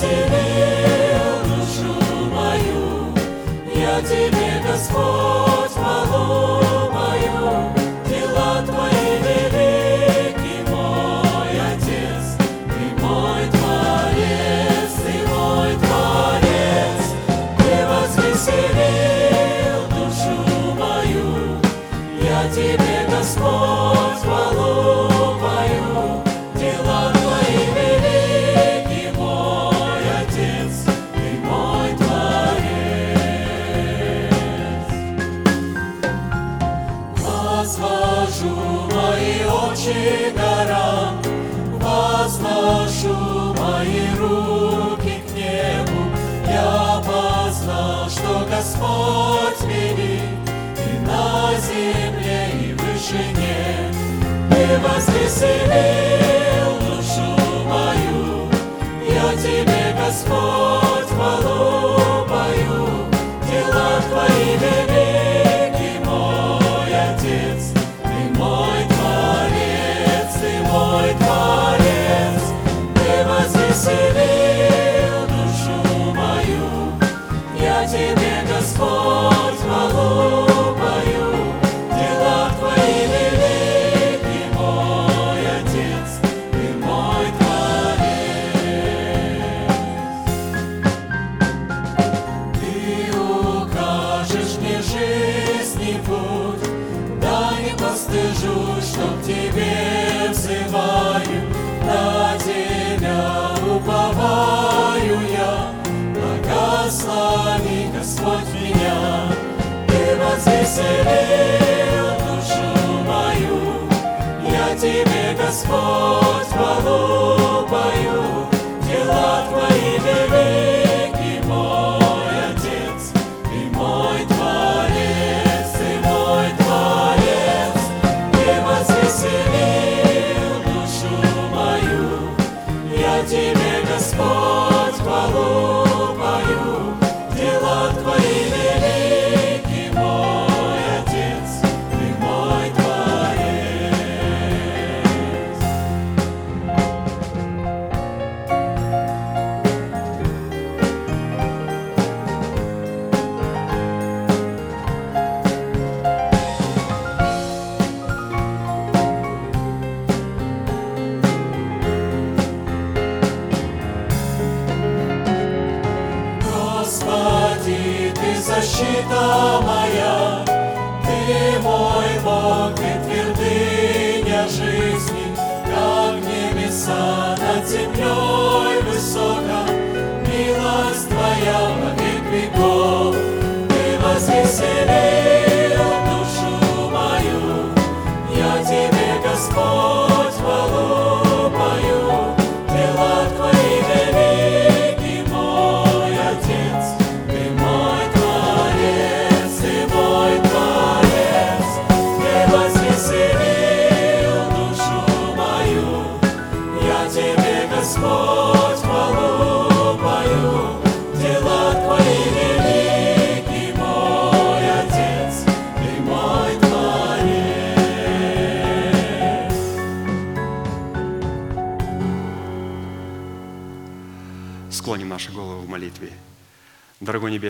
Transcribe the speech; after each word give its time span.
blessed 0.00 0.39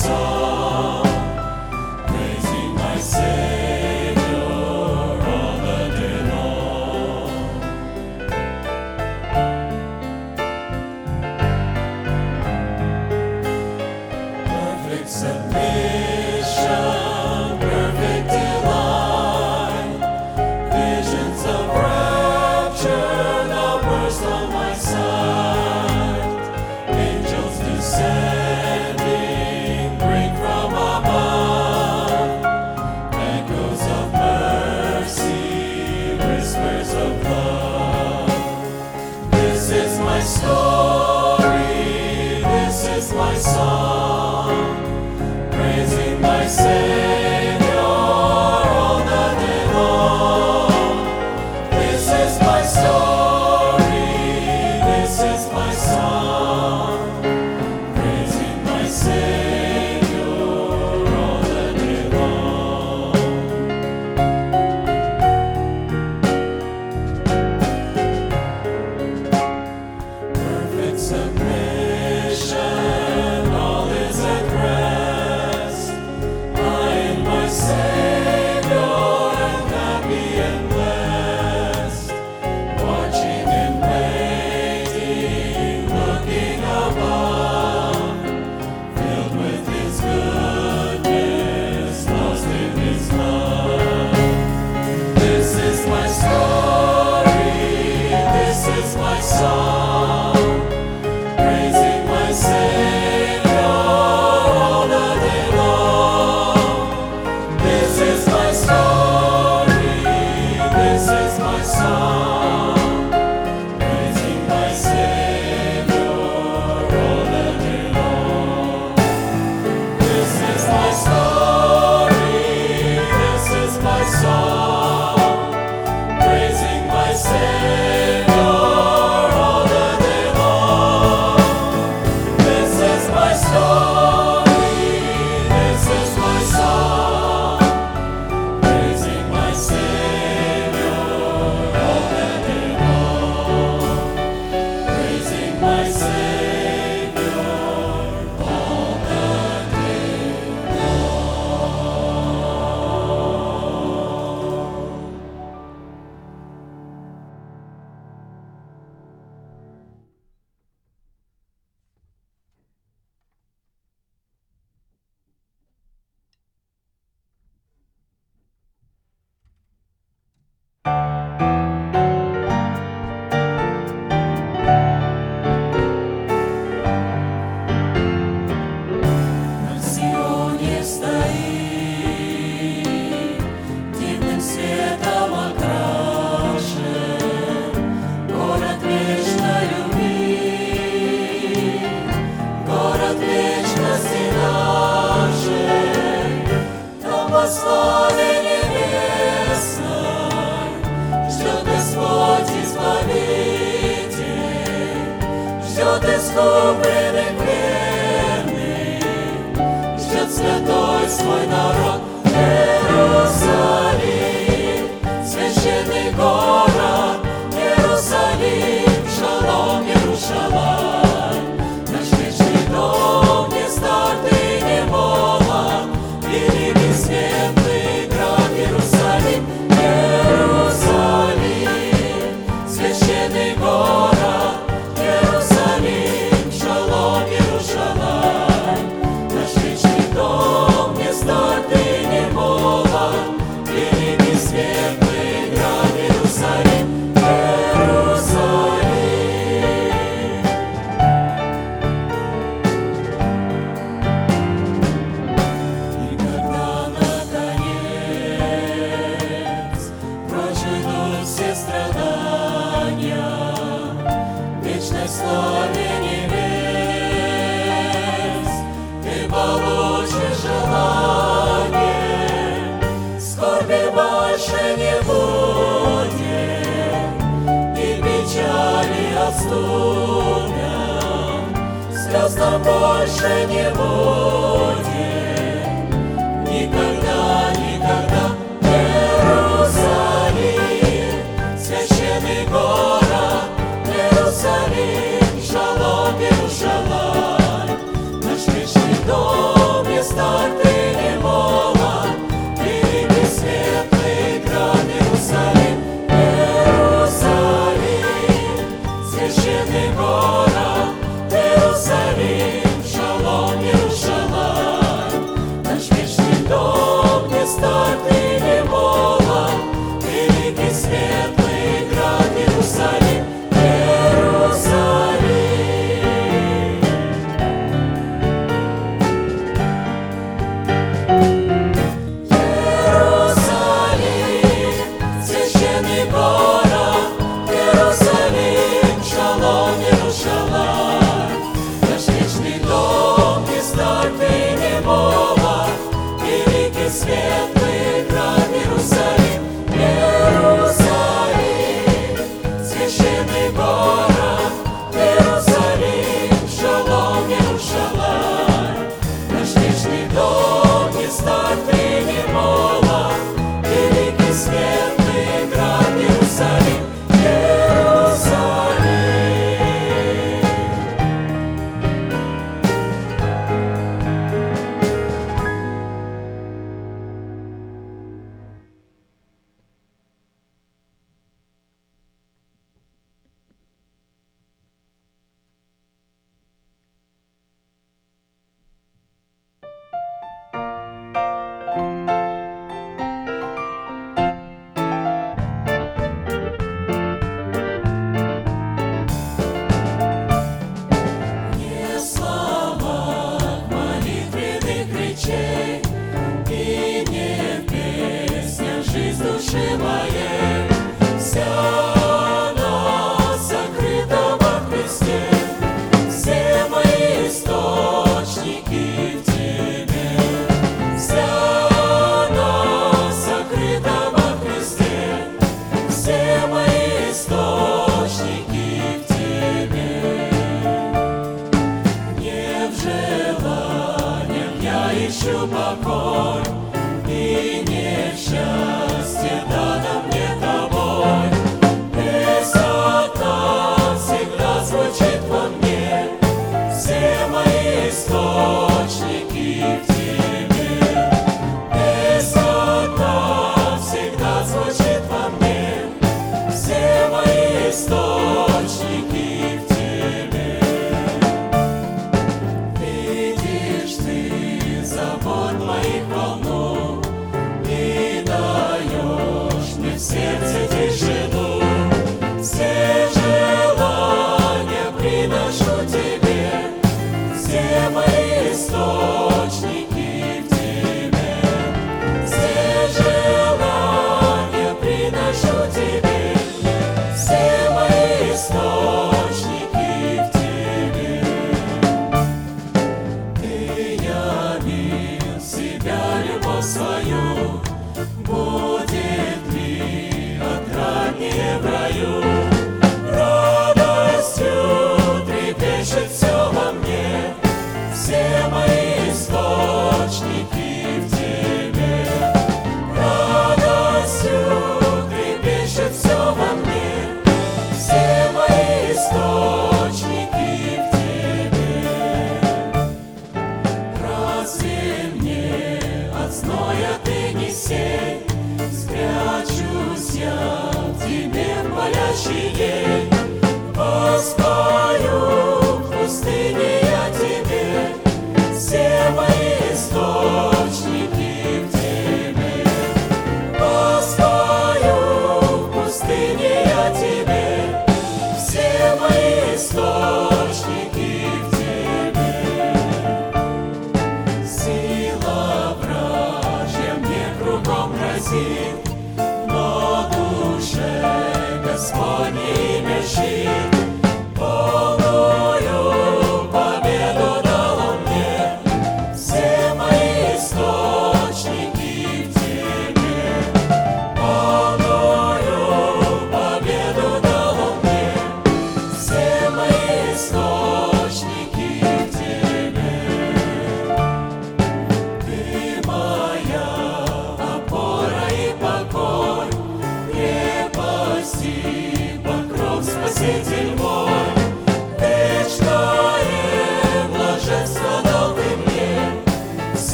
So. 0.00 0.49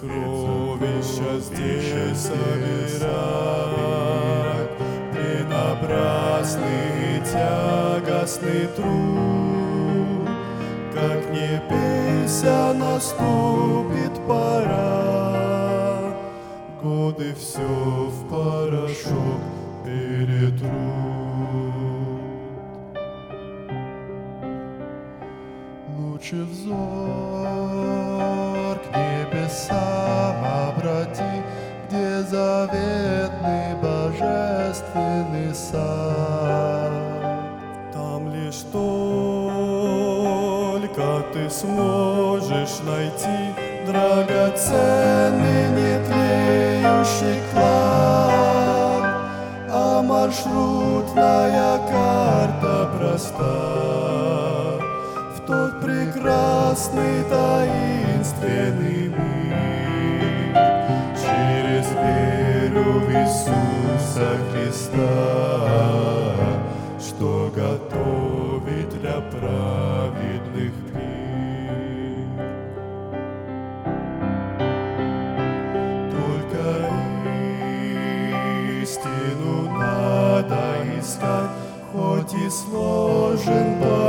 Сокровища 0.00 1.40
здесь 1.40 2.20
собирать. 2.20 3.08
Ты 5.12 5.44
напрасный 5.44 7.16
и 7.16 7.20
тягостный 7.24 8.66
труд. 8.76 10.28
Как 10.94 11.30
не 11.30 11.60
пейся, 11.68 12.74
наступит 12.74 14.14
пора. 14.26 16.14
Годы 16.82 17.34
все 17.34 17.60
в 17.60 18.28
порошок 18.28 19.40
перетрут. 19.84 20.68
Лучше 25.96 26.44
взор 26.44 27.27
небесам 29.48 30.44
обрати, 30.44 31.42
Где 31.88 32.20
заветный 32.22 33.74
божественный 33.82 35.54
сад. 35.54 36.92
Там 37.94 38.30
лишь 38.32 38.62
только 38.70 39.24
ты 41.32 41.48
сможешь 41.48 42.80
найти 42.84 43.54
Драгоценный 43.86 45.70
нетлеющий 45.70 47.40
клад, 47.52 49.04
А 49.70 50.02
маршрутная 50.02 51.78
карта 51.88 52.90
проста 52.98 53.78
в 55.34 55.40
тот 55.46 55.80
прекрасный 55.80 57.24
таинственный 57.30 58.97
в 62.92 63.10
Иисуса 63.10 64.36
Христа, 64.52 64.98
что 66.98 67.50
готовит 67.54 68.88
для 69.00 69.20
праведных 69.30 70.72
пир. 70.92 71.76
Только 76.10 76.64
истину 78.82 79.70
надо 79.78 80.62
искать, 80.98 81.50
хоть 81.92 82.34
и 82.34 82.48
сложен 82.50 83.80
порой 83.80 84.07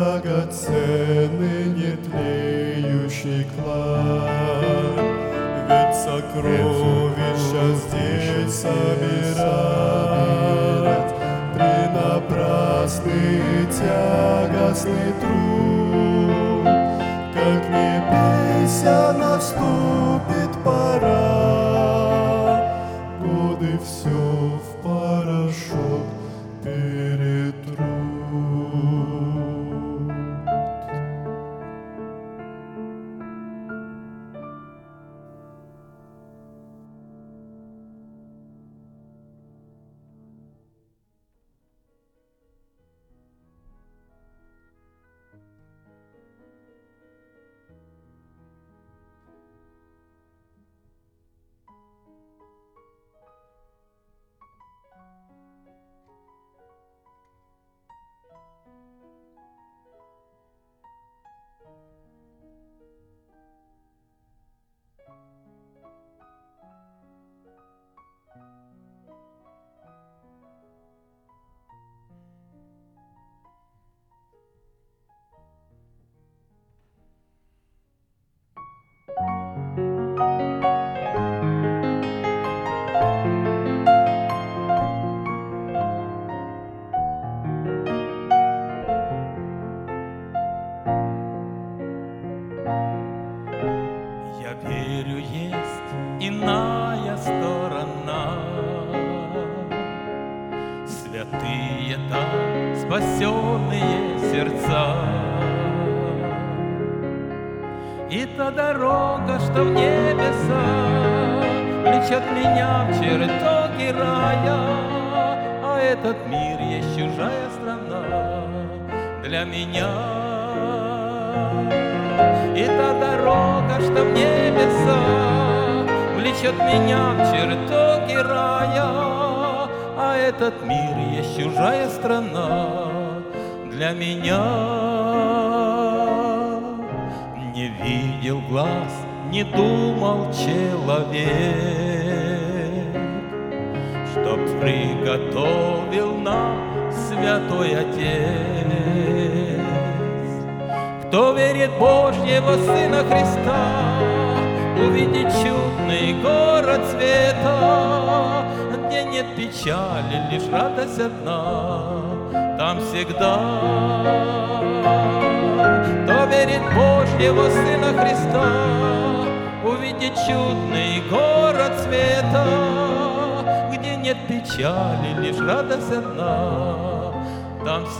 драгоценный 0.00 1.64
нетлеющий 1.76 3.46
клад. 3.54 4.30
Ведь 5.68 5.94
сокровища 5.94 7.64
здесь 7.76 8.54
собирать 8.54 9.50
Принапрасный 11.54 13.42
тягостный 13.70 15.10
труд 15.20 16.66
Как 17.34 17.62
не 17.68 17.92
пейся, 18.10 18.98
наступит 19.12 20.39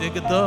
Там 0.01 0.11
всегда 0.13 0.40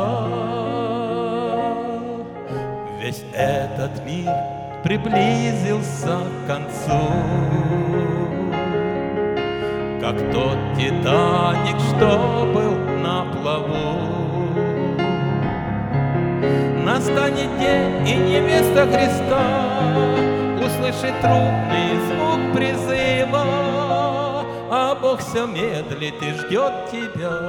ждет 26.54 26.72
тебя, 26.90 27.40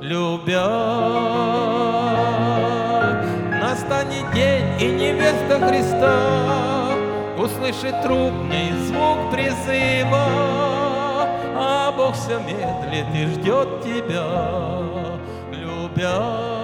любя. 0.00 0.68
Настанет 3.60 4.32
день, 4.32 4.80
и 4.80 4.86
невеста 4.92 5.58
Христа 5.66 6.92
Услышит 7.36 8.00
трубный 8.02 8.70
звук 8.86 9.30
призыва, 9.32 10.26
А 11.58 11.92
Бог 11.96 12.14
все 12.14 12.38
медлит 12.38 13.06
и 13.12 13.26
ждет 13.26 13.82
тебя, 13.82 14.26
любя. 15.50 16.55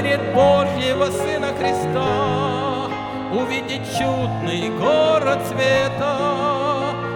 В 0.00 0.34
Божьего 0.34 1.10
Сына 1.10 1.48
Христа, 1.58 2.88
Увидит 3.32 3.82
чудный 3.98 4.70
город 4.70 5.40
света, 5.46 6.16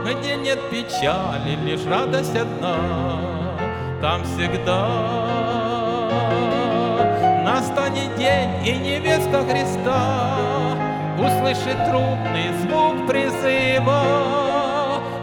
Где 0.04 0.36
нет 0.36 0.58
печали, 0.70 1.56
лишь 1.64 1.86
радость 1.86 2.36
одна, 2.36 2.76
Там 4.02 4.22
всегда 4.24 5.24
настанет 7.42 8.14
день, 8.16 8.50
и 8.66 8.72
невеста 8.76 9.42
Христа 9.48 10.76
Услышит 11.18 11.86
трубный 11.88 12.52
звук 12.60 13.06
призыва, 13.08 14.02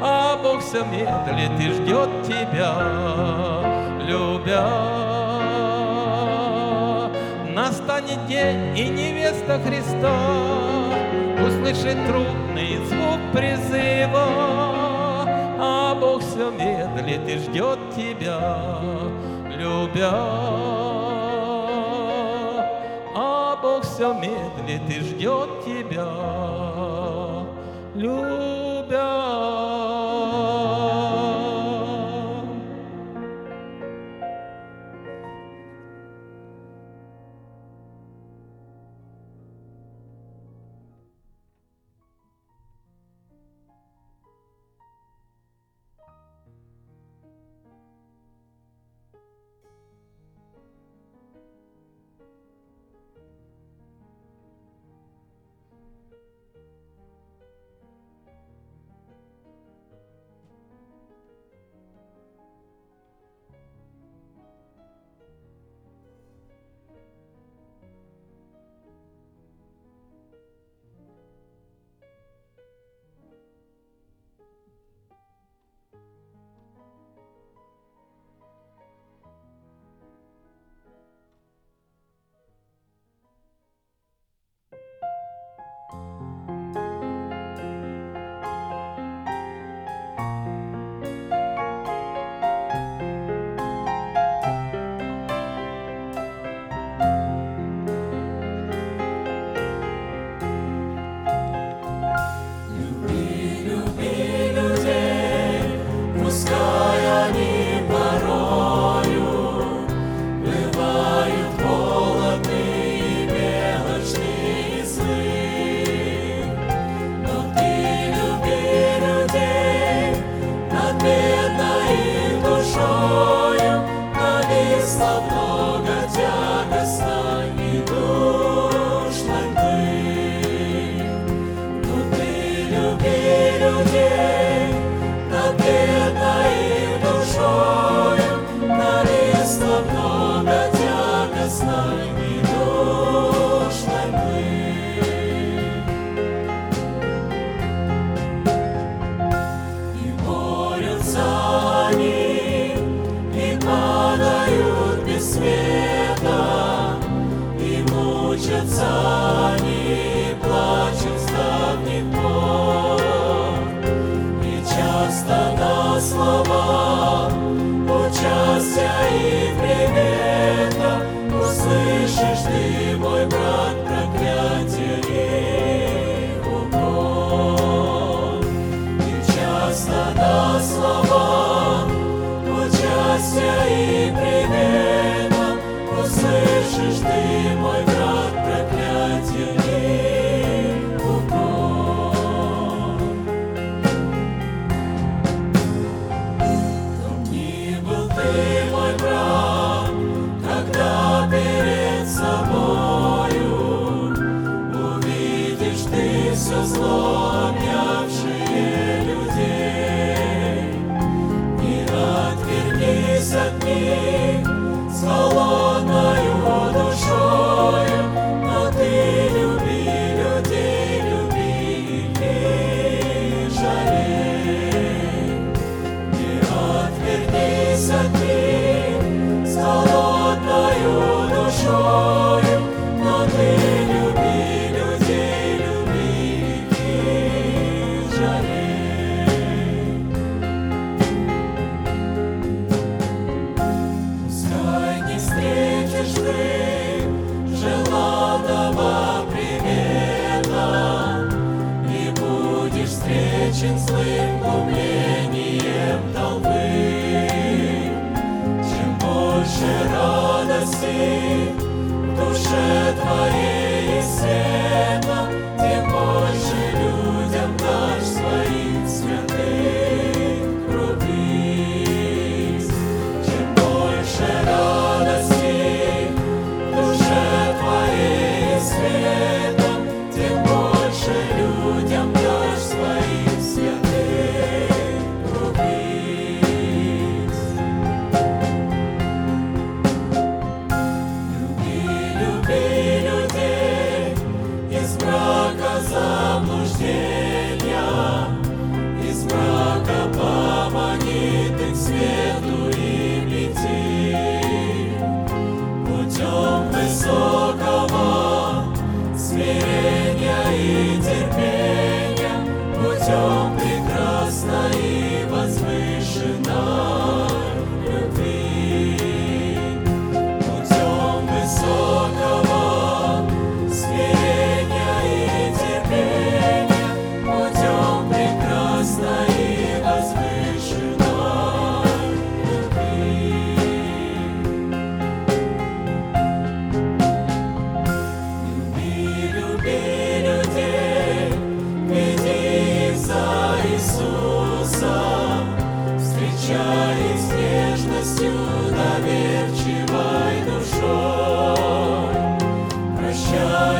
А 0.01 0.39
Бог 0.41 0.63
все 0.63 0.83
медлит 0.83 1.59
и 1.59 1.69
ждет 1.69 2.09
тебя, 2.23 2.73
любя. 3.99 5.10
Настанет 8.01 8.27
день, 8.27 8.77
и 8.77 8.89
невеста 8.89 9.59
Христа 9.59 10.13
Услышит 11.45 11.97
трубный 12.07 12.77
звук 12.85 13.19
призыва, 13.33 14.27
А 15.59 15.95
Бог 15.99 16.21
все 16.21 16.51
медлит 16.51 17.27
и 17.27 17.37
ждет 17.37 17.79
тебя, 17.95 18.79
любя. 19.49 20.11
А 23.15 23.59
Бог 23.61 23.83
все 23.83 24.13
медлит 24.13 24.89
и 24.89 24.99
ждет 25.01 25.63
тебя, 25.65 26.07
любя. 27.95 28.60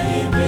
Amen. 0.01 0.40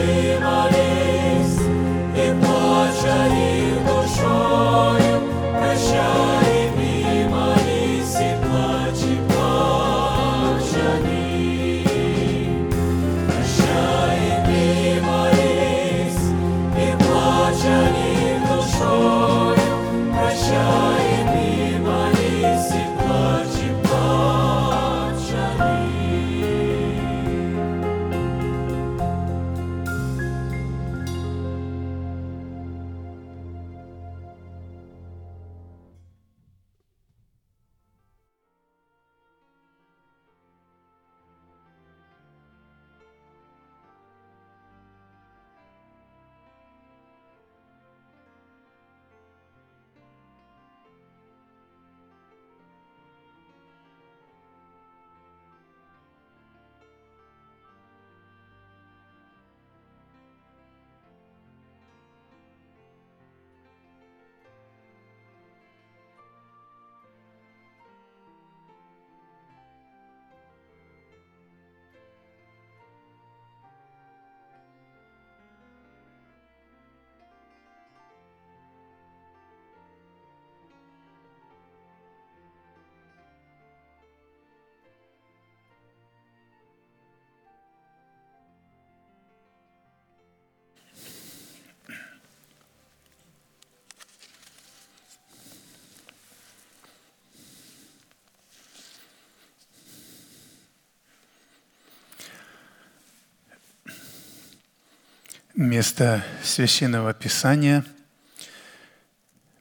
Место 105.56 106.24
Священного 106.44 107.14
Писания, 107.14 107.86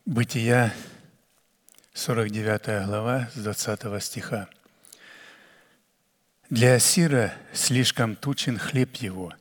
Бытия, 0.06 0.72
49 1.92 2.86
глава, 2.86 3.28
с 3.34 3.42
20 3.42 4.02
стиха. 4.02 4.48
«Для 6.48 6.76
Асира 6.76 7.34
слишком 7.52 8.16
тучен 8.16 8.58
хлеб 8.58 8.96
его, 8.96 9.34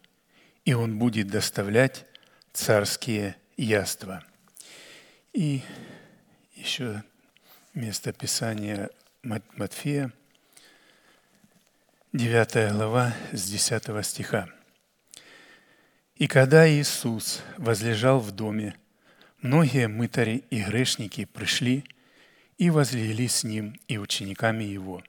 и 0.66 0.74
он 0.74 1.00
будет 1.00 1.28
доставлять 1.28 2.06
царские 2.52 3.38
яства». 3.56 4.22
И 5.32 5.64
еще 6.56 7.02
место 7.74 8.12
Писания 8.12 8.90
Мат- 9.24 9.58
Матфея, 9.58 10.12
9 12.12 12.74
глава, 12.74 13.14
с 13.32 13.50
10 13.50 14.04
стиха. 14.04 14.50
И 16.22 16.28
когда 16.28 16.70
Иисус 16.70 17.42
возлежал 17.58 18.20
в 18.20 18.32
доме, 18.32 18.76
многие 19.42 19.88
мытари 19.88 20.44
и 20.52 20.62
грешники 20.62 21.26
пришли 21.26 21.84
и 22.60 22.70
возлегли 22.70 23.28
с 23.28 23.44
Ним 23.44 23.76
и 23.88 23.98
учениками 23.98 24.64
Его. 24.64 25.02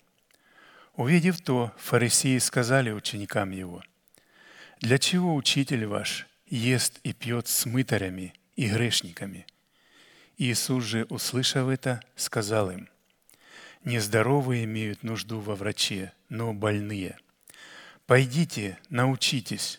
Увидев 0.94 1.42
то, 1.42 1.70
фарисеи 1.76 2.38
сказали 2.38 2.92
ученикам 2.92 3.50
Его, 3.50 3.82
«Для 4.80 4.96
чего 4.96 5.34
учитель 5.34 5.84
ваш 5.84 6.26
ест 6.46 6.98
и 7.02 7.12
пьет 7.12 7.46
с 7.46 7.66
мытарями 7.66 8.32
и 8.56 8.70
грешниками?» 8.70 9.44
Иисус 10.38 10.82
же, 10.82 11.04
услышав 11.10 11.68
это, 11.68 12.02
сказал 12.16 12.70
им, 12.70 12.88
«Нездоровые 13.84 14.64
имеют 14.64 15.02
нужду 15.02 15.40
во 15.40 15.56
враче, 15.56 16.14
но 16.30 16.54
больные. 16.54 17.18
Пойдите, 18.06 18.78
научитесь, 18.88 19.78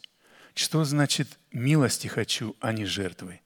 что 0.53 0.83
значит 0.83 1.39
«милости 1.51 2.07
хочу, 2.07 2.55
а 2.59 2.71
не 2.71 2.85
жертвы». 2.85 3.41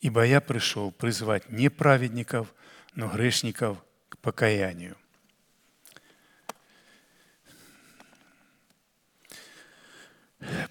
Ибо 0.00 0.24
я 0.24 0.40
пришел 0.40 0.92
призвать 0.92 1.50
не 1.50 1.68
праведников, 1.68 2.54
но 2.94 3.08
грешников 3.08 3.78
к 4.08 4.18
покаянию. 4.18 4.96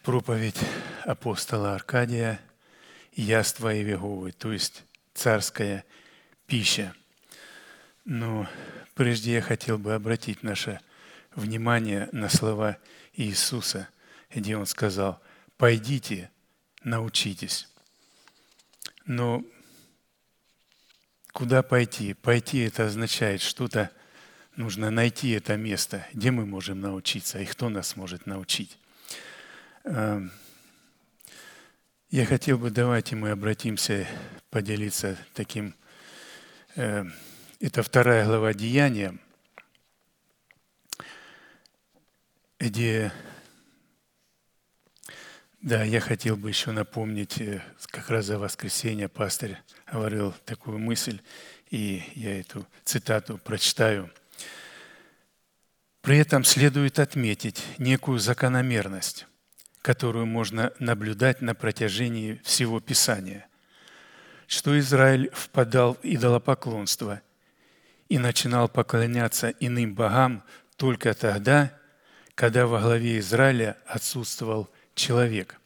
проповедь 0.03 0.60
апостола 1.03 1.75
Аркадия 1.75 2.39
«Яства 3.13 3.75
Иеговы», 3.75 4.32
то 4.32 4.53
есть 4.53 4.84
царская 5.13 5.84
пища. 6.45 6.93
Но 8.06 8.47
прежде 8.95 9.34
я 9.34 9.41
хотел 9.41 9.77
бы 9.77 9.93
обратить 9.93 10.43
наше 10.43 10.80
внимание 11.36 12.08
на 12.13 12.30
слова 12.30 12.77
Иисуса, 13.13 13.89
где 14.34 14.56
Он 14.56 14.65
сказал 14.65 15.21
«Пойдите, 15.58 16.30
научитесь». 16.84 17.67
Но 19.06 19.43
куда 21.31 21.63
пойти? 21.63 22.13
Пойти– 22.13 22.60
это 22.60 22.86
означает 22.86 23.42
что-то, 23.42 23.90
нужно 24.58 24.92
найти 24.92 25.29
это 25.31 25.56
место, 25.56 26.06
где 26.13 26.29
мы 26.29 26.46
можем 26.46 26.81
научиться 26.81 27.40
и 27.40 27.46
кто 27.46 27.69
нас 27.69 27.96
может 27.96 28.25
научить. 28.25 28.77
Эм, 29.86 30.31
я 32.10 32.25
хотел 32.25 32.58
бы, 32.58 32.69
давайте 32.69 33.15
мы 33.15 33.31
обратимся, 33.31 34.08
поделиться 34.50 35.17
таким. 35.34 35.73
э, 36.75 37.06
Это 37.60 37.81
вторая 37.81 38.25
глава 38.25 38.54
Деяния, 38.54 39.17
где, 42.60 43.12
да, 45.62 45.83
я 45.83 45.99
хотел 45.99 46.37
бы 46.37 46.49
еще 46.49 46.71
напомнить, 46.71 47.41
э, 47.41 47.62
как 47.87 48.10
раз 48.10 48.25
за 48.25 48.37
воскресенье 48.37 49.10
пастырь 49.10 49.58
говорил 49.91 50.33
такую 50.45 50.77
мысль, 50.77 51.19
и 51.69 52.03
я 52.15 52.39
эту 52.39 52.65
цитату 52.83 53.37
прочитаю. 53.37 54.12
При 56.01 56.19
этом 56.19 56.43
следует 56.43 56.99
отметить 56.99 57.63
некую 57.79 58.19
закономерность, 58.19 59.25
которую 59.81 60.25
можно 60.25 60.71
наблюдать 60.79 61.41
на 61.41 61.55
протяжении 61.55 62.39
всего 62.43 62.79
Писания, 62.79 63.47
что 64.45 64.77
Израиль 64.79 65.29
впадал 65.33 65.95
в 65.95 65.99
идолопоклонство 66.03 67.21
и 68.10 68.19
начинал 68.19 68.69
поклоняться 68.69 69.49
иным 69.60 69.95
богам 69.95 70.43
только 70.77 71.13
тогда, 71.13 71.73
когда 72.35 72.67
во 72.67 72.79
главе 72.79 73.19
Израиля 73.19 73.75
отсутствовал 73.85 74.69
человек, 74.98 75.60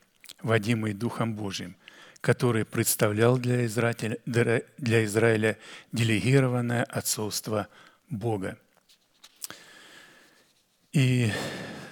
водимый 0.43 0.93
Духом 0.93 1.34
Божьим, 1.34 1.75
который 2.19 2.65
представлял 2.65 3.38
для 3.38 3.65
Израиля, 3.65 4.17
для 4.25 5.05
Израиля 5.05 5.57
делегированное 5.91 6.84
отцовство 6.84 7.67
Бога. 8.09 8.59
И 10.91 11.32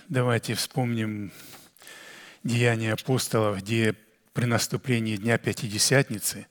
давайте 0.10 0.54
вспомним 0.54 1.32
деяния 2.44 2.94
апостолов, 2.94 3.60
где 3.60 3.96
при 4.34 4.46
наступлении 4.46 5.16
Дня 5.16 5.38
Пятидесятницы 5.38 6.46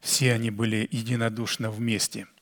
все 0.00 0.32
они 0.32 0.50
были 0.50 0.88
единодушно 0.90 1.70
вместе– 1.70 2.26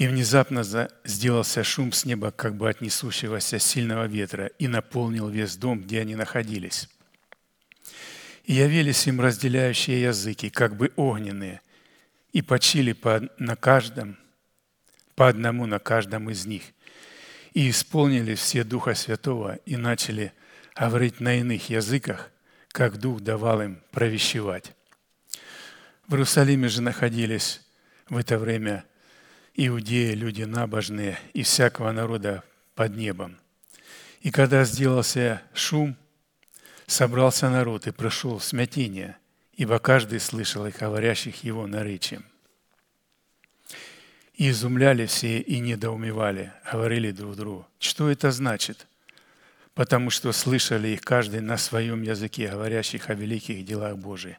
и 0.00 0.08
внезапно 0.08 0.64
сделался 1.04 1.62
шум 1.62 1.92
с 1.92 2.06
неба, 2.06 2.30
как 2.30 2.56
бы 2.56 2.70
от 2.70 2.80
несущегося 2.80 3.58
сильного 3.58 4.06
ветра, 4.06 4.46
и 4.46 4.66
наполнил 4.66 5.28
весь 5.28 5.56
дом, 5.56 5.82
где 5.82 6.00
они 6.00 6.14
находились. 6.14 6.88
И 8.44 8.54
явились 8.54 9.06
им 9.06 9.20
разделяющие 9.20 10.00
языки, 10.00 10.48
как 10.48 10.74
бы 10.74 10.90
огненные, 10.96 11.60
и 12.32 12.40
почили 12.40 12.94
по, 12.94 13.28
на 13.36 13.56
каждом, 13.56 14.16
по 15.16 15.28
одному 15.28 15.66
на 15.66 15.78
каждом 15.78 16.30
из 16.30 16.46
них. 16.46 16.62
И 17.52 17.68
исполнили 17.68 18.34
все 18.36 18.64
Духа 18.64 18.94
Святого 18.94 19.56
и 19.66 19.76
начали 19.76 20.32
говорить 20.74 21.20
на 21.20 21.40
иных 21.40 21.68
языках, 21.68 22.30
как 22.68 22.96
Дух 22.96 23.20
давал 23.20 23.60
им 23.60 23.82
провещевать. 23.90 24.72
В 26.06 26.14
Иерусалиме 26.14 26.68
же 26.68 26.80
находились 26.80 27.60
в 28.08 28.16
это 28.16 28.38
время 28.38 28.86
иудеи, 29.54 30.14
люди 30.14 30.42
набожные 30.42 31.18
и 31.32 31.42
всякого 31.42 31.92
народа 31.92 32.42
под 32.74 32.96
небом. 32.96 33.38
И 34.20 34.30
когда 34.30 34.64
сделался 34.64 35.42
шум, 35.54 35.96
собрался 36.86 37.48
народ 37.48 37.86
и 37.86 37.90
прошел 37.90 38.40
смятение, 38.40 39.16
ибо 39.54 39.78
каждый 39.78 40.20
слышал 40.20 40.66
их 40.66 40.78
говорящих 40.78 41.44
его 41.44 41.66
наречием. 41.66 42.24
И 44.34 44.50
изумляли 44.50 45.06
все 45.06 45.40
и 45.40 45.58
недоумевали, 45.58 46.52
говорили 46.70 47.10
друг 47.10 47.36
другу, 47.36 47.66
что 47.78 48.10
это 48.10 48.30
значит? 48.30 48.86
Потому 49.74 50.10
что 50.10 50.32
слышали 50.32 50.88
их 50.88 51.02
каждый 51.02 51.40
на 51.40 51.56
своем 51.56 52.02
языке, 52.02 52.48
говорящих 52.48 53.10
о 53.10 53.14
великих 53.14 53.64
делах 53.64 53.96
Божьих. 53.96 54.36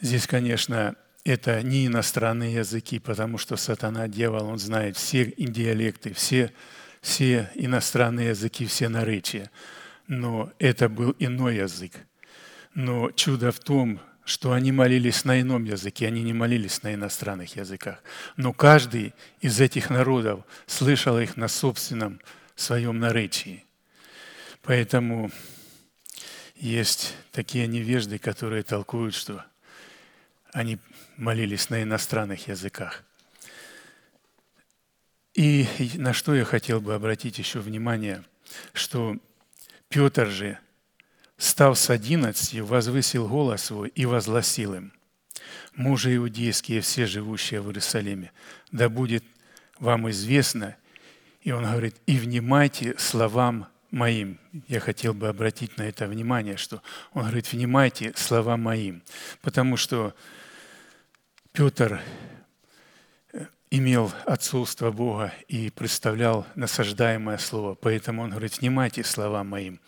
Здесь, 0.00 0.26
конечно, 0.26 0.96
это 1.28 1.62
не 1.62 1.86
иностранные 1.86 2.54
языки, 2.54 2.98
потому 2.98 3.36
что 3.36 3.56
сатана, 3.56 4.08
дьявол, 4.08 4.46
он 4.46 4.58
знает 4.58 4.96
все 4.96 5.26
диалекты, 5.36 6.14
все, 6.14 6.50
все 7.02 7.50
иностранные 7.54 8.28
языки, 8.28 8.64
все 8.64 8.88
наречия. 8.88 9.50
Но 10.06 10.50
это 10.58 10.88
был 10.88 11.14
иной 11.18 11.56
язык. 11.56 11.92
Но 12.72 13.10
чудо 13.10 13.52
в 13.52 13.60
том, 13.60 14.00
что 14.24 14.52
они 14.52 14.72
молились 14.72 15.26
на 15.26 15.38
ином 15.38 15.64
языке, 15.64 16.06
они 16.06 16.22
не 16.22 16.32
молились 16.32 16.82
на 16.82 16.94
иностранных 16.94 17.56
языках. 17.56 18.02
Но 18.38 18.54
каждый 18.54 19.12
из 19.42 19.60
этих 19.60 19.90
народов 19.90 20.44
слышал 20.66 21.18
их 21.18 21.36
на 21.36 21.48
собственном 21.48 22.20
своем 22.56 22.98
наречии. 22.98 23.66
Поэтому 24.62 25.30
есть 26.56 27.14
такие 27.32 27.66
невежды, 27.66 28.18
которые 28.18 28.62
толкуют, 28.62 29.14
что 29.14 29.44
они 30.54 30.78
молились 31.18 31.68
на 31.68 31.82
иностранных 31.82 32.48
языках. 32.48 33.04
И 35.34 35.66
на 35.96 36.12
что 36.12 36.34
я 36.34 36.44
хотел 36.44 36.80
бы 36.80 36.94
обратить 36.94 37.38
еще 37.38 37.58
внимание, 37.58 38.24
что 38.72 39.16
Петр 39.88 40.28
же, 40.28 40.58
став 41.36 41.78
с 41.78 41.90
одиннадцатью, 41.90 42.64
возвысил 42.64 43.28
голос 43.28 43.64
свой 43.64 43.88
и 43.90 44.06
возгласил 44.06 44.74
им, 44.74 44.92
«Мужи 45.74 46.16
иудейские, 46.16 46.80
все 46.80 47.06
живущие 47.06 47.60
в 47.60 47.68
Иерусалиме, 47.68 48.32
да 48.72 48.88
будет 48.88 49.24
вам 49.78 50.10
известно». 50.10 50.76
И 51.42 51.52
он 51.52 51.64
говорит, 51.64 51.96
«И 52.06 52.18
внимайте 52.18 52.96
словам 52.98 53.68
моим». 53.90 54.38
Я 54.66 54.80
хотел 54.80 55.14
бы 55.14 55.28
обратить 55.28 55.76
на 55.78 55.82
это 55.82 56.06
внимание, 56.06 56.56
что 56.56 56.82
он 57.12 57.22
говорит, 57.22 57.52
«Внимайте 57.52 58.12
словам 58.16 58.62
моим», 58.62 59.02
потому 59.40 59.76
что 59.76 60.14
Петр 61.52 62.00
э, 63.32 63.46
имел 63.70 64.12
отцовство 64.26 64.90
Бога 64.90 65.32
и 65.48 65.70
представлял 65.70 66.46
насаждаемое 66.54 67.38
слово. 67.38 67.74
Поэтому 67.74 68.22
он 68.22 68.30
говорит, 68.30 68.58
внимайте 68.58 69.02
словам 69.04 69.48
моим. 69.48 69.80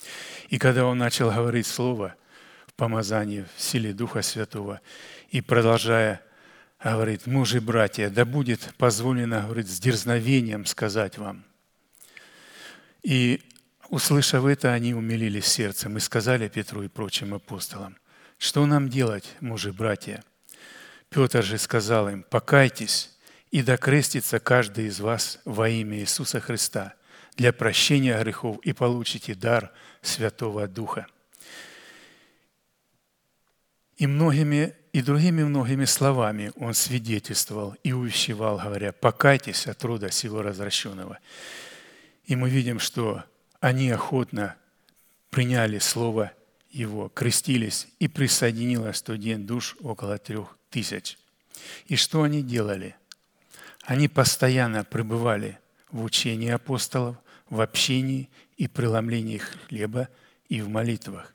И 0.49 0.59
когда 0.59 0.87
он 0.87 0.99
начал 0.99 1.31
говорить 1.31 1.67
слово 1.67 2.15
в 2.67 2.75
помазании, 2.75 3.45
в 3.57 3.61
силе 3.61 3.93
Духа 3.93 4.23
Святого, 4.23 4.81
и 5.29 5.41
продолжая 5.41 6.23
говорит, 6.83 7.27
мужи, 7.27 7.61
братья, 7.61 8.09
да 8.09 8.25
будет 8.25 8.75
позволено, 8.79 9.43
говорит, 9.43 9.69
с 9.69 9.79
дерзновением 9.79 10.65
сказать 10.67 11.19
вам. 11.19 11.45
И 13.03 13.43
услышав 13.91 14.45
это, 14.47 14.73
они 14.73 14.95
умилились 14.95 15.47
сердцем 15.47 15.97
и 15.97 16.01
сказали 16.01 16.49
Петру 16.49 16.83
и 16.83 16.89
прочим 16.89 17.35
апостолам, 17.35 17.97
что 18.39 18.65
нам 18.67 18.89
делать, 18.89 19.37
мужи, 19.41 19.73
братья– 19.73 20.25
Петр 21.11 21.43
же 21.43 21.59
сказал 21.59 22.09
им, 22.09 22.23
покайтесь 22.23 23.11
и 23.51 23.63
докрестится 23.63 24.39
каждый 24.39 24.87
из 24.87 25.01
вас 25.01 25.41
во 25.45 25.69
имя 25.69 25.99
Иисуса 25.99 26.41
Христа 26.41 26.95
для 27.37 27.53
прощения 27.53 28.17
грехов 28.23 28.59
и 28.63 28.73
получите 28.73 29.35
дар 29.35 29.73
Святого 30.03 30.69
Духа. 30.69 31.07
И 33.97 34.07
многими 34.07 34.75
и 34.93 35.03
другими 35.03 35.45
многими 35.45 35.85
словами 35.85 36.53
он 36.57 36.75
свидетельствовал 36.75 37.77
и 37.85 37.93
увещевал, 37.93 38.59
говоря, 38.59 38.93
покайтесь 38.93 39.67
от 39.67 39.85
рода 39.85 40.11
сего 40.11 40.43
развращенного. 40.43 41.19
И 42.25 42.35
мы 42.35 42.51
видим, 42.51 42.79
что 42.79 43.25
они 43.61 43.91
охотно 43.91 44.57
приняли 45.31 45.79
слово 45.79 46.33
его, 46.71 47.09
крестились, 47.09 47.89
и 47.99 48.09
присоединилось 48.09 49.01
в 49.01 49.05
тот 49.05 49.19
день 49.19 49.47
душ 49.47 49.77
около 49.81 50.19
трех 50.19 50.57
тысяч. 50.71 51.19
И 51.87 51.97
что 51.97 52.23
они 52.23 52.43
делали? 52.43 52.97
Они 53.83 54.09
постоянно 54.09 54.85
пребывали 54.85 55.59
в 55.91 56.03
учении 56.05 56.51
апостолов, 56.51 57.17
в 57.49 57.61
общении 57.61 58.31
и 58.57 58.69
преломлении 58.69 59.39
хлеба 59.39 60.09
и 60.49 60.61
в 60.63 60.69
молитвах. 60.69 61.35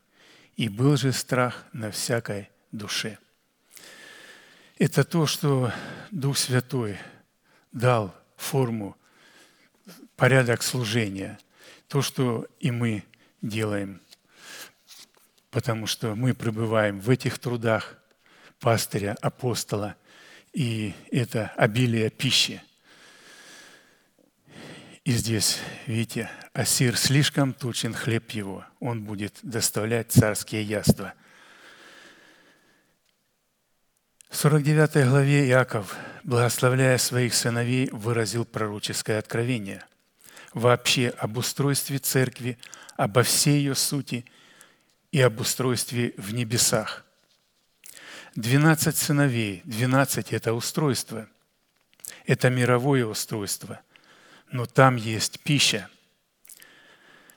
И 0.55 0.69
был 0.69 0.95
же 0.95 1.11
страх 1.11 1.65
на 1.73 1.91
всякой 1.91 2.49
душе. 2.71 3.17
Это 4.77 5.03
то, 5.03 5.25
что 5.25 5.71
Дух 6.11 6.38
Святой 6.38 6.97
дал 7.71 8.15
форму, 8.38 8.97
порядок 10.15 10.63
служения, 10.63 11.39
то, 11.88 12.01
что 12.01 12.47
и 12.59 12.71
мы 12.71 13.03
делаем. 13.41 14.01
потому 15.51 15.88
что 15.88 16.15
мы 16.15 16.33
пребываем 16.33 16.99
в 16.99 17.09
этих 17.09 17.39
трудах 17.39 17.97
пастыря, 18.66 19.16
апостола, 19.22 19.95
и 20.51 20.95
это 21.11 21.53
обилие 21.55 22.09
пищи. 22.09 22.63
И 25.03 25.11
здесь, 25.11 25.59
видите, 25.86 26.32
Асир 26.51 26.97
слишком 26.97 27.53
тучен 27.53 27.93
хлеб 27.93 28.32
его, 28.32 28.66
он 28.80 29.03
будет 29.03 29.38
доставлять 29.43 30.11
царские 30.11 30.63
яства. 30.63 31.13
В 34.32 34.36
49 34.36 35.09
главе 35.09 35.47
Иаков, 35.47 35.95
благословляя 36.24 36.97
своих 36.97 37.36
сыновей, 37.36 37.88
выразил 37.91 38.45
пророческое 38.45 39.20
откровение 39.20 39.84
вообще 40.55 41.09
об 41.09 41.38
устройстве 41.38 41.99
церкви, 41.99 42.57
обо 42.97 43.22
всей 43.22 43.59
ее 43.59 43.76
сути 43.76 44.26
и 45.11 45.22
об 45.22 45.39
устройстве 45.39 46.16
в 46.18 46.34
небесах. 46.34 47.05
Двенадцать 48.36 48.97
сыновей, 48.97 49.61
двенадцать– 49.63 50.27
это 50.33 50.53
устройство, 50.53 51.25
это 52.25 52.49
мировое 52.49 53.05
устройство, 53.05 53.79
но 54.51 54.65
там 54.65 54.97
есть 54.97 55.39
пища. 55.39 55.89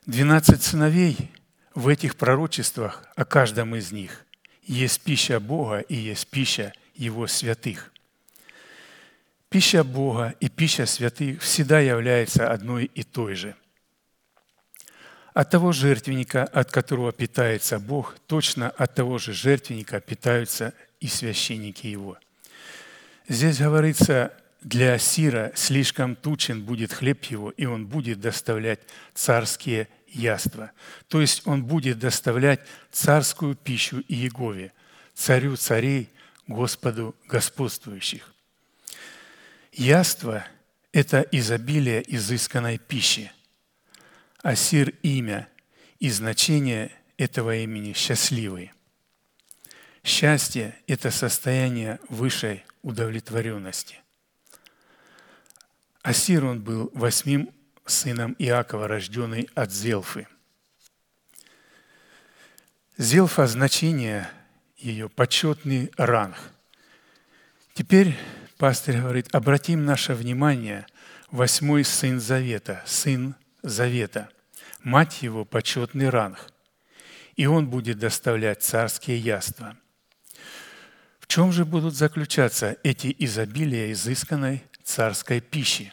Двенадцать 0.06 0.60
сыновей 0.64 1.30
в 1.72 1.86
этих 1.86 2.16
пророчествах 2.16 3.04
о 3.14 3.24
каждом 3.24 3.76
из 3.76 3.92
них 3.92 4.26
есть 4.64 5.00
пища 5.02 5.38
Бога 5.38 5.78
и 5.78 5.94
есть 5.94 6.26
пища 6.26 6.72
Его 6.96 7.28
святых. 7.28 7.92
Пища 9.50 9.84
Бога 9.84 10.34
и 10.40 10.48
пища 10.48 10.84
святых 10.84 11.42
всегда 11.42 11.78
является 11.78 12.50
одной 12.50 12.86
и 12.86 13.04
той 13.04 13.36
же– 13.36 13.54
от 15.38 15.50
того 15.50 15.70
жертвенника, 15.70 16.42
от 16.42 16.72
которого 16.72 17.12
питается 17.12 17.78
Бог, 17.78 18.16
точно 18.26 18.70
от 18.70 18.96
того 18.96 19.18
же 19.18 19.32
жертвенника 19.32 20.00
питаются 20.00 20.74
и 20.98 21.06
священники 21.06 21.86
его. 21.86 22.18
Здесь 23.28 23.58
говорится, 23.58 24.32
для 24.62 24.94
Асира 24.94 25.52
слишком 25.54 26.16
тучен 26.16 26.64
будет 26.64 26.92
хлеб 26.92 27.22
его, 27.26 27.50
и 27.50 27.66
он 27.66 27.86
будет 27.86 28.20
доставлять 28.20 28.80
царские 29.14 29.86
яства. 30.08 30.72
То 31.06 31.20
есть 31.20 31.46
он 31.46 31.62
будет 31.62 32.00
доставлять 32.00 32.58
царскую 32.90 33.54
пищу 33.54 34.02
Иегове, 34.08 34.72
царю 35.14 35.54
царей, 35.54 36.08
Господу 36.48 37.14
господствующих. 37.28 38.34
Яство– 39.72 40.44
это 40.92 41.20
изобилие 41.30 42.02
изысканной 42.12 42.78
пищи– 42.78 43.30
Асир– 44.42 44.90
имя, 45.02 45.48
и 45.98 46.10
значение 46.10 46.92
этого 47.16 47.56
имени– 47.56 47.92
счастливый. 47.94 48.72
Счастье– 50.04 50.76
это 50.86 51.10
состояние 51.10 51.98
высшей 52.08 52.64
удовлетворенности. 52.82 53.98
Асир 56.02 56.44
он 56.44 56.62
был 56.62 56.90
восьмим 56.94 57.52
сыном 57.84 58.36
Иакова, 58.38 58.86
рожденный 58.86 59.48
от 59.54 59.72
Зелфы. 59.72 60.28
Зелфа– 62.96 63.46
значение 63.48 64.30
ее, 64.76 65.08
почетный 65.08 65.90
ранг. 65.96 66.36
Теперь 67.74 68.16
пастор 68.56 68.96
говорит, 68.96 69.34
обратим 69.34 69.84
наше 69.84 70.14
внимание, 70.14 70.86
восьмой 71.30 71.84
сын 71.84 72.20
Завета, 72.20 72.82
сын 72.86 73.34
Завета. 73.62 74.28
Мать 74.82 75.22
его– 75.22 75.44
почетный 75.46 76.08
ранг, 76.08 76.38
и 77.36 77.46
он 77.46 77.68
будет 77.68 77.98
доставлять 77.98 78.62
царские 78.62 79.18
яства. 79.18 79.76
В 81.18 81.26
чем 81.26 81.52
же 81.52 81.64
будут 81.64 81.94
заключаться 81.94 82.78
эти 82.82 83.14
изобилия 83.18 83.92
изысканной 83.92 84.64
царской 84.82 85.40
пищи? 85.40 85.92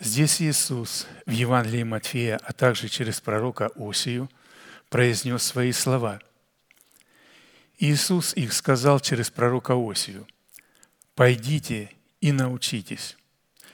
Здесь 0.00 0.42
Иисус 0.42 1.06
в 1.26 1.30
Евангелии 1.30 1.82
Матфея, 1.82 2.38
а 2.44 2.52
также 2.52 2.88
через 2.88 3.20
пророка 3.20 3.70
Осию 3.74 4.30
произнес 4.90 5.42
свои 5.42 5.72
слова. 5.72 6.20
Иисус 7.78 8.34
их 8.34 8.52
сказал 8.52 9.00
через 9.00 9.30
пророка 9.30 9.74
Осию. 9.74 10.26
«Пойдите 11.14 11.90
и 12.20 12.32
научитесь, 12.32 13.16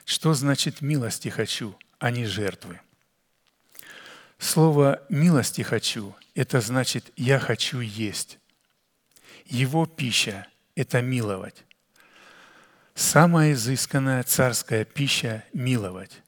что 0.05 0.35
значит 0.35 0.81
милости 0.81 1.29
хочу, 1.29 1.77
а 2.05 2.11
не 2.11 2.27
жертвы. 2.27 2.79
Слово 4.39 5.01
«милости 5.09 5.63
хочу»– 5.63 6.15
это 6.35 6.61
значит 6.61 7.11
«я 7.17 7.39
хочу 7.39 7.81
есть». 7.81 8.39
Его 9.47 9.87
пища– 9.87 10.47
это 10.77 11.01
миловать. 11.01 11.65
Самая 12.95 13.53
изысканная 13.53 14.23
царская 14.23 14.85
пища– 14.85 15.45
миловать. 15.55 16.21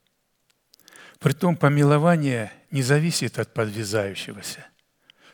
Притом 1.19 1.59
помилование 1.59 2.51
не 2.71 2.83
зависит 2.83 3.39
от 3.39 3.53
подвязающегося, 3.53 4.67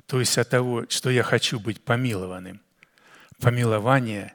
то 0.07 0.19
есть 0.19 0.37
от 0.39 0.49
того, 0.49 0.87
что 0.89 1.09
я 1.11 1.23
хочу 1.23 1.61
быть 1.61 1.85
помилованным. 1.85 2.61
Помилование 3.39 4.35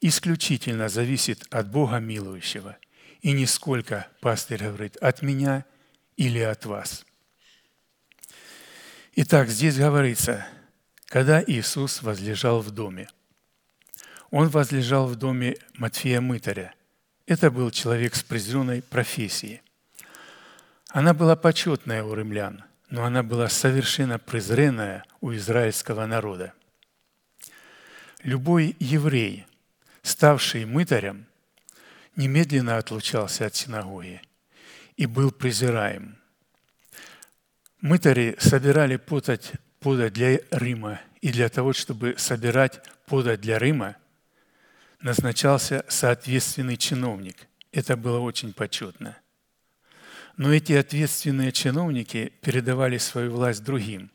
исключительно 0.00 0.88
зависит 0.88 1.46
от 1.50 1.70
Бога 1.70 1.98
милующего– 1.98 2.78
и 3.22 3.32
нисколько, 3.32 4.08
пастырь 4.20 4.64
говорит, 4.64 4.96
от 4.96 5.22
меня 5.22 5.64
или 6.16 6.40
от 6.40 6.66
вас. 6.66 7.06
Итак, 9.14 9.48
здесь 9.48 9.78
говорится, 9.78 10.46
когда 11.06 11.42
Иисус 11.42 12.02
возлежал 12.02 12.60
в 12.60 12.70
доме. 12.70 13.08
Он 14.30 14.48
возлежал 14.48 15.06
в 15.06 15.16
доме 15.16 15.56
Матфея 15.74 16.20
Мытаря. 16.20 16.74
Это 17.26 17.50
был 17.50 17.70
человек 17.70 18.14
с 18.14 18.22
презренной 18.22 18.82
профессией. 18.82 19.62
Она 20.88 21.14
была 21.14 21.36
почетная 21.36 22.02
у 22.02 22.14
римлян, 22.14 22.64
но 22.90 23.04
она 23.04 23.22
была 23.22 23.48
совершенно 23.48 24.18
презренная 24.18 25.04
у 25.20 25.32
израильского 25.34 26.06
народа. 26.06 26.54
Любой 28.22 28.74
еврей, 28.80 29.46
ставший 30.02 30.64
мытарем– 30.64 31.26
немедленно 32.16 32.78
отлучался 32.78 33.46
от 33.46 33.54
синагоги 33.54 34.20
и 34.96 35.06
был 35.06 35.30
презираем. 35.30 36.18
Мытари 37.80 38.36
собирали 38.38 38.96
подать, 38.96 39.52
подать 39.80 40.12
для 40.12 40.38
Рима, 40.50 41.00
и 41.20 41.32
для 41.32 41.48
того, 41.48 41.72
чтобы 41.72 42.14
собирать 42.18 42.80
подать 43.06 43.40
для 43.40 43.58
Рима, 43.58 43.96
назначался 45.00 45.84
соответственный 45.88 46.76
чиновник. 46.76 47.48
Это 47.72 47.96
было 47.96 48.20
очень 48.20 48.52
почетно. 48.52 49.16
Но 50.36 50.52
эти 50.52 50.72
ответственные 50.72 51.52
чиновники 51.52 52.32
передавали 52.40 52.98
свою 52.98 53.32
власть 53.32 53.64
другим, 53.64 54.10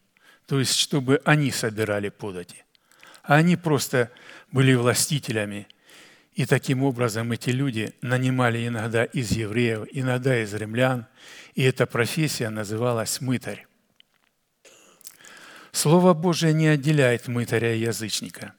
то 0.46 0.60
есть 0.60 0.76
чтобы 0.76 1.22
они 1.26 1.52
собирали 1.52 2.10
подати. 2.10 2.64
А 3.24 3.36
они 3.36 3.56
просто 3.56 4.12
были 4.52 4.74
властителями– 4.74 5.68
и 6.38 6.46
таким 6.46 6.84
образом 6.84 7.32
эти 7.32 7.50
люди 7.50 7.96
нанимали 8.02 8.68
иногда 8.68 9.06
из 9.06 9.32
евреев, 9.32 9.88
иногда 9.92 10.40
из 10.40 10.54
римлян, 10.54 11.08
и 11.56 11.64
эта 11.64 11.88
профессия 11.88 12.50
называлась 12.50 13.22
мытарь. 13.22 13.66
Слово 15.72 16.14
Божие 16.14 16.54
не 16.54 16.68
отделяет 16.68 17.28
мытаря 17.28 17.74
и 17.74 17.80
язычника 17.80 18.54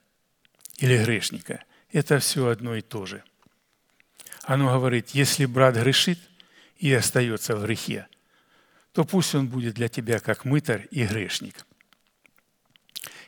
или 0.78 0.98
грешника. 0.98 1.62
Это 1.92 2.18
все 2.18 2.48
одно 2.48 2.74
и 2.74 2.80
то 2.80 3.06
же. 3.06 3.22
Оно 4.42 4.72
говорит, 4.72 5.10
если 5.10 5.46
брат 5.46 5.76
грешит 5.76 6.18
и 6.78 6.92
остается 6.92 7.54
в 7.54 7.64
грехе, 7.64 8.08
то 8.92 9.04
пусть 9.04 9.36
он 9.36 9.46
будет 9.46 9.74
для 9.74 9.88
тебя 9.88 10.18
как 10.18 10.44
мытарь 10.44 10.88
и 10.90 11.06
грешник. 11.06 11.64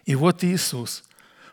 И 0.06 0.16
вот 0.16 0.42
Иисус, 0.42 1.04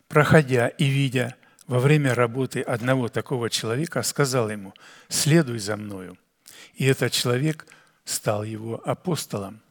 проходя 0.07 0.67
и 0.67 0.85
видя, 0.85 1.35
во 1.67 1.79
время 1.79 2.15
работы 2.15 2.61
одного 2.61 3.09
такого 3.09 3.49
человека 3.49 4.01
сказал 4.01 4.49
ему, 4.49 4.73
«Следуй 5.09 5.59
за 5.59 5.75
мною». 5.75 6.17
И 6.75 6.85
этот 6.85 7.11
человек 7.11 7.67
стал 8.05 8.43
его 8.43 8.81
апостолом. 8.87 9.61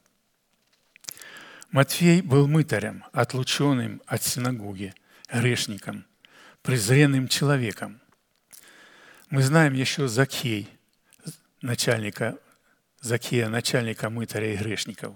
Матфей 1.71 2.21
был 2.21 2.47
мытарем, 2.47 3.05
отлученным 3.13 4.03
от 4.07 4.23
синагоги, 4.23 4.95
грешником, 5.33 6.05
презренным 6.63 7.29
человеком. 7.29 8.01
Мы 9.31 9.43
знаем 9.43 9.73
еще 9.73 10.07
Закхей, 10.07 10.69
начальника 11.63 12.39
Закхея, 13.01 13.49
начальника 13.49 14.11
мытаря 14.11 14.53
и 14.53 14.57
грешников. 14.57 15.15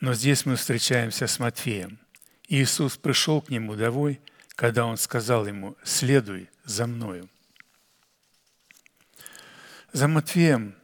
Но 0.00 0.14
здесь 0.14 0.46
мы 0.46 0.56
встречаемся 0.56 1.26
с 1.26 1.38
Матфеем. 1.38 1.98
Иисус 2.48 2.96
пришел 2.96 3.40
к 3.42 3.50
нему 3.50 3.74
домой– 3.74 4.20
когда 4.56 4.86
он 4.86 4.96
сказал 4.96 5.46
ему 5.46 5.76
«следуй 5.82 6.48
за 6.64 6.86
мною». 6.86 7.28
За 9.92 10.06
Матфеем 10.06 10.76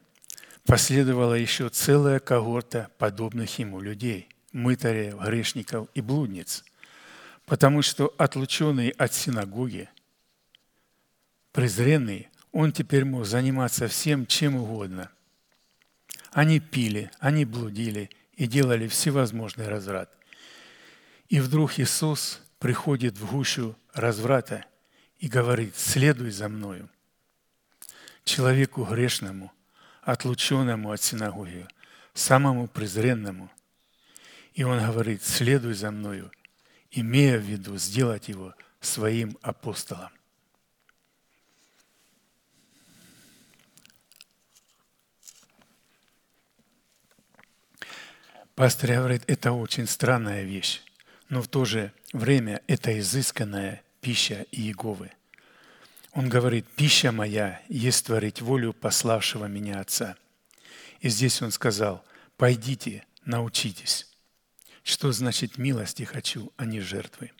последовала 0.65 1.35
еще 1.35 1.69
целая 1.69 2.19
когорта 2.19 2.91
подобных 2.99 3.59
ему 3.59 3.81
людей. 3.81 4.29
мытарей, 4.57 5.11
грешников 5.11 5.89
и 5.95 6.01
блудниц, 6.01 6.65
потому 7.45 7.83
что 7.83 8.15
отлученный 8.17 8.89
от 8.89 9.13
синагоги, 9.13 9.89
презренный, 11.53 12.29
он 12.53 12.73
теперь 12.73 13.05
мог 13.05 13.27
заниматься 13.27 13.87
всем, 13.87 14.27
чем 14.27 14.57
угодно. 14.57 15.11
Они 16.33 16.59
пили, 16.59 17.11
они 17.19 17.45
блудили 17.45 18.11
и 18.35 18.47
делали 18.47 18.89
всевозможный 18.89 19.69
разврат. 19.69 20.11
И 21.29 21.41
вдруг 21.41 21.79
Иисус 21.79 22.41
приходит 22.59 23.17
в 23.17 23.31
гущу 23.31 23.77
разврата 23.93 24.65
и 25.19 25.29
говорит, 25.29 25.77
следуй 25.77 26.31
за 26.31 26.49
мною. 26.49 26.89
Человеку 28.25 28.85
грешному, 28.85 29.53
отлученному 30.03 30.91
от 30.91 31.03
синагоги, 31.03 31.67
самому 32.15 32.69
презренному. 32.69 33.51
И 34.55 34.65
он 34.65 34.85
говорит, 34.85 35.23
следуй 35.23 35.75
за 35.75 35.91
мною, 35.91 36.31
имея 36.91 37.39
в 37.39 37.43
виду 37.43 37.77
сделать 37.77 38.29
его 38.29 38.55
своим 38.81 39.37
апостолом. 39.43 40.11
Пастор 48.55 48.93
говорит, 48.93 49.23
это 49.27 49.53
очень 49.53 49.87
странная 49.87 50.43
вещь, 50.43 50.81
но 51.29 51.43
в 51.43 51.49
то 51.49 51.65
же 51.65 51.93
время 52.13 52.63
это 52.67 52.99
изысканная 52.99 53.83
пища 54.01 54.47
Иеговы. 54.53 55.11
Он 56.13 56.29
говорит, 56.29 56.67
пища 56.77 57.13
моя 57.13 57.61
есть 57.69 58.07
творить 58.07 58.41
волю 58.41 58.73
пославшего 58.73 59.47
меня 59.47 59.81
Отца. 59.81 60.17
И 61.01 61.09
здесь 61.09 61.43
он 61.43 61.51
сказал, 61.51 62.05
пойдите, 62.37 63.05
научитесь. 63.25 64.09
Что 64.83 65.13
значит 65.13 65.59
милости 65.59 66.05
хочу, 66.05 66.53
а 66.57 66.65
не 66.65 66.81
жертвы? 66.81 67.33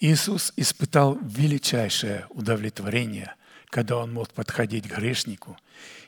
Иисус 0.00 0.52
испытал 0.56 1.18
величайшее 1.20 2.26
удовлетворение, 2.30 3.34
когда 3.66 3.96
он 3.96 4.12
мог 4.12 4.32
подходить 4.32 4.88
к 4.88 4.96
грешнику 4.96 5.58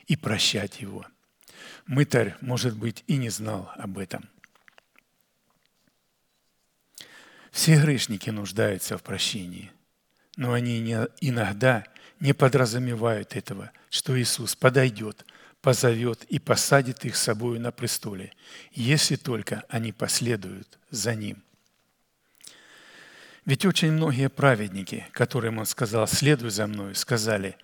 и 0.07 0.15
прощать 0.15 0.81
его– 0.81 1.05
Мытарь, 1.87 2.35
может 2.41 2.77
быть, 2.77 3.03
и 3.07 3.17
не 3.17 3.29
знал 3.29 3.71
об 3.75 3.97
этом. 3.97 4.29
Все 7.51 7.79
грешники 7.79 8.29
нуждаются 8.29 8.97
в 8.97 9.03
прощении, 9.03 9.71
но 10.37 10.53
они 10.53 10.79
иногда 11.19 11.83
не 12.19 12.33
подразумевают 12.33 13.35
этого, 13.35 13.71
что 13.89 14.19
Иисус 14.19 14.55
подойдет, 14.55 15.25
позовет 15.61 16.23
и 16.25 16.39
посадит 16.39 17.05
их 17.05 17.15
с 17.15 17.21
собой 17.21 17.59
на 17.59 17.71
престоле, 17.71 18.33
если 18.71 19.15
только 19.15 19.63
они 19.69 19.91
последуют 19.91 20.79
за 20.89 21.13
Ним. 21.13 21.43
Ведь 23.45 23.65
очень 23.65 23.91
многие 23.91 24.29
праведники, 24.29 25.07
которым 25.11 25.57
Он 25.57 25.65
сказал 25.65 26.07
«следуй 26.07 26.51
за 26.51 26.67
Мной», 26.67 26.95
сказали 26.95 27.57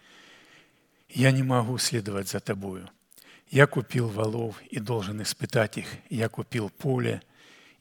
«Я 1.07 1.31
не 1.31 1.43
могу 1.43 1.77
следовать 1.77 2.27
за 2.27 2.39
Тобою, 2.39 2.89
я 3.49 3.65
купил 3.65 4.09
валов 4.09 4.61
и 4.69 4.79
должен 4.79 5.21
испытать 5.21 5.77
их. 5.77 5.87
Я 6.09 6.27
купил 6.27 6.69
поле 6.69 7.21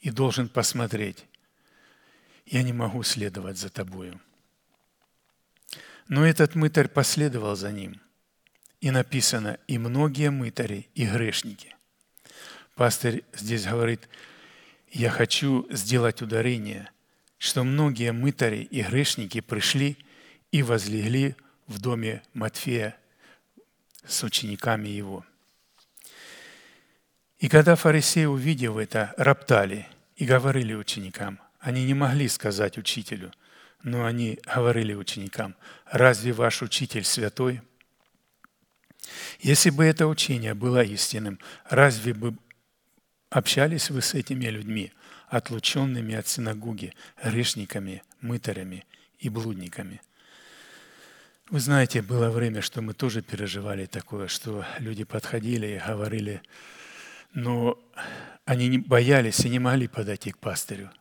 и 0.01 0.11
должен 0.11 0.49
посмотреть. 0.49 1.25
Я 2.47 2.63
не 2.63 2.73
могу 2.73 3.03
следовать 3.03 3.59
за 3.59 3.69
тобою. 3.69 4.21
Но 6.09 6.25
этот 6.25 6.55
мытарь 6.55 6.89
последовал 6.89 7.57
за 7.57 7.73
ним. 7.73 8.01
И 8.81 8.91
написано, 8.91 9.59
и 9.67 9.79
многие 9.79 10.31
мытари, 10.31 10.89
и 10.95 11.07
грешники. 11.07 11.75
Пастырь 12.75 13.25
здесь 13.35 13.67
говорит, 13.67 14.09
я 14.91 15.11
хочу 15.11 15.67
сделать 15.71 16.23
ударение, 16.23 16.91
что 17.39 17.65
многие 17.65 18.13
мытари 18.13 18.63
и 18.63 18.83
грешники 18.83 19.41
пришли 19.41 19.99
и 20.53 20.63
возлегли 20.63 21.35
в 21.67 21.81
доме 21.81 22.23
Матфея 22.33 22.97
с 24.07 24.23
учениками 24.23 24.89
его– 24.89 25.25
и 27.39 27.49
когда 27.49 27.77
фарисеи, 27.77 28.25
увидев 28.25 28.77
это, 28.79 29.13
роптали 29.17 29.87
и 30.17 30.25
говорили 30.25 30.75
ученикам, 30.75 31.39
они 31.67 31.85
не 31.85 31.95
могли 31.95 32.29
сказать 32.29 32.79
учителю, 32.79 33.33
но 33.83 34.05
они 34.05 34.39
говорили 34.55 34.95
ученикам, 34.95 35.57
разве 35.91 36.33
ваш 36.33 36.63
учитель 36.63 37.03
святой? 37.03 37.61
Если 39.41 39.71
бы 39.71 39.85
это 39.85 40.07
учение 40.07 40.55
было 40.55 40.85
истинным, 40.85 41.41
разве 41.69 42.15
бы 42.15 42.37
общались 43.31 43.91
вы 43.91 44.01
с 44.01 44.15
этими 44.15 44.45
людьми, 44.45 44.93
отлученными 45.27 46.15
от 46.15 46.29
синагоги, 46.29 46.95
грешниками, 47.21 48.05
мытарями 48.21 48.87
и 49.19 49.29
блудниками? 49.29 50.01
Вы 51.51 51.59
знаете, 51.59 52.01
было 52.01 52.31
время, 52.31 52.63
что 52.63 52.81
мы 52.81 52.95
тоже 52.95 53.23
переживали 53.23 53.87
такое, 53.87 54.29
что 54.29 54.65
люди 54.79 55.03
подходили 55.03 55.67
и 55.67 55.85
говорили, 55.85 56.43
но 57.35 57.77
они 58.45 58.79
боялись 58.79 59.41
и 59.41 59.49
не 59.49 59.59
могли 59.59 59.89
подойти 59.89 60.31
к 60.31 60.39
пастырю. 60.39 60.93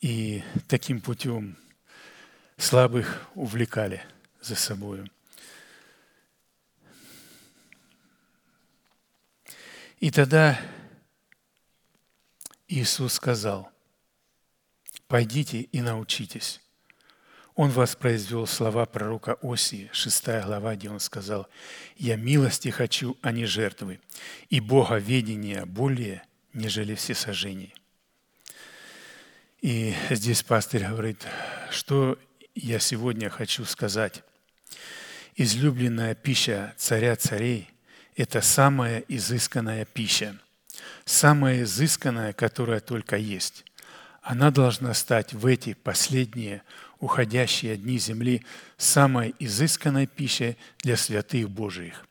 И 0.00 0.42
таким 0.68 1.00
путем 1.00 1.56
слабых 2.56 3.26
увлекали 3.34 4.02
за 4.40 4.56
собой. 4.56 5.10
И 9.98 10.10
тогда 10.10 10.60
Иисус 12.68 13.14
сказал, 13.14 13.70
«Пойдите 15.08 15.62
и 15.62 15.80
научитесь». 15.80 16.60
Он 17.54 17.70
воспроизвел 17.70 18.46
слова 18.46 18.84
пророка 18.84 19.38
Осии, 19.40 19.88
6 19.92 20.26
глава, 20.44 20.76
где 20.76 20.90
он 20.90 21.00
сказал, 21.00 21.48
«Я 21.96 22.16
милости 22.16 22.68
хочу, 22.68 23.16
а 23.22 23.32
не 23.32 23.46
жертвы, 23.46 24.00
и 24.50 24.60
Бога 24.60 24.96
ведения 24.96 25.64
более, 25.64 26.22
нежели 26.52 26.94
все 26.94 27.14
сожжения». 27.14 27.72
И 29.60 29.94
здесь 30.10 30.42
пастырь 30.42 30.86
говорит, 30.86 31.26
что 31.70 32.18
я 32.54 32.78
сегодня 32.78 33.30
хочу 33.30 33.64
сказать. 33.64 34.22
Излюбленная 35.34 36.14
пища 36.14 36.74
царя 36.76 37.16
царей– 37.16 37.68
это 38.16 38.40
самая 38.40 39.00
изысканная 39.08 39.84
пища, 39.84 40.38
самая 41.04 41.62
изысканная, 41.62 42.32
которая 42.32 42.80
только 42.80 43.16
есть. 43.16 43.64
Она 44.22 44.50
должна 44.50 44.92
стать 44.94 45.32
в 45.32 45.46
эти 45.46 45.74
последние 45.74 46.62
уходящие 46.98 47.76
дни 47.76 47.98
земли 47.98 48.44
самой 48.76 49.34
изысканной 49.38 50.06
пищей 50.06 50.56
для 50.82 50.96
святых 50.96 51.48
Божиих. 51.48 52.04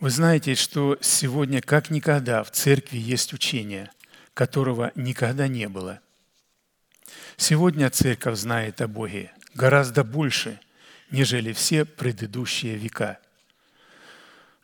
Вы 0.00 0.10
знаете, 0.10 0.56
что 0.56 0.98
сегодня 1.00 1.62
как 1.62 1.90
никогда 1.90 2.42
в 2.42 2.50
церкви 2.50 2.98
есть 2.98 3.32
учение, 3.32 3.90
которого 4.34 4.92
никогда 4.94 5.48
не 5.48 5.68
было. 5.68 6.00
Сегодня 7.36 7.90
церковь 7.90 8.38
знает 8.38 8.80
о 8.80 8.88
Боге 8.88 9.32
гораздо 9.54 10.04
больше, 10.04 10.60
нежели 11.10 11.52
все 11.52 11.84
предыдущие 11.84 12.76
века. 12.76 13.18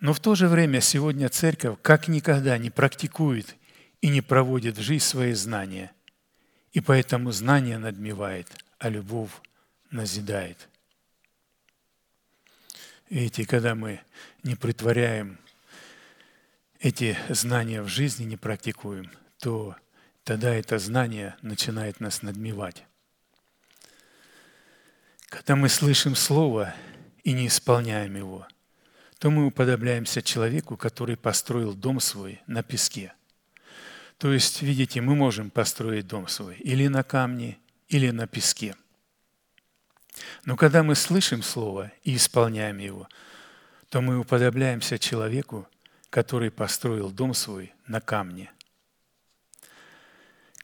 Но 0.01 0.13
в 0.13 0.21
то 0.21 0.35
же 0.35 0.49
время 0.49 0.81
сегодня 0.81 1.29
церковь 1.29 1.79
как 1.83 2.09
никогда 2.09 2.57
не 2.57 2.71
практикует 2.71 3.57
и 4.01 4.09
не 4.09 4.21
проводит 4.21 4.79
в 4.79 4.83
жизнь 4.83 5.05
свои 5.05 5.33
знания– 5.33 5.93
и 6.73 6.81
поэтому 6.81 7.33
знание 7.33 7.79
надмевает, 7.79 8.47
а 8.79 8.89
любовь 8.89 9.31
назидает. 9.91 10.69
Видите, 13.09 13.47
когда 13.47 13.75
мы 13.75 14.01
не 14.43 14.55
притворяем 14.55 15.39
эти 16.79 17.17
знания 17.31 17.83
в 17.83 17.89
жизни, 17.89 18.25
не 18.25 18.37
практикуем, 18.37 19.11
то 19.39 19.77
тогда 20.25 20.55
это 20.55 20.79
знание 20.79 21.37
начинает 21.43 22.01
нас 22.01 22.23
надмевать. 22.23 22.85
Когда 25.29 25.57
мы 25.57 25.69
слышим 25.69 26.15
Слово 26.15 26.75
и 27.23 27.33
не 27.33 27.49
исполняем 27.49 28.17
его, 28.17 28.47
то 29.19 29.31
мы 29.31 29.47
уподобляемся 29.47 30.23
человеку, 30.23 30.77
который 30.77 31.17
построил 31.17 31.75
дом 31.75 32.01
свой 32.01 32.41
на 32.47 32.63
песке. 32.63 33.13
То 34.17 34.33
есть, 34.33 34.63
видите, 34.63 35.01
мы 35.01 35.15
можем 35.15 35.51
построить 35.51 36.07
дом 36.07 36.29
свой 36.29 36.57
или 36.57 36.89
на 36.89 37.03
камне, 37.03 37.59
или 37.89 38.11
на 38.11 38.27
песке. 38.27 38.75
Но 40.45 40.57
когда 40.57 40.83
мы 40.83 40.95
слышим 40.95 41.43
Слово 41.43 41.93
и 42.05 42.17
исполняем 42.17 42.79
его, 42.79 43.09
то 43.89 44.01
мы 44.01 44.19
уподобляемся 44.19 44.99
человеку, 44.99 45.69
который 46.11 46.51
построил 46.51 47.11
дом 47.11 47.35
свой 47.35 47.73
на 47.87 48.01
камне. 48.01 48.51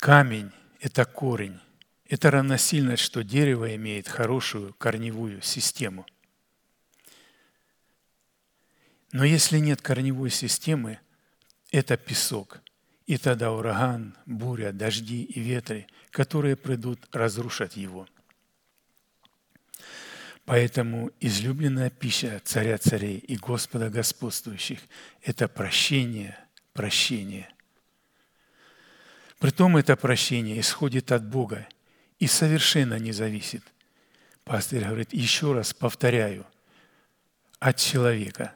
Камень– 0.04 0.50
это 0.80 1.06
корень. 1.06 1.58
Это 2.04 2.30
равносильно, 2.30 2.98
что 2.98 3.24
дерево 3.24 3.74
имеет 3.74 4.06
хорошую 4.06 4.74
корневую 4.74 5.40
систему. 5.40 6.04
Но 9.12 9.24
если 9.24 9.56
нет 9.56 9.80
корневой 9.80 10.28
системы, 10.28 11.00
это 11.70 11.96
песок. 11.96 12.60
И 13.06 13.16
тогда 13.16 13.50
ураган, 13.50 14.14
буря, 14.26 14.72
дожди 14.72 15.22
и 15.22 15.40
ветры, 15.40 15.86
которые 16.10 16.56
придут, 16.56 17.08
разрушат 17.10 17.72
его. 17.72 18.06
Поэтому 20.44 21.12
излюбленная 21.18 21.88
пища 21.88 22.42
царя 22.44 22.76
царей 22.76 23.16
и 23.20 23.38
Господа 23.38 23.88
господствующих– 23.88 24.80
это 25.22 25.48
прощение, 25.48 26.36
прощение. 26.74 27.53
Притом 29.38 29.76
это 29.76 29.96
прощение 29.96 30.60
исходит 30.60 31.12
от 31.12 31.26
Бога 31.26 31.66
и 32.18 32.26
совершенно 32.26 32.98
не 32.98 33.12
зависит. 33.12 33.62
Пастырь 34.44 34.84
говорит, 34.84 35.12
еще 35.12 35.52
раз 35.52 35.72
повторяю, 35.72 36.46
от 37.58 37.76
человека. 37.76 38.52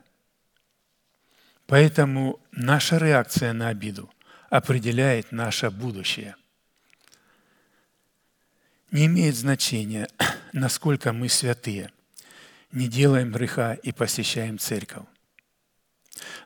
Поэтому 1.66 2.40
наша 2.52 2.98
реакция 2.98 3.52
на 3.52 3.68
обиду 3.68 4.10
определяет 4.50 5.32
наше 5.32 5.70
будущее. 5.70 6.36
Не 8.90 9.06
имеет 9.06 9.36
значения, 9.36 10.08
насколько 10.52 11.12
мы 11.12 11.28
святые, 11.28 11.90
не 12.72 12.88
делаем 12.88 13.32
греха 13.32 13.74
и 13.74 13.92
посещаем 13.92 14.58
церковь. 14.58 15.06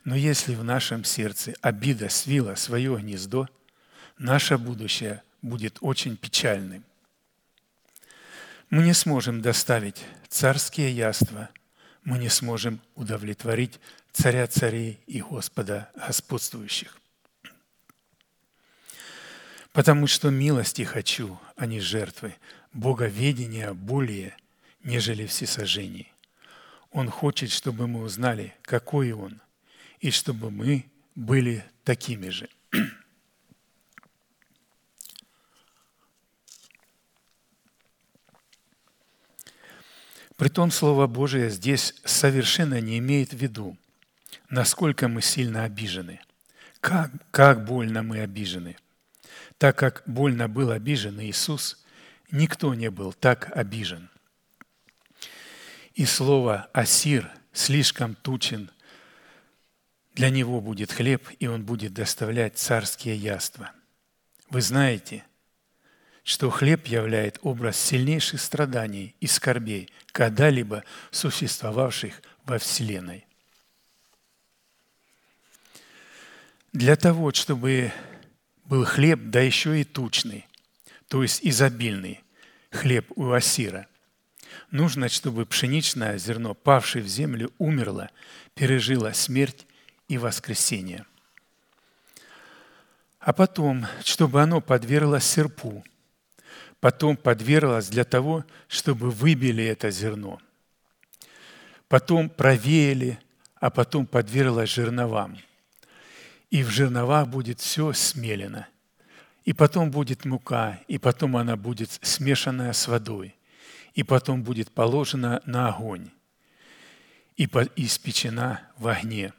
Но 0.05 0.17
если 0.17 0.55
в 0.55 0.65
нашем 0.65 1.05
сердце 1.05 1.55
обида 1.63 2.09
свила 2.09 2.55
свое 2.57 2.97
гнездо, 2.97 3.49
наше 4.19 4.59
будущее 4.59 5.23
будет 5.43 5.79
очень 5.81 6.17
печальным. 6.17 6.85
Мы 8.71 8.83
не 8.83 8.95
сможем 8.95 9.43
доставить 9.43 10.05
царские 10.29 10.95
яства, 10.95 11.51
мы 12.05 12.19
не 12.19 12.29
сможем 12.29 12.81
удовлетворить 12.95 13.79
царя 14.13 14.47
царей 14.47 14.99
и 15.07 15.21
Господа 15.21 15.91
господствующих. 15.95 16.99
Потому 19.73 20.07
что 20.07 20.31
милости 20.31 20.83
хочу, 20.83 21.39
а 21.57 21.67
не 21.67 21.81
жертвы, 21.81 22.35
боговедения 22.73 23.73
более, 23.73 24.37
нежели 24.85 25.27
всесожжений. 25.27 26.13
Он 26.91 27.09
хочет, 27.09 27.51
чтобы 27.51 27.87
мы 27.87 28.03
узнали, 28.03 28.55
какой 28.63 29.13
Он, 29.13 29.41
и 30.01 30.11
чтобы 30.11 30.51
мы 30.51 30.85
были 31.15 31.65
такими 31.85 32.29
же. 32.29 32.49
Притом 40.43 40.73
Слово 40.73 41.07
Божие 41.07 41.51
здесь 41.51 41.95
совершенно 42.05 42.81
не 42.81 42.99
имеет 42.99 43.33
в 43.33 43.37
виду, 43.37 43.79
насколько 44.51 45.07
мы 45.07 45.23
сильно 45.23 45.63
обижены, 45.63 46.19
как, 46.81 47.13
как 47.31 47.65
больно 47.65 48.03
мы 48.03 48.19
обижены. 48.19 48.77
Так 49.57 49.79
как 49.79 50.03
больно 50.05 50.49
был 50.49 50.73
обижен 50.73 51.21
Иисус, 51.21 51.85
никто 52.33 52.75
не 52.75 52.91
был 52.91 53.13
так 53.13 53.57
обижен. 53.57 54.11
И 55.95 56.05
слово 56.05 56.69
«асир» 56.73 57.31
слишком 57.53 58.17
тучен, 58.17 58.69
для 60.17 60.29
него 60.29 60.61
будет 60.61 60.91
хлеб, 60.91 61.25
и 61.39 61.47
он 61.47 61.65
будет 61.65 61.95
доставлять 61.95 62.59
царские 62.59 63.15
яства. 63.15 63.71
Вы 64.51 64.61
знаете, 64.61 65.23
что 66.25 66.51
хлеб 66.51 66.87
являет 66.87 67.39
образ 67.43 67.77
сильнейших 67.77 68.41
страданий 68.41 69.17
и 69.21 69.27
скорбей, 69.27 69.91
когда-либо 70.13 70.85
существовавших 71.11 72.23
во 72.45 72.59
Вселенной. 72.59 73.27
Для 76.73 76.97
того, 76.97 77.33
чтобы 77.33 77.93
был 78.65 78.85
хлеб, 78.85 79.21
да 79.25 79.41
еще 79.41 79.81
и 79.81 79.85
тучный, 79.85 80.47
то 81.09 81.23
есть 81.23 81.41
изобильный 81.43 82.23
хлеб 82.71 83.07
у 83.17 83.31
Асира, 83.33 83.87
нужно, 84.71 85.09
чтобы 85.09 85.45
пшеничное 85.45 86.17
зерно, 86.19 86.55
павшее 86.55 87.03
в 87.03 87.09
землю, 87.09 87.53
умерло, 87.59 88.11
пережило 88.55 89.13
смерть 89.13 89.67
и 90.09 90.19
воскресение. 90.19 91.05
А 93.19 93.33
потом, 93.33 93.87
чтобы 94.05 94.41
оно 94.41 94.61
подверглось 94.61 95.25
серпу, 95.25 95.85
потом 96.83 97.17
подверглось 97.17 97.89
для 97.89 98.05
того, 98.05 98.45
чтобы 98.69 99.11
выбили 99.11 99.65
это 99.65 99.91
зерно. 99.91 100.39
Потом 101.89 102.29
провеяли, 102.29 103.19
а 103.57 103.71
потом 103.71 104.07
подверглось 104.07 104.69
жерновам– 104.69 105.39
и 106.53 106.63
в 106.63 106.69
жерновах 106.69 107.29
будет 107.29 107.61
все 107.61 107.95
смелено. 107.95 108.69
И 109.47 109.55
потом 109.55 109.91
будет 109.91 110.27
мука, 110.27 110.79
и 110.87 110.99
потом 110.99 111.39
она 111.39 111.57
будет 111.57 111.99
смешанная 112.03 112.75
с 112.75 112.87
водой, 112.87 113.35
и 113.95 114.03
потом 114.03 114.43
будет 114.43 114.71
положена 114.71 115.43
на 115.47 115.71
огонь 115.71 116.11
и 117.39 117.49
испечена 117.77 118.61
в 118.77 118.87
огне. 118.87 119.33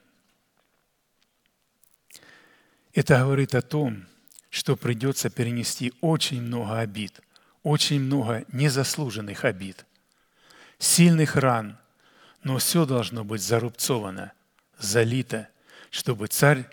Это 2.94 3.20
говорит 3.20 3.54
о 3.54 3.62
том, 3.62 4.06
что 4.50 4.76
придется 4.76 5.30
перенести 5.30 5.94
очень 6.02 6.42
много 6.42 6.80
обид, 6.80 7.22
очень 7.64 8.02
много 8.02 8.46
незаслуженных 8.52 9.46
обид, 9.46 9.86
сильных 10.78 11.36
ран, 11.36 11.78
но 12.44 12.58
все 12.58 12.86
должно 12.86 13.24
быть 13.24 13.42
зарубцовано, 13.42 14.34
залито, 14.78 15.50
чтобы 15.90 16.28
царь 16.28 16.68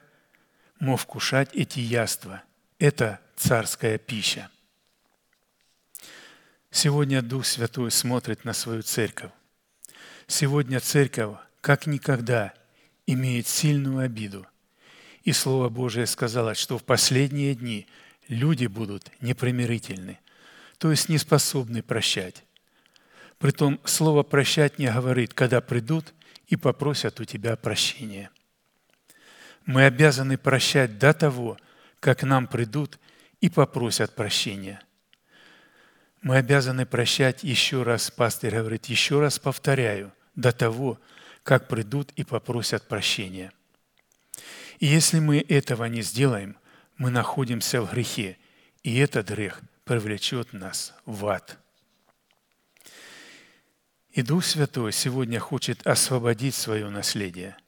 мог 0.81 1.01
вкушать 1.01 1.55
эти 1.55 1.79
яства. 1.81 2.43
Это 2.79 3.21
царская 3.37 3.99
пища. 3.99 4.51
Сегодня 6.73 7.23
Дух 7.23 7.47
Святой 7.47 7.91
смотрит 7.91 8.45
на 8.45 8.53
свою 8.53 8.83
церковь. 8.83 9.33
Сегодня 10.27 10.81
церковь, 10.81 11.37
как 11.61 11.87
никогда, 11.87 12.55
имеет 13.07 13.47
сильную 13.47 13.99
обиду. 13.99 14.47
И 15.25 15.33
Слово 15.33 15.69
Божие 15.69 16.07
сказало, 16.07 16.55
что 16.55 16.79
в 16.79 16.85
последние 16.85 17.55
дни 17.55 17.87
люди 18.29 18.67
будут 18.67 19.11
непримирительны, 19.21 20.19
то 20.81 20.91
есть 20.91 21.09
не 21.09 21.19
способны 21.19 21.81
прощать. 21.85 22.43
Притом 23.39 23.81
Слово 23.85 24.25
«прощать» 24.25 24.81
не 24.81 24.91
говорит, 24.91 25.33
когда 25.35 25.61
придут 25.61 26.13
и 26.49 26.57
попросят 26.57 27.21
у 27.21 27.25
тебя 27.25 27.55
прощения– 27.55 28.31
мы 29.71 29.85
обязаны 29.85 30.39
прощать 30.39 30.99
до 30.99 31.13
того, 31.13 31.57
как 32.01 32.23
нам 32.23 32.47
придут 32.47 32.99
и 33.41 33.49
попросят 33.49 34.15
прощения. 34.15 34.83
Мы 36.23 36.37
обязаны 36.37 36.87
прощать 36.87 37.45
еще 37.45 37.83
раз, 37.83 38.11
пастор 38.11 38.53
говорит, 38.53 38.87
еще 38.87 39.21
раз 39.21 39.39
повторяю, 39.39 40.13
до 40.35 40.53
того, 40.53 40.99
как 41.43 41.69
придут 41.69 42.11
и 42.17 42.25
попросят 42.25 42.89
прощения. 42.89 43.53
И 44.81 44.87
если 44.87 45.21
мы 45.21 45.39
этого 45.49 45.85
не 45.85 46.03
сделаем, 46.03 46.57
мы 46.97 47.11
находимся 47.11 47.81
в 47.81 47.93
грехе, 47.93 48.39
и 48.83 48.99
этот 48.99 49.29
грех 49.29 49.61
привлечет 49.91 50.53
нас 50.53 50.95
в 51.05 51.27
ад. 51.27 51.59
И 54.13 54.23
Дух 54.23 54.45
Святой 54.45 54.93
сегодня 54.93 55.41
хочет 55.41 55.85
освободить 55.85 56.55
свое 56.55 56.89
наследие– 56.89 57.57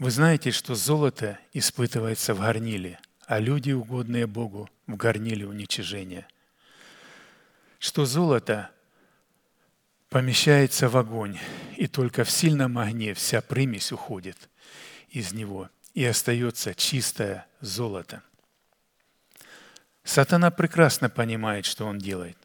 вы 0.00 0.10
знаете, 0.10 0.50
что 0.50 0.74
золото 0.74 1.38
испытывается 1.52 2.32
в 2.32 2.40
горниле, 2.40 2.98
а 3.26 3.38
люди, 3.38 3.70
угодные 3.70 4.26
Богу, 4.26 4.66
в 4.86 4.96
горниле 4.96 5.46
уничижения. 5.46 6.26
Что 7.78 8.06
золото 8.06 8.70
помещается 10.08 10.88
в 10.88 10.96
огонь, 10.96 11.38
и 11.76 11.86
только 11.86 12.24
в 12.24 12.30
сильном 12.30 12.78
огне 12.78 13.12
вся 13.12 13.42
примесь 13.42 13.92
уходит 13.92 14.48
из 15.10 15.34
него, 15.34 15.68
и 15.92 16.02
остается 16.02 16.74
чистое 16.74 17.46
золото. 17.60 18.22
Сатана 20.10 20.50
прекрасно 20.50 21.08
понимает, 21.08 21.64
что 21.66 21.86
он 21.86 21.98
делает. 21.98 22.36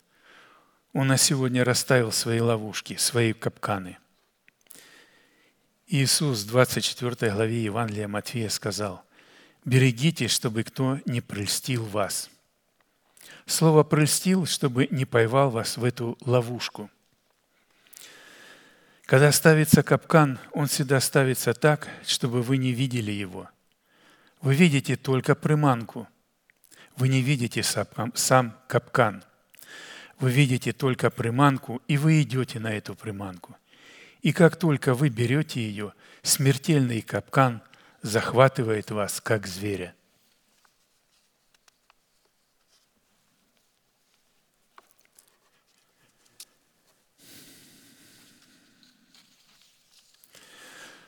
Он 0.93 1.07
на 1.07 1.18
сегодня 1.18 1.63
расставил 1.63 2.11
свои 2.11 2.39
ловушки, 2.39 2.95
свои 2.95 3.34
капканы– 3.34 3.97
Иисус 5.88 6.41
в 6.41 6.47
24 6.47 7.32
главе 7.32 7.63
Евангелия 7.63 8.07
Матфея 8.07 8.49
сказал, 8.49 9.03
«Берегите, 9.66 10.28
чтобы 10.28 10.63
кто 10.63 10.99
не 11.05 11.22
прельстил 11.22 11.86
вас». 11.86 12.32
Слово 13.45 13.84
«прельстил», 13.84 14.47
чтобы 14.47 14.88
не 14.89 15.05
поймал 15.05 15.51
вас 15.51 15.78
в 15.78 15.84
эту 15.84 16.18
ловушку. 16.22 16.89
Когда 19.05 19.32
ставится 19.32 19.84
капкан, 19.84 20.39
он 20.53 20.66
всегда 20.66 20.99
ставится 20.99 21.53
так, 21.53 21.88
чтобы 22.03 22.41
вы 22.41 22.57
не 22.57 22.72
видели 22.72 23.11
его. 23.11 23.47
Вы 24.41 24.55
видите 24.55 24.95
только 24.95 25.36
приманку. 25.36 26.07
Вы 26.97 27.09
не 27.09 27.21
видите 27.21 27.63
сам 27.63 28.57
капкан. 28.67 29.23
Вы 30.19 30.31
видите 30.31 30.71
только 30.71 31.09
приманку, 31.09 31.81
и 31.87 31.97
вы 31.97 32.21
идете 32.21 32.59
на 32.59 32.73
эту 32.73 32.95
приманку– 32.95 33.55
и 34.25 34.33
как 34.33 34.55
только 34.55 34.95
вы 34.95 35.09
берете 35.09 35.61
ее, 35.61 35.93
смертельный 36.23 37.03
капкан 37.03 37.61
захватывает 38.01 38.89
вас, 38.89 39.21
как 39.21 39.45
зверя. 39.45 39.93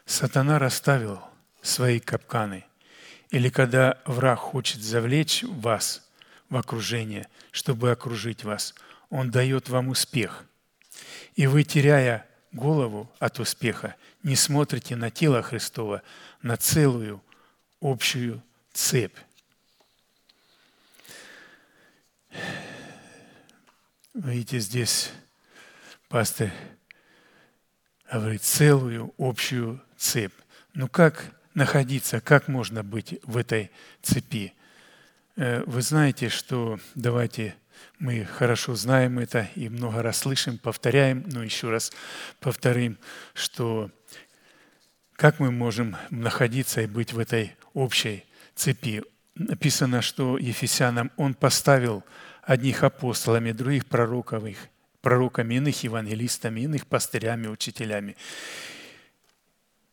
Сатана 0.06 0.60
расставил 0.60 1.24
свои 1.64 2.00
капканы. 2.00 2.67
Или 3.30 3.50
когда 3.50 4.00
враг 4.06 4.40
хочет 4.40 4.82
завлечь 4.82 5.44
вас 5.44 6.08
в 6.50 6.56
окружение, 6.56 7.28
чтобы 7.52 7.92
окружить 7.92 8.44
вас, 8.44 8.74
он 9.10 9.32
дает 9.32 9.70
вам 9.70 9.90
успех. 9.90 10.46
И 11.36 11.46
вы, 11.48 11.64
теряя 11.64 12.26
голову 12.52 13.12
от 13.20 13.40
успеха, 13.40 13.96
не 14.24 14.36
смотрите 14.36 14.96
на 14.96 15.12
тело 15.12 15.42
Христова, 15.42 16.02
на 16.42 16.58
целую 16.58 17.22
общую 17.82 18.42
цепь. 18.74 19.16
Видите, 24.14 24.60
здесь 24.60 25.12
пастор 26.08 26.52
говорит 28.12 28.42
целую 28.42 29.14
общую 29.18 29.84
цепь. 29.98 30.34
Ну 30.74 30.88
как 30.88 31.37
находиться, 31.58 32.22
как 32.22 32.48
можно 32.48 32.84
быть 32.84 33.20
в 33.24 33.36
этой 33.36 33.72
цепи? 34.04 34.54
Э, 35.36 35.64
Вы 35.66 35.82
знаете, 35.82 36.30
что 36.30 36.80
давайте 36.94 37.56
мы 37.98 38.26
хорошо 38.26 38.76
знаем 38.76 39.18
это 39.18 39.50
и 39.56 39.68
много 39.68 40.04
раз 40.04 40.20
слышим, 40.20 40.60
повторяем, 40.60 41.24
но 41.26 41.44
еще 41.44 41.72
раз 41.72 41.92
повторим, 42.40 43.00
что 43.34 43.90
как 45.14 45.40
мы 45.40 45.50
можем 45.50 45.98
находиться 46.12 46.82
и 46.82 46.86
быть 46.86 47.12
в 47.12 47.18
этой 47.18 47.56
общей 47.74 48.24
цепи? 48.54 49.02
Написано, 49.34 50.04
что 50.04 50.38
Ефесянам 50.38 51.12
Он 51.18 51.34
поставил 51.34 52.04
одних 52.44 52.84
апостолами, 52.84 53.52
других 53.52 53.88
пророков, 53.88 54.46
их, 54.46 54.60
пророками, 55.02 55.56
иных 55.56 55.84
евангелистами, 55.84 56.62
иных 56.62 56.86
пастырями, 56.86 57.48
учителями. 57.48 58.16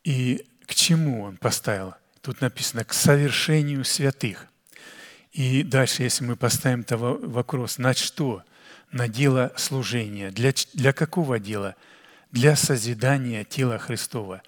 И 0.05 0.47
к 0.67 0.75
чему 0.75 1.23
Он 1.23 1.37
поставил? 1.37 1.95
Тут 2.21 2.41
написано 2.41 2.85
«к 2.85 2.93
совершению 2.93 3.85
святых». 3.85 4.47
И 5.33 5.62
дальше, 5.62 6.05
если 6.05 6.25
мы 6.25 6.37
поставим 6.37 6.81
это 6.81 6.97
вопрос, 6.97 7.79
на 7.79 7.93
что? 7.93 8.43
На 8.93 9.09
дело 9.09 9.53
служения. 9.57 10.31
Для, 10.31 10.53
для 10.73 10.93
какого 10.93 11.41
дела? 11.41 11.75
Для 12.31 12.55
созидания 12.55 13.45
тела 13.45 13.79
Христова. 13.79 14.43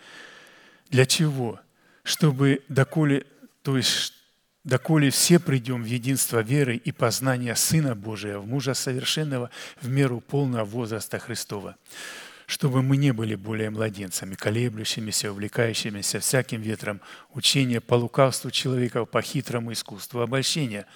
Для 0.89 1.05
чего? 1.05 1.59
Чтобы 2.05 2.63
доколе, 2.69 3.27
то 3.63 3.77
есть 3.77 4.15
доколе 4.63 5.11
все 5.11 5.41
придем 5.41 5.83
в 5.83 5.87
единство 5.87 6.41
веры 6.41 6.77
и 6.77 6.93
познания 6.93 7.57
Сына 7.57 7.97
Божия, 7.97 8.39
в 8.39 8.47
мужа 8.47 8.75
совершенного, 8.75 9.51
в 9.83 9.89
меру 9.89 10.21
полного 10.21 10.65
возраста 10.65 11.19
Христова 11.19 11.77
чтобы 12.47 12.83
мы 12.83 12.97
не 12.97 13.13
были 13.13 13.35
более 13.35 13.71
младенцами, 13.71 14.35
колеблющимися, 14.35 15.33
увлекающимися 15.33 16.21
всяким 16.21 16.63
ветром 16.63 17.01
учения 17.35 17.81
по 17.81 17.95
лукавству 17.95 18.51
человека, 18.51 19.05
по 19.05 19.21
хитрому 19.21 19.73
искусству 19.73 20.21
обольщения. 20.21 20.87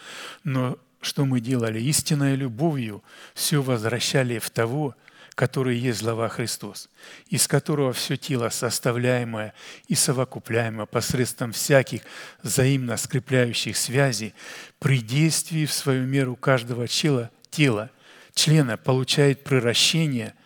Но 0.45 0.79
что 1.01 1.25
мы 1.25 1.41
делали? 1.41 1.81
Истинной 1.81 2.37
любовью 2.37 3.03
все 3.35 3.63
возвращали 3.63 4.39
в 4.39 4.49
того, 4.51 4.95
который 5.35 5.77
есть 5.77 6.03
глава 6.03 6.29
Христос, 6.29 6.89
из 7.29 7.49
которого 7.49 7.93
все 7.93 8.17
тело, 8.17 8.51
составляемое 8.51 9.55
и 9.89 9.95
совокупляемое 9.95 10.87
посредством 10.87 11.53
всяких 11.53 12.03
взаимно 12.43 12.97
скрепляющих 12.97 13.77
связей, 13.77 14.35
при 14.79 15.01
действии 15.01 15.65
в 15.67 15.73
свою 15.73 16.05
меру 16.07 16.37
каждого 16.37 16.87
тела, 16.87 17.31
тела 17.51 17.91
члена 18.35 18.77
получает 18.77 19.43
превращение– 19.43 20.35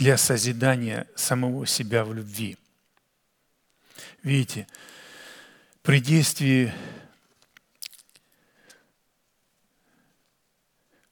для 0.00 0.16
созидания 0.16 1.06
самого 1.14 1.66
себя 1.66 2.06
в 2.06 2.14
любви. 2.14 2.56
Видите, 4.22 4.66
при 5.82 6.00
действии 6.00 6.72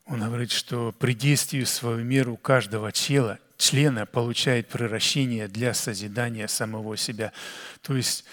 он 0.06 0.20
говорит, 0.20 0.50
что 0.50 0.92
при 0.92 1.12
действии 1.12 1.64
свою 1.64 2.02
меру 2.02 2.38
каждого 2.38 2.90
тела, 2.90 3.38
члена 3.58 4.06
получает 4.06 4.68
превращение 4.68 5.48
для 5.48 5.74
созидания 5.74 6.48
самого 6.48 6.96
себя. 6.96 7.34
То 7.82 7.94
есть 7.94 8.24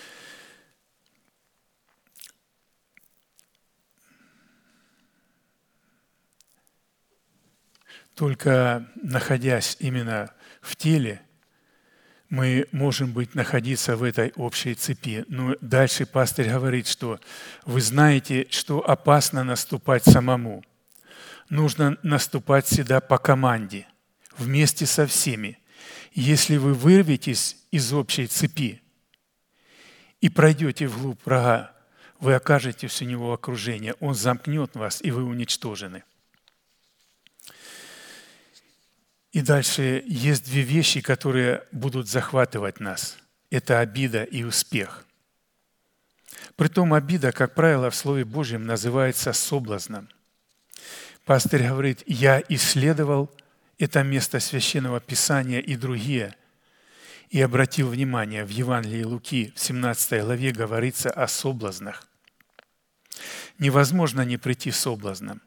только 8.13 8.89
находясь 8.95 9.75
именно 9.81 10.33
в 10.65 10.75
теле, 10.75 11.21
мы 12.29 12.67
можем 12.71 13.13
быть 13.13 13.35
находиться 13.35 13.95
в 13.95 14.03
этой 14.03 14.33
общей 14.35 14.73
цепи. 14.73 15.25
Но 15.27 15.55
дальше 15.61 16.05
пастырь 16.05 16.49
говорит, 16.49 16.87
что 16.87 17.19
вы 17.65 17.81
знаете, 17.81 18.47
что 18.49 18.87
опасно 18.87 19.43
наступать 19.43 20.03
самому. 20.03 20.63
Нужно 21.49 21.97
наступать 22.01 22.65
всегда 22.65 22.99
по 22.99 23.19
команде, 23.19 23.87
вместе 24.37 24.85
со 24.85 25.05
всеми. 25.05 25.59
Если 26.13 26.57
вы 26.57 26.73
вырветесь 26.73 27.57
из 27.71 27.93
общей 27.93 28.25
цепи 28.25 28.81
и 30.19 30.29
пройдете 30.29 30.87
вглубь 30.87 31.19
врага, 31.25 31.73
вы 32.19 32.33
окажетесь 32.33 33.01
у 33.01 33.05
него 33.05 33.33
окружение, 33.33 33.93
он 33.99 34.15
замкнет 34.15 34.75
вас, 34.75 35.01
и 35.03 35.11
вы 35.11 35.23
уничтожены. 35.23 36.03
И 39.35 39.41
дальше 39.41 40.01
есть 40.07 40.45
две 40.45 40.61
вещи, 40.61 41.01
которые 41.01 41.63
будут 41.73 42.07
захватывать 42.07 42.79
нас. 42.79 43.17
Это 43.49 43.81
обида 43.81 44.23
и 44.23 44.43
успех. 44.43 45.05
Притом 46.55 46.93
обида, 46.93 47.33
как 47.33 47.53
правило, 47.53 47.89
в 47.89 47.95
Слове 47.95 48.23
Божьем 48.23 48.65
называется 48.65 49.33
соблазном. 49.33 50.07
Пастырь 51.25 51.67
говорит, 51.67 52.01
я 52.05 52.41
исследовал 52.47 53.29
это 53.77 54.03
место 54.03 54.39
Священного 54.39 55.01
Писания 55.01 55.59
и 55.59 55.75
другие, 55.75 56.33
и 57.29 57.41
обратил 57.41 57.89
внимание, 57.89 58.45
в 58.45 58.49
Евангелии 58.49 59.03
Луки 59.03 59.51
в 59.53 59.59
17 59.59 60.23
главе 60.23 60.53
говорится 60.53 61.11
о 61.11 61.27
соблазнах. 61.27 62.07
Невозможно 63.59 64.21
не 64.21 64.37
прийти 64.37 64.71
соблазном. 64.71 65.41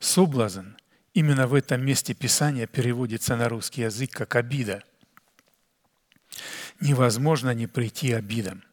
Соблазн 0.00 0.72
Именно 1.14 1.46
в 1.46 1.54
этом 1.54 1.84
месте 1.84 2.14
Писания 2.14 2.66
переводится 2.66 3.36
на 3.36 3.48
русский 3.48 3.82
язык 3.82 4.12
как 4.12 4.34
обида. 4.34 4.82
Невозможно 6.80 7.52
не 7.52 7.66
прийти 7.66 8.12
обидам. 8.12 8.64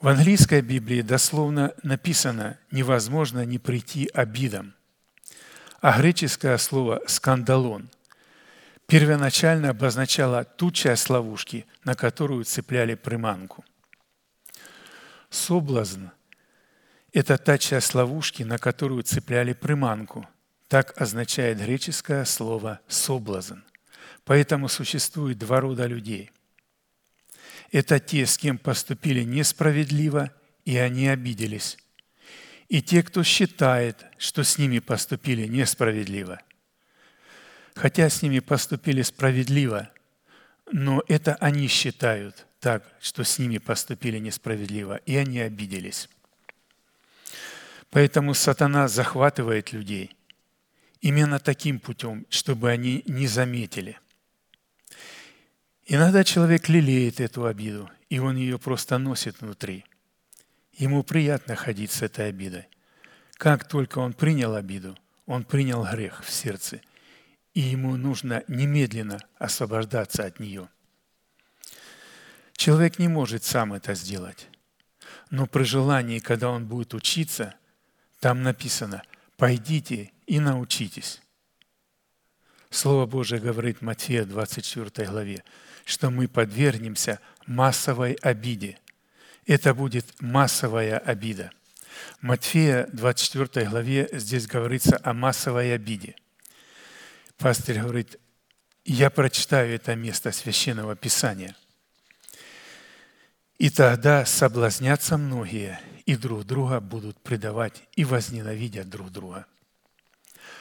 В 0.00 0.08
английской 0.08 0.62
Библии 0.62 1.02
дословно 1.02 1.74
написано 1.82 2.58
«невозможно 2.70 3.44
не 3.44 3.58
прийти 3.58 4.08
обидам». 4.14 4.74
А 5.80 6.00
греческое 6.00 6.56
слово 6.56 7.02
«скандалон» 7.06 7.90
первоначально 8.86 9.70
обозначало 9.70 10.44
ту 10.44 10.70
часть 10.70 11.10
ловушки, 11.10 11.66
на 11.84 11.94
которую 11.94 12.44
цепляли 12.44 12.94
приманку. 12.94 13.64
Соблазн– 15.28 16.06
это 17.12 17.36
та 17.36 17.58
часть 17.58 17.94
ловушки, 17.94 18.42
на 18.42 18.56
которую 18.58 19.02
цепляли 19.02 19.52
приманку– 19.52 20.26
так 20.68 21.00
означает 21.00 21.58
греческое 21.58 22.24
слово 22.24 22.80
«соблазн». 22.88 23.60
Поэтому 24.24 24.68
существует 24.68 25.38
два 25.38 25.60
рода 25.60 25.86
людей. 25.86 26.32
Это 27.70 28.00
те, 28.00 28.26
с 28.26 28.36
кем 28.36 28.58
поступили 28.58 29.22
несправедливо, 29.22 30.32
и 30.64 30.76
они 30.76 31.08
обиделись. 31.08 31.78
И 32.68 32.82
те, 32.82 33.04
кто 33.04 33.22
считает, 33.22 34.04
что 34.18 34.42
с 34.42 34.58
ними 34.58 34.80
поступили 34.80 35.46
несправедливо. 35.46 36.40
Хотя 37.76 38.08
с 38.08 38.22
ними 38.22 38.40
поступили 38.40 39.02
справедливо, 39.02 39.90
но 40.72 41.04
это 41.06 41.36
они 41.36 41.68
считают 41.68 42.46
так, 42.58 42.82
что 43.00 43.22
с 43.22 43.38
ними 43.38 43.58
поступили 43.58 44.18
несправедливо, 44.18 44.96
и 45.06 45.14
они 45.14 45.38
обиделись. 45.38 46.08
Поэтому 47.90 48.34
сатана 48.34 48.88
захватывает 48.88 49.72
людей– 49.72 50.10
именно 51.06 51.38
таким 51.38 51.78
путем, 51.78 52.26
чтобы 52.30 52.68
они 52.68 53.04
не 53.06 53.28
заметили. 53.28 53.96
Иногда 55.84 56.24
человек 56.24 56.68
лелеет 56.68 57.20
эту 57.20 57.46
обиду, 57.46 57.88
и 58.10 58.18
он 58.18 58.34
ее 58.34 58.58
просто 58.58 58.98
носит 58.98 59.40
внутри. 59.40 59.84
Ему 60.72 61.04
приятно 61.04 61.54
ходить 61.54 61.92
с 61.92 62.02
этой 62.02 62.28
обидой. 62.28 62.66
Как 63.34 63.68
только 63.68 64.00
он 64.00 64.14
принял 64.14 64.56
обиду, 64.56 64.98
он 65.26 65.44
принял 65.44 65.84
грех 65.84 66.24
в 66.24 66.32
сердце, 66.32 66.80
и 67.54 67.60
ему 67.60 67.96
нужно 67.96 68.42
немедленно 68.48 69.20
освобождаться 69.36 70.24
от 70.24 70.40
нее. 70.40 70.68
Человек 72.56 72.98
не 72.98 73.06
может 73.06 73.44
сам 73.44 73.74
это 73.74 73.94
сделать. 73.94 74.48
Но 75.30 75.46
при 75.46 75.62
желании, 75.62 76.18
когда 76.18 76.50
он 76.50 76.66
будет 76.66 76.94
учиться, 76.94 77.54
там 78.18 78.42
написано 78.42 79.04
«пойдите 79.36 80.10
и 80.26 80.40
научитесь». 80.40 81.20
Слово 82.70 83.06
Божие 83.06 83.40
говорит 83.40 83.80
Матфея 83.80 84.24
24 84.24 85.08
главе, 85.08 85.44
что 85.84 86.10
мы 86.10 86.28
подвергнемся 86.28 87.20
массовой 87.46 88.14
обиде. 88.14 88.78
Это 89.46 89.72
будет 89.72 90.20
массовая 90.20 90.98
обида. 90.98 91.52
Матфея 92.20 92.88
24 92.92 93.66
главе 93.66 94.08
здесь 94.12 94.46
говорится 94.46 95.00
о 95.02 95.14
массовой 95.14 95.74
обиде. 95.74 96.16
Пастырь 97.38 97.80
говорит, 97.80 98.18
я 98.84 99.10
прочитаю 99.10 99.74
это 99.74 99.94
место 99.94 100.32
Священного 100.32 100.94
Писания. 100.96 101.56
«И 103.58 103.70
тогда 103.70 104.24
соблазнятся 104.24 105.16
многие, 105.16 105.80
и 106.04 106.14
друг 106.14 106.44
друга 106.44 106.80
будут 106.80 107.18
предавать, 107.20 107.82
и 107.96 108.04
возненавидят 108.04 108.88
друг 108.88 109.10
друга». 109.10 109.46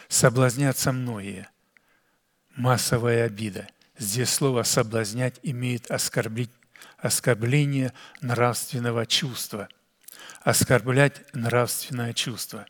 Соблазнятся 0.08 0.92
многие. 0.92 1.50
Массовая 2.56 3.26
обида. 3.26 3.68
Здесь 3.98 4.30
слово 4.30 4.64
«соблазнять» 4.64 5.40
имеет 5.44 5.90
оскорбление 6.98 7.94
нравственного 8.22 9.06
чувства. 9.06 9.70
Оскорблять 10.42 11.24
нравственное 11.34 12.14
чувство. 12.14 12.66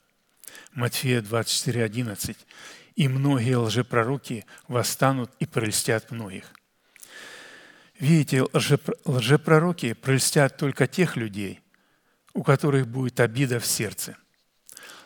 Матфея 0.73 1.21
24, 1.21 1.83
11 1.83 2.37
и 2.95 3.07
многие 3.07 3.57
лжепророки 3.57 4.45
восстанут 4.67 5.31
и 5.39 5.45
прельстят 5.45 6.11
многих. 6.11 6.53
Видите, 7.99 8.45
лжепророки 9.05 9.93
прельстят 9.93 10.57
только 10.57 10.87
тех 10.87 11.15
людей, 11.15 11.61
у 12.33 12.43
которых 12.43 12.87
будет 12.87 13.19
обида 13.19 13.59
в 13.59 13.65
сердце. 13.65 14.17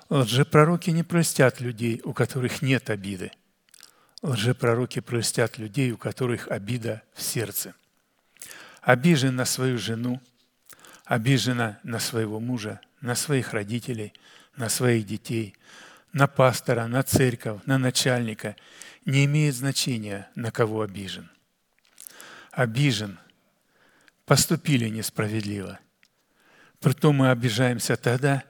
Лжепророки 0.10 0.90
не 0.90 1.04
прельстят 1.04 1.62
людей, 1.62 2.02
у 2.04 2.14
которых 2.14 2.64
нет 2.64 2.90
обиды. 2.90 3.32
Лжепророки 4.24 5.02
прельстят 5.02 5.60
людей, 5.60 5.92
у 5.92 5.98
которых 5.98 6.48
обида 6.48 7.04
в 7.14 7.22
сердце. 7.22 7.76
Обижен 8.82 9.36
на 9.36 9.46
свою 9.46 9.78
жену, 9.78 10.20
обижена 11.06 11.80
на 11.84 12.00
своего 12.00 12.40
мужа, 12.40 12.82
на 13.02 13.16
своих 13.16 13.54
родителей, 13.54 14.14
на 14.56 14.68
своих 14.68 15.06
детей, 15.06 15.56
на 16.12 16.28
пастора, 16.28 16.88
на 16.88 17.04
церковь, 17.04 17.62
на 17.66 17.78
начальника, 17.78 18.56
не 19.06 19.26
имеет 19.26 19.56
значения, 19.56 20.30
на 20.34 20.52
кого 20.52 20.82
обижен. 20.82 21.30
Обижен, 22.52 23.20
поступили 24.26 24.90
несправедливо. 24.90 25.80
Притом 26.80 27.18
мы 27.18 27.30
обижаемся 27.30 27.96
тогда, 27.96 28.44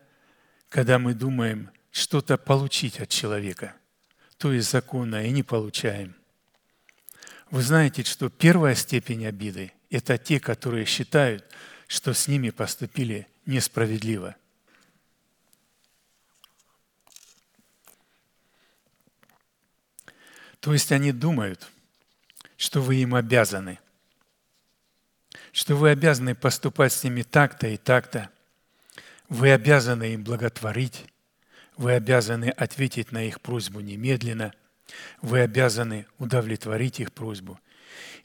когда 0.69 0.99
мы 0.99 1.13
думаем 1.13 1.69
что-то 1.91 2.37
получить 2.37 2.99
от 2.99 3.09
человека, 3.09 3.75
то 4.37 4.53
есть 4.53 4.71
законно, 4.71 5.25
и 5.25 5.31
не 5.31 5.43
получаем. 5.43 6.15
Вы 7.51 7.61
знаете, 7.61 8.03
что 8.03 8.29
первая 8.29 8.75
степень 8.75 9.25
обиды– 9.25 9.73
это 9.89 10.17
те, 10.17 10.39
которые 10.39 10.85
считают, 10.85 11.43
что 11.87 12.13
с 12.13 12.27
ними 12.27 12.51
поступили 12.51 13.27
несправедливо– 13.45 14.35
То 20.59 20.73
есть 20.73 20.91
они 20.91 21.11
думают, 21.11 21.69
что 22.57 22.81
вы 22.81 22.97
им 22.97 23.15
обязаны, 23.15 23.79
что 25.51 25.75
вы 25.75 25.91
обязаны 25.91 26.35
поступать 26.35 26.91
с 26.91 27.03
ними 27.03 27.21
так-то 27.21 27.67
и 27.67 27.77
так-то, 27.77 28.29
вы 29.29 29.51
обязаны 29.51 30.13
им 30.13 30.23
благотворить, 30.23 31.05
вы 31.77 31.93
обязаны 31.93 32.49
ответить 32.49 33.11
на 33.11 33.23
их 33.23 33.39
просьбу 33.41 33.79
немедленно, 33.79 34.53
вы 35.21 35.41
обязаны 35.41 36.07
удовлетворить 36.17 36.99
их 36.99 37.13
просьбу. 37.13 37.59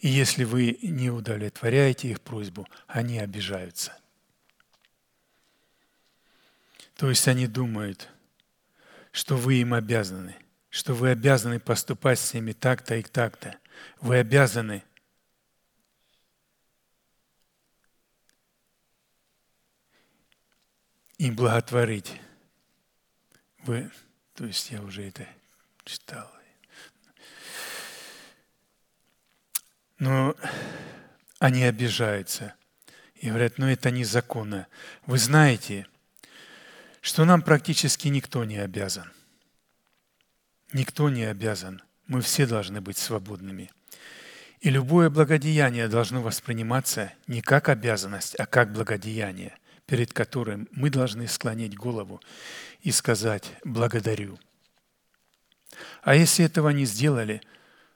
И 0.00 0.08
если 0.08 0.44
вы 0.44 0.78
не 0.82 1.10
удовлетворяете 1.10 2.08
их 2.08 2.20
просьбу, 2.20 2.66
они 2.86 3.18
обижаются. 3.18 3.96
То 6.96 7.08
есть 7.08 7.28
они 7.28 7.46
думают, 7.46 8.08
что 9.12 9.36
вы 9.36 9.56
им 9.56 9.74
обязаны 9.74 10.36
что 10.74 10.92
вы 10.92 11.10
обязаны 11.10 11.60
поступать 11.60 12.18
с 12.18 12.34
ними 12.34 12.50
так-то 12.50 12.96
и 12.96 13.02
так-то. 13.02 13.56
Вы 14.00 14.16
обязаны 14.16 14.82
им 21.26 21.36
благотворить. 21.36 22.20
Вы, 23.64 23.90
то 24.34 24.44
есть 24.44 24.70
я 24.70 24.82
уже 24.82 25.08
это 25.08 25.26
читал. 25.84 26.30
Но 29.98 30.36
они 31.38 31.64
обижаются 31.64 32.54
и 33.14 33.28
говорят, 33.28 33.58
ну 33.58 33.66
это 33.66 33.90
незаконно. 33.90 34.66
Вы 35.06 35.18
знаете, 35.18 35.86
что 37.00 37.24
нам 37.24 37.42
практически 37.42 38.08
никто 38.08 38.44
не 38.44 38.58
обязан– 38.58 39.12
Никто 40.74 41.08
не 41.08 41.22
обязан. 41.22 41.82
Мы 42.08 42.20
все 42.20 42.46
должны 42.46 42.80
быть 42.80 42.98
свободными. 42.98 43.70
И 44.60 44.70
любое 44.70 45.08
благодеяние 45.08 45.86
должно 45.86 46.20
восприниматься 46.20 47.12
не 47.28 47.42
как 47.42 47.68
обязанность, 47.68 48.34
а 48.40 48.46
как 48.46 48.72
благодеяние, 48.72 49.56
перед 49.86 50.12
которым 50.12 50.68
мы 50.72 50.90
должны 50.90 51.28
склонить 51.28 51.76
голову 51.76 52.20
и 52.80 52.90
сказать 52.90 53.52
«благодарю». 53.64 54.38
А 56.02 56.14
если 56.14 56.44
этого 56.44 56.70
не 56.70 56.84
сделали, 56.84 57.42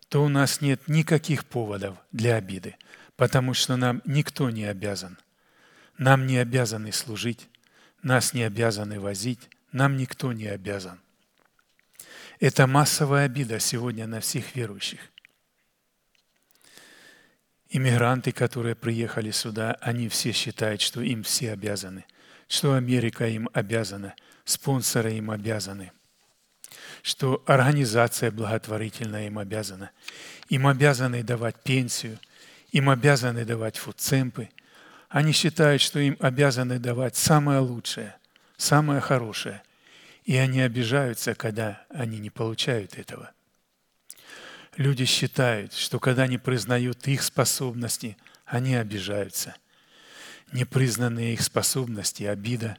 то 0.09 0.25
у 0.25 0.29
нас 0.29 0.61
нет 0.61 0.89
никаких 0.89 1.45
поводов 1.45 1.97
для 2.13 2.37
обиды, 2.37 2.77
потому 3.17 3.55
что 3.55 3.77
нам 3.77 4.03
никто 4.05 4.51
не 4.51 4.65
обязан. 4.65 5.19
Нам 5.97 6.27
не 6.27 6.39
обязаны 6.39 6.93
служить, 6.93 7.49
нас 8.03 8.33
не 8.33 8.43
обязаны 8.43 9.01
возить, 9.01 9.49
нам 9.73 9.97
никто 9.97 10.33
не 10.33 10.47
обязан. 10.47 11.01
Это 12.41 12.67
массовая 12.67 13.27
обида 13.27 13.59
сегодня 13.59 14.07
на 14.07 14.21
всех 14.21 14.55
верующих. 14.55 15.01
Иммигранты, 17.71 18.33
которые 18.33 18.75
приехали 18.75 19.31
сюда, 19.31 19.77
они 19.81 20.09
все 20.09 20.33
считают, 20.33 20.81
что 20.81 21.03
им 21.03 21.23
все 21.23 21.53
обязаны, 21.53 22.07
что 22.49 22.73
Америка 22.73 23.27
им 23.27 23.51
обязана, 23.53 24.15
спонсоры 24.45 25.13
им 25.13 25.31
обязаны, 25.31 25.93
что 27.03 27.43
организация 27.47 28.31
благотворительная 28.31 29.27
им 29.27 29.39
обязана. 29.39 29.91
Им 30.49 30.67
обязаны 30.67 31.23
давать 31.23 31.63
пенсию, 31.63 32.19
им 32.73 32.89
обязаны 32.89 33.45
давать 33.45 33.77
фудцемпы. 33.77 34.49
Они 35.11 35.33
считают, 35.33 35.83
что 35.83 35.99
им 35.99 36.17
обязаны 36.21 36.79
давать 36.79 37.17
самое 37.17 37.61
лучшее, 37.61 38.17
самое 38.57 39.01
хорошее. 39.01 39.63
И 40.25 40.37
они 40.37 40.63
обижаются, 40.63 41.35
когда 41.35 41.85
они 41.91 42.19
не 42.19 42.31
получают 42.31 42.99
этого. 42.99 43.31
Люди 44.79 45.05
считают, 45.05 45.75
что 45.75 46.01
когда 46.01 46.27
не 46.27 46.39
признают 46.39 47.07
их 47.07 47.23
способности, 47.23 48.17
они 48.47 48.75
обижаются. 48.77 49.55
Непризнанные 50.53 51.35
их 51.35 51.43
способности– 51.43 52.23
обида. 52.25 52.79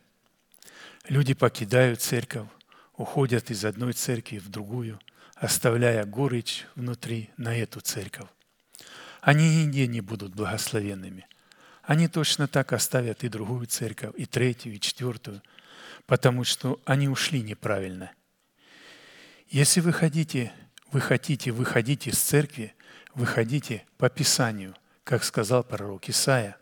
Люди 1.07 1.35
покидают 1.35 2.01
церковь, 2.01 2.47
уходят 2.95 3.51
из 3.51 3.63
одной 3.63 3.93
церкви 3.93 4.39
в 4.39 4.49
другую, 4.49 4.99
оставляя 5.35 6.03
горечь 6.05 6.65
внутри 6.73 7.29
на 7.37 7.55
эту 7.55 7.81
церковь. 7.81 8.29
Они 9.21 9.63
нигде 9.63 9.85
не 9.85 10.01
будут 10.01 10.33
благословенными. 10.33 11.27
Они 11.83 12.07
точно 12.07 12.47
так 12.47 12.73
оставят 12.73 13.23
и 13.23 13.29
другую 13.29 13.67
церковь, 13.67 14.15
и 14.17 14.25
третью, 14.25 14.73
и 14.73 14.79
четвертую– 14.79 15.43
потому 16.09 16.43
что 16.43 16.81
они 16.85 17.07
ушли 17.07 17.43
неправильно. 17.43 18.11
Если 19.47 19.79
вы 19.79 19.93
хотите, 19.93 20.51
вы 20.91 21.01
хотите 21.01 21.51
выходить 21.51 22.07
из 22.07 22.19
церкви, 22.19 22.73
выходите 23.13 23.85
по 23.97 24.09
Писанию, 24.09 24.75
как 25.03 25.23
сказал 25.23 25.63
пророк 25.63 26.09
Исаия. 26.09 26.57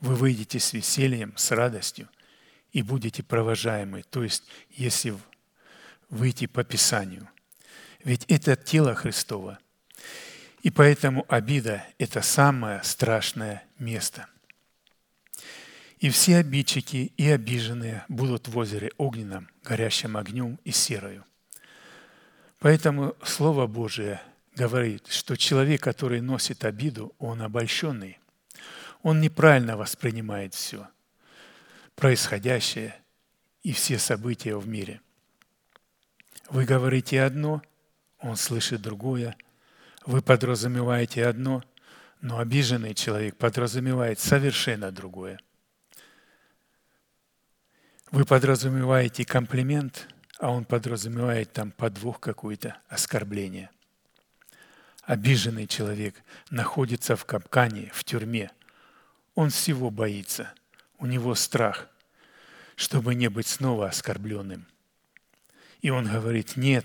Вы 0.00 0.14
выйдете 0.14 0.58
с 0.58 0.72
весельем, 0.72 1.36
с 1.36 1.50
радостью 1.50 2.08
и 2.72 2.82
будете 2.82 3.22
провожаемы. 3.22 4.02
То 4.02 4.22
есть, 4.22 4.44
если 4.70 5.16
выйти 6.08 6.46
по 6.46 6.64
Писанию. 6.64 7.28
Ведь 8.02 8.24
это 8.28 8.56
тело 8.56 8.94
Христово. 8.94 9.58
И 10.62 10.70
поэтому 10.70 11.26
обида– 11.28 11.84
это 11.98 12.22
самое 12.22 12.82
страшное 12.82 13.64
место– 13.78 14.26
и 16.00 16.10
все 16.10 16.36
обидчики 16.36 17.12
и 17.16 17.28
обиженные 17.28 18.04
будут 18.08 18.46
в 18.46 18.56
озере 18.56 18.92
огненном, 18.98 19.48
горящим 19.64 20.16
огнем 20.16 20.60
и 20.64 20.70
серою. 20.70 21.24
Поэтому 22.58 23.14
Слово 23.22 23.66
Божие 23.66 24.20
говорит, 24.56 25.06
что 25.08 25.36
человек, 25.36 25.82
который 25.82 26.20
носит 26.20 26.64
обиду, 26.64 27.14
он 27.18 27.42
обольщенный. 27.42 28.18
Он 29.02 29.20
неправильно 29.20 29.76
воспринимает 29.76 30.54
все. 30.54 30.88
происходящее 31.94 32.94
и 33.64 33.72
все 33.72 33.98
события 33.98 34.56
в 34.56 34.68
мире. 34.68 35.00
Вы 36.48 36.64
говорите 36.64 37.20
одно, 37.22 37.60
он 38.20 38.36
слышит 38.36 38.80
другое. 38.82 39.36
Вы 40.06 40.22
подразумеваете 40.22 41.26
одно, 41.26 41.64
но 42.20 42.38
обиженный 42.38 42.94
человек 42.94 43.36
подразумевает 43.36 44.20
совершенно 44.20 44.92
другое. 44.92 45.40
Вы 48.12 48.24
подразумеваете 48.24 49.24
комплимент, 49.24 50.08
а 50.38 50.50
он 50.50 50.64
подразумевает 50.64 51.52
там 51.52 51.72
подвох 51.72 52.20
какой-то, 52.20 52.76
оскорбление. 52.88 53.70
Обиженный 55.02 55.66
человек 55.66 56.14
находится 56.50 57.16
в 57.16 57.24
капкане, 57.24 57.90
в 57.92 58.04
тюрьме. 58.04 58.50
Он 59.34 59.50
всего 59.50 59.90
боится. 59.90 60.52
У 60.98 61.06
него 61.06 61.34
страх, 61.34 61.88
чтобы 62.76 63.14
не 63.14 63.28
быть 63.28 63.46
снова 63.46 63.88
оскорбленным. 63.88 64.66
И 65.80 65.90
он 65.90 66.06
говорит, 66.06 66.56
нет, 66.56 66.84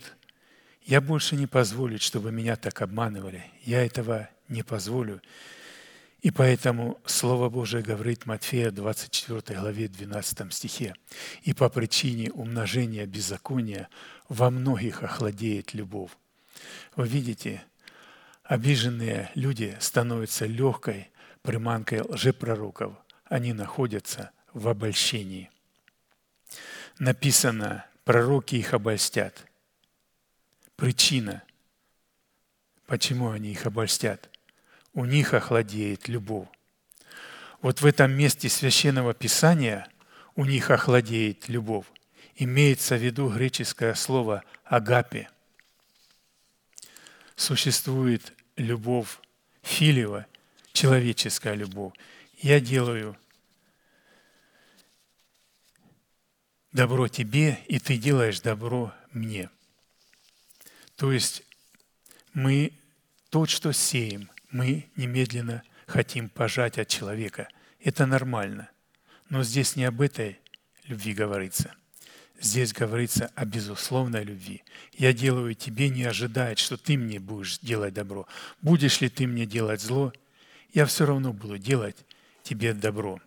я 0.83 1.01
больше 1.01 1.35
не 1.35 1.47
позволю, 1.47 1.99
чтобы 1.99 2.31
меня 2.31 2.55
так 2.55 2.81
обманывали. 2.81 3.43
Я 3.63 3.85
этого 3.85 4.29
не 4.47 4.63
позволю. 4.63 5.21
И 6.23 6.31
поэтому 6.31 7.01
Слово 7.05 7.49
Божие 7.49 7.83
говорит 7.83 8.25
Матфея 8.25 8.71
24 8.71 9.59
главе 9.59 9.89
12 9.89 10.53
стихе. 10.53 10.95
«И 11.41 11.53
по 11.53 11.67
причине 11.67 12.31
умножения 12.31 13.05
беззакония 13.05 13.89
во 14.29 14.49
многих 14.49 15.03
охладеет 15.03 15.73
любовь». 15.73 16.11
Вы 16.95 17.09
видите, 17.09 17.65
обиженные 18.45 19.31
люди 19.35 19.75
становятся 19.81 20.45
легкой 20.45 21.11
приманкой 21.41 22.03
лжепророков. 22.03 22.93
Они 23.25 23.51
находятся 23.51 24.31
в 24.53 24.69
обольщении. 24.69 25.51
Написано, 26.99 27.85
пророки 28.05 28.55
их 28.55 28.73
обольстят. 28.73 29.45
Причина, 30.77 31.43
почему 32.87 33.31
они 33.31 33.51
их 33.51 33.65
обольстят– 33.65 34.29
у 34.93 35.05
них 35.05 35.33
охладеет 35.33 36.07
любовь. 36.07 36.47
Вот 37.61 37.81
в 37.81 37.85
этом 37.85 38.11
месте 38.11 38.49
священного 38.49 39.13
писания 39.13 39.87
у 40.35 40.45
них 40.45 40.69
охладеет 40.69 41.47
любовь. 41.47 41.85
Имеется 42.35 42.95
в 42.95 43.03
виду 43.03 43.29
греческое 43.29 43.93
слово 43.93 44.43
«агапе». 44.65 45.29
Существует 47.35 48.33
любовь 48.57 49.19
филиева, 49.61 50.27
человеческая 50.71 51.55
любовь. 51.55 51.93
Я 52.37 52.59
делаю 52.59 53.17
добро 56.71 57.07
тебе, 57.07 57.59
и 57.67 57.79
ты 57.79 57.97
делаешь 57.97 58.41
добро 58.41 58.93
мне. 59.11 59.49
То 60.95 61.11
есть 61.11 61.43
мы 62.33 62.73
то, 63.29 63.45
что 63.45 63.71
сеем, 63.71 64.29
мы 64.53 64.87
немедленно 64.95 65.63
хотим 65.87 66.29
пожать 66.29 66.77
от 66.77 66.87
человека. 66.87 67.49
Это 67.79 68.05
нормально. 68.05 68.69
Но 69.29 69.43
здесь 69.43 69.75
не 69.75 69.83
об 69.83 69.99
этой 69.99 70.39
любви 70.85 71.13
говорится. 71.13 71.75
Здесь 72.39 72.71
говорится 72.71 73.31
о 73.35 73.45
безусловной 73.45 74.23
любви. 74.23 74.63
Я 74.93 75.11
делаю 75.11 75.55
тебе, 75.55 75.89
не 75.89 76.03
ожидая, 76.03 76.55
что 76.55 76.77
ты 76.77 76.97
мне 76.97 77.19
будешь 77.19 77.59
делать 77.59 77.93
добро. 77.93 78.27
Будешь 78.61 79.01
ли 79.01 79.09
ты 79.09 79.25
мне 79.25 79.45
делать 79.45 79.81
зло, 79.81 80.13
я 80.71 80.85
все 80.85 81.05
равно 81.05 81.33
буду 81.33 81.57
делать 81.57 81.97
тебе 82.43 82.73
добро. 82.73 83.19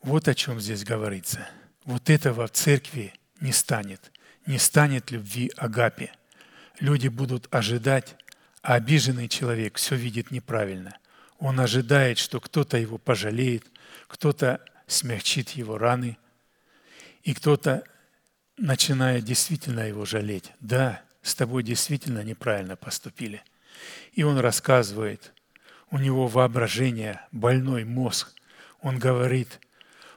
Вот 0.00 0.26
о 0.26 0.34
чем 0.34 0.58
здесь 0.58 0.84
говорится. 0.84 1.48
Вот 1.84 2.08
этого 2.08 2.46
в 2.46 2.52
церкви 2.52 3.12
не 3.40 3.52
станет. 3.52 4.10
Не 4.46 4.58
станет 4.58 5.10
любви 5.10 5.52
Агапе– 5.56 6.12
люди 6.82 7.08
будут 7.08 7.48
ожидать, 7.54 8.16
а 8.60 8.74
обиженный 8.74 9.28
человек 9.28 9.76
все 9.76 9.94
видит 9.94 10.30
неправильно. 10.30 10.98
Он 11.38 11.58
ожидает, 11.60 12.18
что 12.18 12.40
кто-то 12.40 12.76
его 12.76 12.98
пожалеет, 12.98 13.64
кто-то 14.08 14.60
смягчит 14.86 15.50
его 15.50 15.78
раны, 15.78 16.18
и 17.22 17.34
кто-то 17.34 17.84
начинает 18.56 19.24
действительно 19.24 19.80
его 19.80 20.04
жалеть. 20.04 20.52
Да, 20.60 21.02
с 21.22 21.34
тобой 21.34 21.62
действительно 21.62 22.22
неправильно 22.22 22.76
поступили. 22.76 23.42
И 24.12 24.24
он 24.24 24.38
рассказывает, 24.38 25.32
у 25.90 25.98
него 25.98 26.26
воображение, 26.26 27.20
больной 27.30 27.84
мозг. 27.84 28.32
Он 28.80 28.98
говорит– 28.98 29.60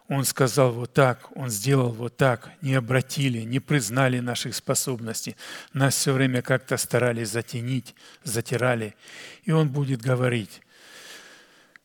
он 0.08 0.24
сказал 0.24 0.72
вот 0.72 0.94
так, 0.94 1.36
он 1.36 1.50
сделал 1.50 1.92
вот 1.92 2.16
так, 2.16 2.52
не 2.62 2.76
обратили, 2.76 3.42
не 3.42 3.60
признали 3.60 4.20
наших 4.20 4.56
способностей. 4.56 5.36
Нас 5.74 5.96
все 5.96 6.14
время 6.14 6.42
как-то 6.42 6.78
старались 6.78 7.30
затенить, 7.30 7.96
затирали. 8.24 8.96
И 9.44 9.52
он 9.52 9.70
будет 9.70 10.02
говорить, 10.02 10.62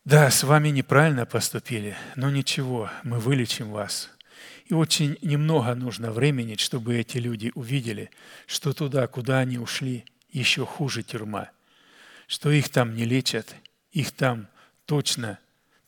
да, 0.05 0.31
с 0.31 0.45
вами 0.45 0.69
неправильно 0.69 1.25
поступили, 1.25 1.97
но 2.17 2.31
ничего, 2.31 2.91
мы 3.05 3.19
вылечим 3.19 3.71
вас. 3.71 4.11
И 4.67 4.75
очень 4.75 5.19
немного 5.23 5.75
нужно 5.75 6.11
времени, 6.11 6.57
чтобы 6.57 6.97
эти 6.97 7.19
люди 7.19 7.53
увидели, 7.55 8.11
что 8.47 8.73
туда, 8.73 9.07
куда 9.07 9.39
они 9.39 9.59
ушли, 9.59 10.05
еще 10.31 10.65
хуже 10.65 11.03
тюрьма, 11.03 11.51
что 12.27 12.51
их 12.51 12.69
там 12.69 12.95
не 12.95 13.05
лечат, 13.05 13.55
их 13.93 14.13
там 14.13 14.49
точно 14.85 15.39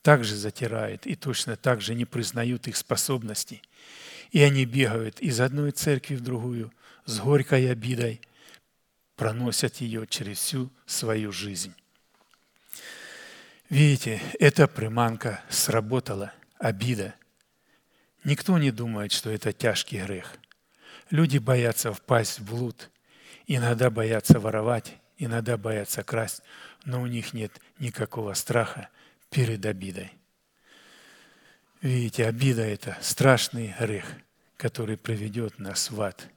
также 0.03 0.35
затирают 0.35 1.07
и 1.07 1.15
точно 1.15 1.55
так 1.55 1.81
же 1.81 1.95
не 1.95 2.05
признают 2.05 2.67
их 2.67 2.77
способностей. 2.77 3.63
И 4.31 4.41
они 4.41 4.65
бегают 4.65 5.19
из 5.21 5.39
одной 5.39 5.71
церкви 5.71 6.15
в 6.15 6.21
другую 6.21 6.71
с 7.05 7.19
горькой 7.19 7.71
обидой, 7.71 8.21
проносят 9.15 9.77
ее 9.77 10.05
через 10.05 10.37
всю 10.39 10.69
свою 10.85 11.31
жизнь. 11.31 11.73
Видите, 13.69 14.21
эта 14.39 14.67
приманка 14.67 15.41
сработала, 15.49 16.33
обида. 16.59 17.15
Никто 18.25 18.57
не 18.57 18.71
думает, 18.71 19.11
что 19.11 19.29
это 19.29 19.53
тяжкий 19.53 19.99
грех. 19.99 20.35
Люди 21.11 21.37
боятся 21.37 21.93
впасть 21.93 22.39
в 22.39 22.45
блуд, 22.45 22.89
иногда 23.47 23.89
боятся 23.89 24.39
воровать, 24.39 24.97
иногда 25.17 25.57
боятся 25.57 26.03
красть, 26.03 26.41
но 26.83 27.01
у 27.01 27.07
них 27.07 27.33
нет 27.33 27.53
никакого 27.79 28.33
страха– 28.33 28.89
перед 29.33 29.65
обидой. 29.65 30.11
Видите, 31.81 32.27
обида– 32.27 32.61
это 32.61 32.97
страшный 33.01 33.75
грех, 33.79 34.05
который 34.57 34.95
приведет 34.95 35.57
нас 35.57 35.89
в 35.89 35.99
ад. 36.01 36.29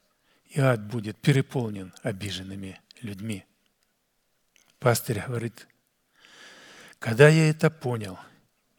И 0.47 0.59
ад 0.61 0.83
будет 0.83 1.19
переполнен 1.19 1.93
обиженными 2.03 2.81
людьми. 3.03 3.45
Пастырь 4.79 5.21
говорит, 5.21 5.69
когда 6.99 7.29
я 7.29 7.51
это 7.51 7.71
понял, 7.71 8.19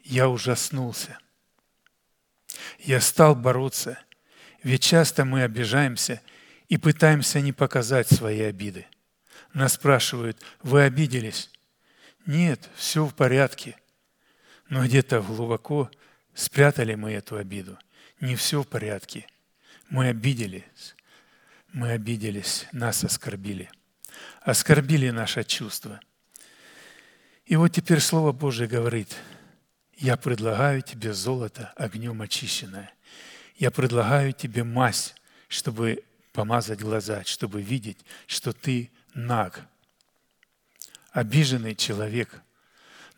я 0.02 0.28
ужаснулся. 0.28 1.18
Я 2.80 3.00
стал 3.00 3.36
бороться, 3.36 4.00
ведь 4.64 4.82
часто 4.82 5.24
мы 5.24 5.42
обижаемся 5.42 6.20
и 6.68 6.76
пытаемся 6.76 7.40
не 7.40 7.52
показать 7.52 8.08
свои 8.08 8.40
обиды. 8.40 8.86
Нас 9.54 9.74
спрашивают, 9.74 10.42
вы 10.62 10.82
обиделись? 10.82 11.50
Нет, 12.26 12.68
все 12.74 13.06
в 13.06 13.14
порядке– 13.14 13.76
но 14.68 14.84
где-то 14.84 15.22
глубоко 15.22 15.90
спрятали 16.34 16.94
мы 16.94 17.12
эту 17.12 17.36
обиду. 17.36 17.78
Не 18.20 18.36
все 18.36 18.62
в 18.62 18.68
порядке. 18.68 19.26
Мы 19.88 20.08
обиделись. 20.08 20.94
Мы 21.72 21.90
обиделись, 21.90 22.66
нас 22.72 23.04
оскорбили. 23.04 23.70
Оскорбили 24.42 25.10
наше 25.10 25.44
чувство. 25.44 26.00
И 27.46 27.56
вот 27.56 27.68
теперь 27.68 28.00
Слово 28.00 28.32
Божие 28.32 28.68
говорит, 28.68 29.16
я 29.96 30.16
предлагаю 30.16 30.82
тебе 30.82 31.12
золото 31.12 31.72
огнем 31.76 32.20
очищенное. 32.20 32.92
Я 33.56 33.70
предлагаю 33.70 34.32
тебе 34.32 34.64
мазь, 34.64 35.14
чтобы 35.48 36.04
помазать 36.32 36.80
глаза, 36.80 37.24
чтобы 37.24 37.62
видеть, 37.62 37.98
что 38.26 38.52
ты 38.52 38.90
наг. 39.14 39.66
Обиженный 41.10 41.74
человек 41.74 42.42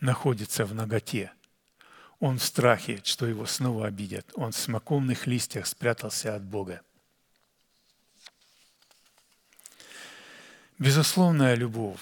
находится 0.01 0.64
в 0.64 0.74
ноготе– 0.74 1.32
он 2.20 2.38
в 2.38 2.44
страхе, 2.44 3.01
что 3.02 3.26
его 3.26 3.47
снова 3.47 3.86
обидят. 3.86 4.30
Он 4.34 4.52
в 4.52 4.56
смоковных 4.56 5.26
листьях 5.26 5.66
спрятался 5.66 6.36
от 6.36 6.42
Бога. 6.42 6.82
Безусловная 10.78 11.55
любовь 11.55 12.01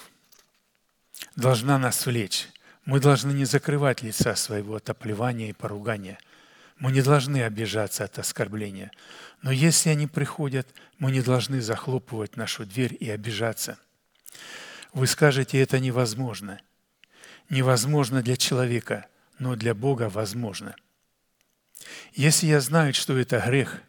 должна 1.37 1.79
нас 1.79 2.05
влечь. 2.05 2.49
Мы 2.85 3.01
должны 3.01 3.33
не 3.33 3.45
закрывать 3.45 4.03
лица 4.03 4.35
своего 4.35 4.77
от 4.77 4.91
оплевания 4.91 5.51
и 5.51 5.53
поругания. 5.53 6.19
Мы 6.79 6.91
не 6.91 7.03
должны 7.03 7.43
обижаться 7.43 8.05
от 8.05 8.19
оскорбления. 8.19 8.91
Но 9.43 9.53
если 9.53 9.91
они 9.91 10.07
приходят, 10.07 10.67
мы 10.99 11.13
не 11.13 11.23
должны 11.23 11.61
захлопывать 11.61 12.37
нашу 12.37 12.67
дверь 12.67 12.97
и 12.99 13.09
обижаться. 13.09 13.79
Вы 14.93 15.07
скажете, 15.07 15.61
это 15.61 15.79
невозможно. 15.79 16.61
невозможно 17.51 18.23
для 18.23 18.37
человека, 18.37 19.07
но 19.39 19.57
для 19.57 19.75
Бога 19.75 20.09
возможно. 20.09 20.75
Если 22.13 22.47
я 22.47 22.61
знаю, 22.61 22.95
что 22.95 23.17
это 23.19 23.41
грех, 23.41 23.81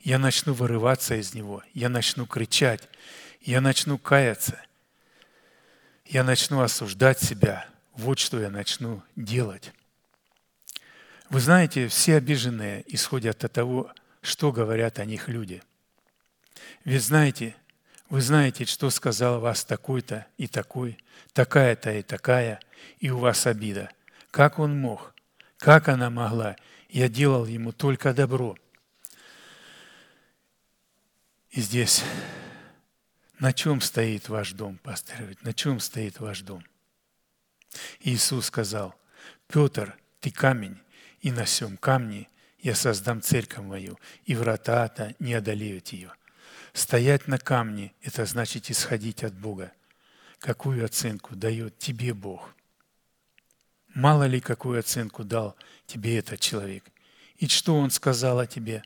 я 0.00 0.18
начну 0.18 0.52
вырываться 0.52 1.14
из 1.14 1.34
него, 1.34 1.62
я 1.74 1.88
начну 1.88 2.26
кричать, 2.26 2.88
я 3.40 3.60
начну 3.60 3.98
каяться, 3.98 4.60
я 6.06 6.24
начну 6.24 6.60
осуждать 6.60 7.20
себя. 7.20 7.66
Вот 7.94 8.18
что 8.18 8.40
я 8.40 8.50
начну 8.50 9.02
делать. 9.16 9.72
Вы 11.28 11.40
знаете, 11.40 11.88
все 11.88 12.16
обиженные 12.16 12.84
исходят 12.86 13.44
от 13.44 13.52
того, 13.52 13.92
что 14.22 14.52
говорят 14.52 14.98
о 14.98 15.04
них 15.04 15.28
люди. 15.28 15.62
Ведь 16.84 17.02
знаете, 17.02 17.54
вы 18.08 18.20
знаете, 18.20 18.64
что 18.66 18.90
сказал 18.90 19.40
вас 19.40 19.64
такой-то 19.64 20.26
и 20.36 20.46
такой, 20.46 20.98
такая-то 21.32 21.92
и 21.92 22.02
такая, 22.02 22.60
и 23.00 23.10
у 23.10 23.18
вас 23.18 23.46
обида. 23.46 23.90
Как 24.32 24.58
он 24.58 24.80
мог? 24.80 25.14
Как 25.58 25.88
она 25.88 26.08
могла? 26.08 26.56
Я 26.88 27.08
делал 27.08 27.44
ему 27.44 27.70
только 27.70 28.14
добро. 28.14 28.56
И 31.50 31.60
здесь 31.60 32.02
на 33.38 33.52
чем 33.52 33.82
стоит 33.82 34.30
ваш 34.30 34.52
дом, 34.52 34.78
пастор? 34.78 35.36
На 35.42 35.52
чем 35.52 35.80
стоит 35.80 36.18
ваш 36.18 36.40
дом? 36.40 36.64
Иисус 38.00 38.46
сказал, 38.46 38.94
Петр, 39.48 39.98
ты 40.20 40.30
камень, 40.30 40.78
и 41.20 41.30
на 41.30 41.44
всем 41.44 41.76
камне 41.76 42.26
я 42.58 42.74
создам 42.74 43.20
церковь 43.20 43.64
мою, 43.66 43.98
и 44.24 44.34
врата-то 44.34 45.14
не 45.18 45.34
одолеют 45.34 45.88
ее. 45.88 46.10
Стоять 46.72 47.28
на 47.28 47.36
камне– 47.36 47.92
это 48.00 48.24
значит 48.24 48.70
исходить 48.70 49.24
от 49.24 49.34
Бога. 49.34 49.72
Какую 50.38 50.86
оценку 50.86 51.36
дает 51.36 51.78
тебе 51.78 52.14
Бог? 52.14 52.54
Мало 53.94 54.24
ли, 54.24 54.40
какую 54.40 54.78
оценку 54.78 55.24
дал 55.24 55.56
тебе 55.86 56.18
этот 56.18 56.40
человек. 56.40 56.84
И 57.36 57.48
что 57.48 57.76
он 57.76 57.90
сказал 57.90 58.38
о 58.38 58.46
тебе? 58.46 58.82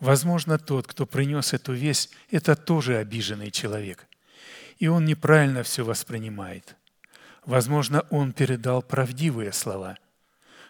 Возможно, 0.00 0.58
тот, 0.58 0.86
кто 0.86 1.06
принес 1.06 1.52
эту 1.52 1.72
весть, 1.72 2.10
это 2.30 2.56
тоже 2.56 2.96
обиженный 2.96 3.50
человек. 3.50 4.06
И 4.78 4.88
он 4.88 5.04
неправильно 5.04 5.62
все 5.62 5.84
воспринимает. 5.84 6.76
Возможно, 7.44 8.00
он 8.10 8.32
передал 8.32 8.82
правдивые 8.82 9.52
слова, 9.52 9.96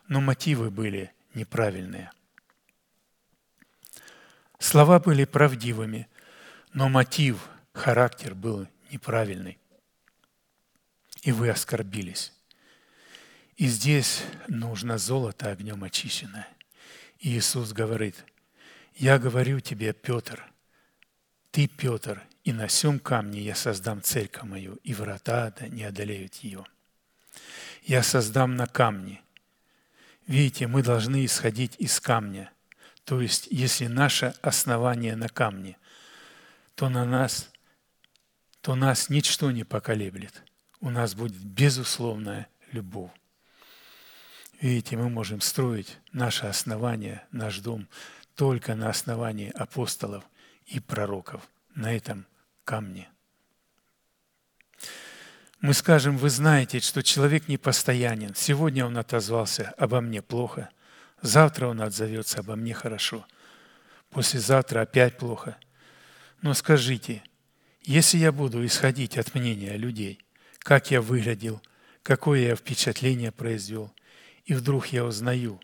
но 0.09 0.21
мотивы 0.21 0.71
были 0.71 1.13
неправильные. 1.35 2.11
Слова 4.59 5.01
были 5.01 5.25
правдивыми, 5.25 6.09
но 6.73 6.89
мотив, 6.89 7.49
характер 7.73 8.35
был 8.35 8.69
неправильный. 8.91 9.59
И 11.23 11.33
вы 11.33 11.51
оскорбились. 11.51 12.33
И 13.57 13.67
здесь 13.67 14.23
нужно 14.49 14.99
золото 14.99 15.51
огнем 15.51 15.85
очищенное. 15.85 16.49
И 17.19 17.37
Иисус 17.37 17.73
говорит, 17.73 18.25
«Я 18.95 19.19
говорю 19.19 19.61
тебе, 19.61 19.93
Петр, 19.93 20.45
ты, 21.51 21.69
Петр, 21.69 22.23
и 22.45 22.53
на 22.53 22.69
сем 22.69 22.99
камне 22.99 23.41
я 23.41 23.55
создам 23.55 24.03
церковь 24.03 24.45
мою, 24.45 24.77
и 24.83 24.95
врата 24.95 25.47
ада 25.47 25.69
не 25.69 25.85
одолеют 25.85 26.37
ее. 26.37 26.67
Я 27.83 28.03
создам 28.03 28.57
на 28.57 28.67
камне. 28.67 29.23
Видите, 30.27 30.67
мы 30.67 30.83
должны 30.83 31.25
исходить 31.25 31.77
из 31.79 32.01
камня. 32.01 32.51
То 33.05 33.21
есть, 33.21 33.49
если 33.51 33.87
наше 33.87 34.35
основание 34.43 35.15
на 35.15 35.29
камне, 35.29 35.77
то 36.75 36.89
на 36.89 37.05
нас, 37.05 37.51
то 38.61 38.75
нас 38.75 39.09
ничто 39.09 39.51
не 39.51 39.65
поколеблет. 39.65 40.43
У 40.81 40.91
нас 40.91 41.15
будет 41.15 41.37
безусловная 41.37 42.49
любовь. 42.71 43.11
Видите, 44.63 44.97
мы 44.97 45.11
можем 45.11 45.43
строить 45.43 45.99
наше 46.13 46.47
основание, 46.47 47.27
наш 47.31 47.59
дом 47.59 47.87
только 48.35 48.75
на 48.75 48.89
основании 48.89 49.51
апостолов 49.51 50.25
и 50.65 50.81
пророков, 50.81 51.47
на 51.75 51.95
этом 51.95 52.25
камне. 52.65 53.11
Мы 55.61 55.75
скажем, 55.75 56.17
вы 56.17 56.31
знаете, 56.31 56.81
что 56.81 57.03
человек 57.03 57.49
непостоянен. 57.49 58.35
Сегодня 58.35 58.87
он 58.87 58.97
отозвался 58.97 59.75
обо 59.77 60.01
мне 60.01 60.23
плохо, 60.23 60.71
завтра 61.21 61.67
он 61.67 61.83
отзовется 61.83 62.41
обо 62.41 62.57
мне 62.57 62.73
хорошо, 62.73 63.27
послезавтра 64.09 64.81
опять 64.81 65.19
плохо– 65.19 65.59
но 66.43 66.55
скажите, 66.55 67.23
если 67.83 68.19
я 68.19 68.33
буду 68.33 68.67
исходить 68.67 69.17
от 69.17 69.35
мнения 69.35 69.77
людей, 69.77 70.19
как 70.59 70.91
я 70.91 71.01
выглядел, 71.01 71.63
какое 72.03 72.41
я 72.41 72.57
впечатление 72.57 73.31
произвел, 73.31 73.93
и 74.45 74.55
вдруг 74.55 74.89
я 74.89 75.05
узнаю, 75.05 75.61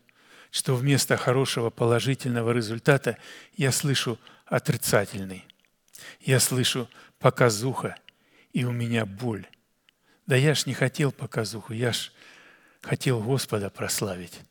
что 0.51 0.75
вместо 0.75 1.17
хорошего 1.17 1.69
положительного 1.69 2.51
результата 2.51 3.17
я 3.55 3.71
слышу 3.71 4.19
отрицательный. 4.45 5.45
Я 6.21 6.39
слышу 6.39 6.89
показуха, 7.19 7.95
и 8.51 8.63
у 8.63 8.71
меня 8.71 9.05
боль. 9.05 9.45
Да 10.25 10.35
я 10.35 10.55
ж 10.55 10.65
не 10.65 10.73
хотел 10.73 11.11
показуху, 11.11 11.73
я 11.73 11.91
ж 11.91 12.11
хотел 12.81 13.21
Господа 13.21 13.69
прославить. 13.69 14.41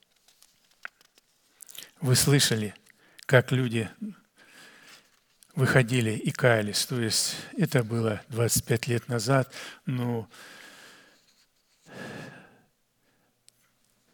Вы 2.00 2.14
слышали, 2.14 2.74
как 3.26 3.50
люди 3.50 3.90
выходили 5.54 6.12
и 6.12 6.30
каялись. 6.30 6.86
То 6.86 7.00
есть 7.00 7.34
это 7.56 7.82
было 7.82 8.22
25 8.28 8.86
лет 8.86 9.08
назад, 9.08 9.52
но 9.86 10.28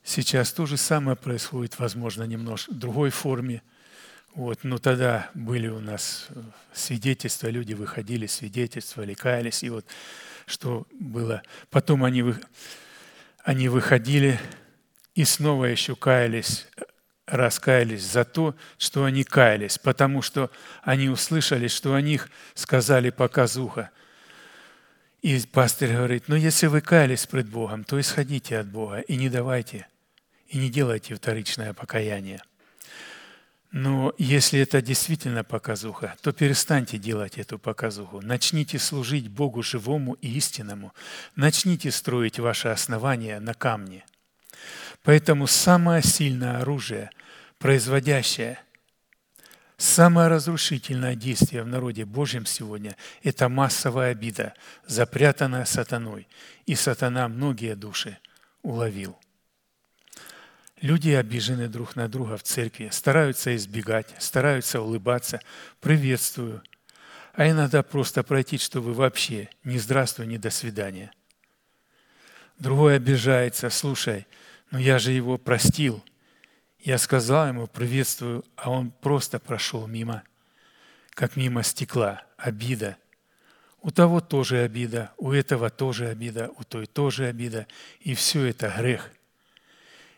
сейчас 0.05 0.53
то 0.53 0.67
же 0.67 0.77
самое 0.77 1.17
происходит, 1.17 1.79
возможно, 1.79 2.23
немножко 2.25 2.73
в 2.73 2.79
другой 2.79 3.11
форме. 3.11 3.63
Вот, 4.35 4.65
но 4.65 4.79
тогда 4.79 5.31
были 5.35 5.69
у 5.69 5.81
нас 5.81 6.29
свидетельства, 6.73 7.49
люди 7.49 7.75
выходили, 7.75 8.27
свидетельствовали, 8.27 9.15
каялись, 9.15 9.63
и 9.63 9.71
вот 9.71 9.87
что 10.47 10.87
было. 10.93 11.43
Потом 11.71 12.05
они, 12.05 12.23
вы, 12.23 12.37
они 13.43 13.69
выходили 13.69 14.39
и 15.15 15.25
снова 15.25 15.65
еще 15.65 15.97
каялись 15.97 16.67
раскаялись 17.27 18.03
за 18.03 18.25
то, 18.25 18.55
что 18.79 19.05
они 19.05 19.25
каялись, 19.25 19.79
потому 19.79 20.23
что 20.23 20.51
они 20.83 21.09
услышали, 21.09 21.69
что 21.69 21.95
о 21.95 22.01
них 22.01 22.29
сказали 22.55 23.11
показуха. 23.11 23.91
И 25.23 25.41
пастор 25.51 25.89
говорит, 25.89 26.25
ну 26.27 26.37
если 26.37 26.67
вы 26.67 26.81
каялись 26.81 27.27
пред 27.27 27.49
Богом, 27.49 27.85
то 27.85 27.99
исходите 27.99 28.59
от 28.59 28.67
Бога 28.67 29.01
и 29.01 29.17
не 29.17 29.31
давайте, 29.31 29.87
и 30.55 30.59
не 30.59 30.71
делайте 30.71 31.15
вторичное 31.15 31.75
покаяние. 31.75 32.41
Но 33.73 34.15
если 34.19 34.61
это 34.61 34.81
действительно 34.81 35.43
показуха, 35.43 36.17
то 36.23 36.33
перестаньте 36.33 36.97
делать 36.97 37.39
эту 37.39 37.59
показуху. 37.59 38.21
Начните 38.21 38.79
служить 38.79 39.29
Богу 39.29 39.63
живому 39.63 40.15
и 40.15 40.29
истинному. 40.37 40.95
Начните 41.35 41.91
строить 41.91 42.39
ваше 42.39 42.69
основание 42.69 43.41
на 43.41 43.55
камне– 43.55 44.05
Поэтому 45.05 45.47
самое 45.47 46.03
сильное 46.03 46.61
оружие, 46.61 47.11
производящее 47.59 48.59
самое 49.77 50.29
разрушительное 50.29 51.15
действие 51.15 51.63
в 51.63 51.67
народе 51.67 52.07
Божьем 52.07 52.47
сегодня– 52.47 52.97
это 53.23 53.51
массовая 53.51 54.13
обида, 54.13 54.55
запрятанная 54.87 55.67
сатаной. 55.67 56.27
И 56.65 56.75
сатана 56.75 57.29
многие 57.29 57.77
души 57.77 58.19
уловил. 58.63 59.19
Люди 60.85 61.11
обижены 61.11 61.67
друг 61.69 61.97
на 61.97 62.09
друга 62.09 62.37
в 62.37 62.43
церкви, 62.43 62.91
стараются 62.93 63.57
избегать, 63.57 64.15
стараются 64.19 64.83
улыбаться, 64.83 65.41
приветствую, 65.81 66.63
а 67.33 67.49
иногда 67.49 67.83
просто 67.83 68.23
пройти, 68.23 68.59
чтобы 68.59 68.93
вообще 68.93 69.49
ни 69.65 69.79
здравствуй, 69.79 70.27
ни 70.27 70.37
до 70.37 70.51
свидания. 70.51 71.11
Другой 72.59 72.97
обижается, 72.97 73.71
слушай– 73.71 74.27
но 74.75 74.81
я 74.81 74.99
же 74.99 75.13
его 75.13 75.39
простил. 75.39 76.05
Я 76.81 76.99
сказал 76.99 77.47
ему 77.47 77.69
приветствую, 77.69 78.45
а 78.57 78.71
он 78.71 78.91
просто 78.91 79.39
прошел 79.39 79.87
мимо, 79.87 80.25
как 81.11 81.37
мимо 81.37 81.63
стекла, 81.63 82.25
обида. 82.37 82.97
У 83.83 83.93
того 83.93 84.21
тоже 84.21 84.63
обида, 84.63 85.13
у 85.17 85.31
этого 85.31 85.71
тоже 85.71 86.09
обида, 86.09 86.51
у 86.59 86.65
той 86.65 86.87
тоже 86.87 87.27
обида, 87.27 87.69
и 88.01 88.17
все 88.17 88.47
это 88.47 88.75
грех. 88.77 89.13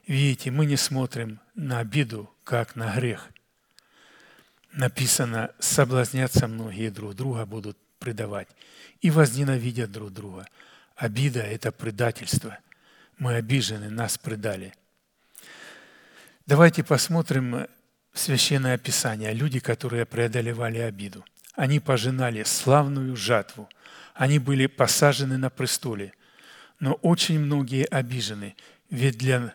Видите, 0.06 0.50
мы 0.50 0.66
не 0.66 0.76
смотрим 0.76 1.40
на 1.54 1.80
обиду, 1.80 2.32
как 2.44 2.76
на 2.76 2.94
грех. 2.94 3.28
Написано, 4.72 5.52
соблазняться 5.58 6.46
многие 6.46 6.90
друг 6.90 7.14
друга 7.14 7.46
будут 7.46 7.78
предавать 7.98 8.48
и 9.00 9.10
возненавидят 9.10 9.90
друг 9.90 10.12
друга. 10.12 10.46
Обида– 10.96 11.40
это 11.42 11.72
предательство– 11.72 12.58
мы 13.18 13.36
обижены, 13.36 13.88
нас 13.88 14.18
предали. 14.18 14.74
Давайте 16.46 16.84
посмотрим 16.84 17.66
Священное 18.12 18.76
Писание. 18.76 19.32
Люди, 19.32 19.58
которые 19.58 20.04
преодолевали 20.04 20.78
обиду. 20.78 21.24
Они 21.54 21.80
пожинали 21.80 22.42
славную 22.42 23.16
жатву. 23.16 23.68
Они 24.14 24.38
были 24.38 24.66
посажены 24.66 25.38
на 25.38 25.48
престоле. 25.48 26.12
Но 26.78 26.92
очень 26.94 27.40
многие 27.40 27.86
обижены, 27.86 28.54
ведь 28.90 29.16
для 29.16 29.54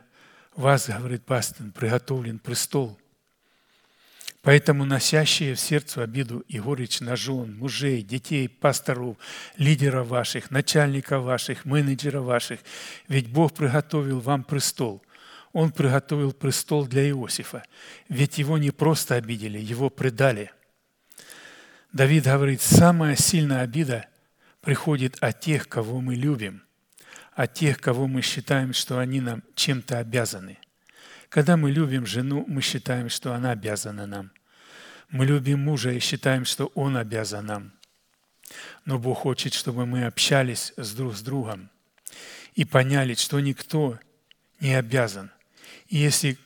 вас, 0.61 0.87
говорит 0.87 1.25
пастырь, 1.25 1.71
приготовлен 1.71 2.39
престол. 2.39 2.97
Поэтому 4.43 4.85
носящие 4.85 5.53
в 5.53 5.59
сердце 5.59 6.01
обиду 6.01 6.39
и 6.47 6.59
горечь 6.59 6.99
на 6.99 7.15
жен, 7.15 7.57
мужей, 7.57 8.01
детей, 8.01 8.49
пасторов, 8.49 9.17
лидеров 9.57 10.07
ваших, 10.07 10.49
начальников 10.49 11.23
ваших, 11.23 11.65
менеджеров 11.65 12.25
ваших, 12.25 12.59
ведь 13.07 13.29
Бог 13.29 13.53
приготовил 13.53 14.19
вам 14.19 14.43
престол. 14.43 15.03
Он 15.53 15.71
приготовил 15.71 16.31
престол 16.31 16.87
для 16.87 17.07
Иосифа, 17.09 17.63
ведь 18.09 18.37
его 18.37 18.57
не 18.57 18.71
просто 18.71 19.15
обидели, 19.15 19.59
его 19.59 19.89
предали. 19.89 20.51
Давид 21.93 22.23
говорит, 22.23 22.61
самая 22.61 23.15
сильная 23.15 23.61
обида 23.61 24.07
приходит 24.61 25.17
от 25.21 25.41
тех, 25.41 25.67
кого 25.67 25.99
мы 26.01 26.15
любим, 26.15 26.63
от 27.31 27.53
тех, 27.53 27.79
кого 27.79 28.07
мы 28.07 28.21
считаем, 28.21 28.73
что 28.73 28.99
они 28.99 29.21
нам 29.21 29.43
чем-то 29.55 29.99
обязаны– 29.99 30.57
когда 31.31 31.55
мы 31.55 31.71
любим 31.71 32.05
жену, 32.05 32.43
мы 32.45 32.61
считаем, 32.61 33.07
что 33.07 33.33
она 33.33 33.51
обязана 33.51 34.05
нам. 34.05 34.31
Мы 35.07 35.25
любим 35.25 35.61
мужа 35.61 35.91
и 35.91 35.99
считаем, 35.99 36.43
что 36.43 36.65
он 36.75 36.97
обязан 36.97 37.45
нам. 37.45 37.71
Но 38.83 38.99
Бог 38.99 39.19
хочет, 39.19 39.53
чтобы 39.53 39.85
мы 39.85 40.03
общались 40.03 40.73
с 40.75 40.93
друг 40.93 41.15
с 41.15 41.21
другом 41.21 41.69
и 42.53 42.65
поняли, 42.65 43.13
что 43.13 43.39
никто 43.39 43.97
не 44.59 44.73
обязан. 44.73 45.31
И 45.87 45.95
если 45.99 46.37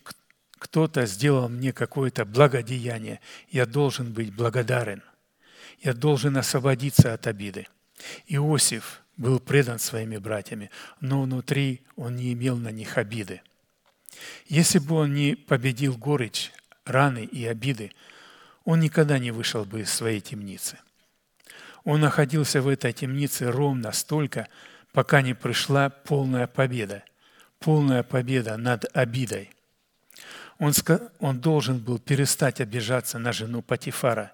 кто-то 0.52 1.07
сделал 1.07 1.49
мне 1.49 1.74
какое-то 1.74 2.24
благодеяние, 2.24 3.22
я 3.49 3.66
должен 3.66 4.14
быть 4.14 4.36
благодарен. 4.36 5.02
Я 5.80 5.95
должен 5.95 6.38
освободиться 6.38 7.12
от 7.12 7.26
обиды. 7.26 7.68
Иосиф 8.28 9.02
был 9.18 9.40
предан 9.40 9.80
своими 9.80 10.18
братьями, 10.18 10.70
но 11.00 11.22
внутри 11.22 11.86
он 11.96 12.16
не 12.16 12.34
имел 12.34 12.58
на 12.58 12.70
них 12.70 12.98
обиды. 12.98 13.42
Если 14.48 14.80
бы 14.80 14.96
он 14.96 15.14
не 15.14 15.36
победил 15.36 15.98
горечь, 15.98 16.52
раны 16.86 17.24
и 17.24 17.46
обиды, 17.46 17.92
он 18.64 18.80
никогда 18.80 19.20
не 19.20 19.32
вышел 19.32 19.66
бы 19.66 19.82
из 19.82 19.94
своей 19.94 20.22
темницы. 20.22 20.78
Он 21.84 22.02
находился 22.02 22.62
в 22.62 22.68
этой 22.68 22.94
темнице 22.94 23.52
ровно 23.52 23.92
столько, 23.92 24.48
пока 24.92 25.22
не 25.22 25.34
пришла 25.34 25.90
полная 25.90 26.48
победа, 26.48 27.04
полная 27.60 28.02
победа 28.02 28.58
над 28.58 28.86
обидой. 28.96 29.52
Он, 30.58 30.74
он 31.20 31.42
должен 31.42 31.80
был 31.80 32.00
перестать 32.00 32.62
обижаться 32.62 33.20
на 33.20 33.34
жену 33.34 33.62
Патифара, 33.62 34.32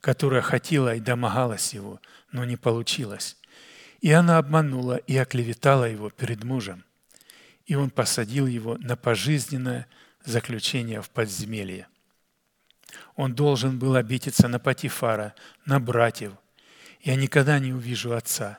которая 0.00 0.42
хотела 0.42 0.94
и 0.94 1.00
домогалась 1.00 1.74
его, 1.74 2.00
но 2.32 2.44
не 2.44 2.56
получилось. 2.56 3.36
И 4.00 4.10
она 4.12 4.38
обманула 4.38 4.96
и 4.96 5.16
оклеветала 5.16 5.84
его 5.84 6.10
перед 6.10 6.44
мужем 6.44 6.84
и 7.70 7.76
он 7.76 7.90
посадил 7.90 8.48
его 8.48 8.76
на 8.78 8.96
пожизненное 8.96 9.86
заключение 10.24 11.00
в 11.02 11.08
подземелье. 11.08 11.86
Он 13.14 13.32
должен 13.32 13.78
был 13.78 13.94
обидеться 13.94 14.48
на 14.48 14.58
Патифара, 14.58 15.36
на 15.66 15.78
братьев. 15.78 16.32
«Я 17.00 17.14
никогда 17.14 17.60
не 17.60 17.72
увижу 17.72 18.12
отца». 18.12 18.58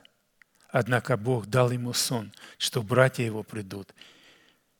Однако 0.69 1.17
Бог 1.17 1.47
дал 1.47 1.71
ему 1.71 1.91
сон, 1.91 2.31
что 2.57 2.81
братья 2.81 3.25
его 3.25 3.43
придут 3.43 3.93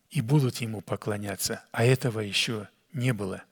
и 0.10 0.22
будут 0.22 0.62
ему 0.62 0.80
поклоняться, 0.80 1.66
а 1.74 1.84
этого 1.84 2.22
еще 2.22 2.70
не 2.94 3.12
было. 3.12 3.44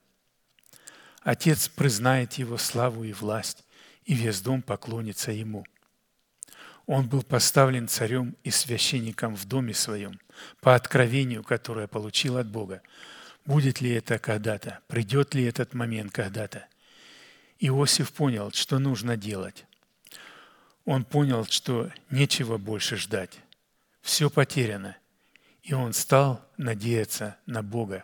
Отец 1.24 1.68
признает 1.68 2.36
его 2.36 2.58
славу 2.58 3.04
и 3.04 3.12
власть, 3.12 3.66
и 4.06 4.14
весь 4.14 4.40
дом 4.40 4.62
поклонится 4.62 5.34
ему– 5.34 5.66
он 6.90 7.08
был 7.08 7.22
поставлен 7.22 7.88
царем 7.88 8.36
и 8.44 8.50
священником 8.50 9.36
в 9.36 9.46
доме 9.46 9.76
своем 9.76 10.20
по 10.60 10.74
откровению, 10.74 11.44
которое 11.44 11.86
получил 11.86 12.36
от 12.38 12.50
Бога. 12.50 12.82
Будет 13.46 13.80
ли 13.80 13.92
это 13.92 14.18
когда-то? 14.18 14.80
Придет 14.88 15.36
ли 15.36 15.44
этот 15.44 15.76
момент 15.76 16.12
когда-то? 16.12 16.66
Иосиф 17.60 18.12
понял, 18.12 18.52
что 18.54 18.80
нужно 18.80 19.18
делать. 19.18 19.66
Он 20.84 21.06
понял, 21.06 21.46
что 21.46 21.92
нечего 22.10 22.58
больше 22.58 22.98
ждать. 22.98 23.40
Все 24.02 24.32
потеряно. 24.32 24.98
И 25.62 25.76
он 25.76 25.94
стал 25.94 26.44
надеяться 26.58 27.38
на 27.46 27.62
Бога. 27.62 28.04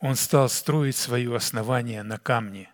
Он 0.00 0.16
стал 0.16 0.48
строить 0.48 0.96
свое 0.96 1.36
основание 1.36 2.02
на 2.02 2.16
камне 2.16 2.70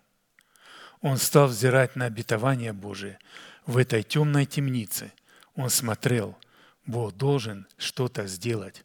он 1.01 1.17
стал 1.17 1.47
взирать 1.47 1.95
на 1.95 2.05
обетование 2.05 2.73
Божие 2.73 3.17
в 3.65 3.77
этой 3.77 4.03
темной 4.03 4.45
темнице. 4.45 5.11
Он 5.55 5.69
смотрел, 5.69 6.37
Бог 6.85 7.15
должен 7.15 7.67
что-то 7.77 8.27
сделать. 8.27 8.83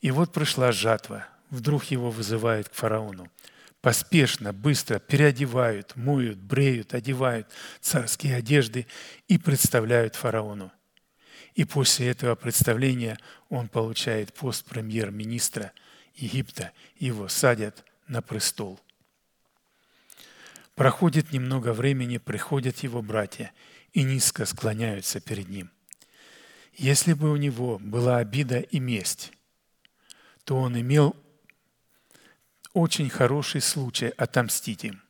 И 0.00 0.10
вот 0.10 0.32
пришла 0.32 0.72
жатва. 0.72 1.26
Вдруг 1.48 1.84
его 1.84 2.10
вызывают 2.10 2.68
к 2.68 2.74
фараону. 2.74 3.28
Поспешно, 3.80 4.52
быстро 4.52 4.98
переодевают, 4.98 5.96
моют, 5.96 6.38
бреют, 6.38 6.94
одевают 6.94 7.48
царские 7.80 8.36
одежды 8.36 8.86
и 9.26 9.38
представляют 9.38 10.16
фараону. 10.16 10.70
И 11.54 11.64
после 11.64 12.08
этого 12.08 12.34
представления 12.34 13.18
он 13.48 13.68
получает 13.68 14.32
пост 14.34 14.64
премьер-министра 14.66 15.72
Египта. 16.14 16.72
Его 16.98 17.28
садят 17.28 17.84
на 18.06 18.22
престол– 18.22 18.78
Проходит 20.80 21.32
немного 21.32 21.74
времени, 21.74 22.16
приходят 22.16 22.78
его 22.78 23.02
братья 23.02 23.52
и 23.92 24.02
низко 24.02 24.46
склоняются 24.46 25.20
перед 25.20 25.50
ним. 25.50 25.70
Если 26.72 27.12
бы 27.12 27.30
у 27.30 27.36
него 27.36 27.78
была 27.78 28.16
обида 28.16 28.60
и 28.60 28.80
месть, 28.80 29.30
то 30.44 30.56
он 30.56 30.80
имел 30.80 31.14
очень 32.72 33.10
хороший 33.10 33.60
случай 33.60 34.06
отомстить 34.16 34.84
им. 34.84 35.02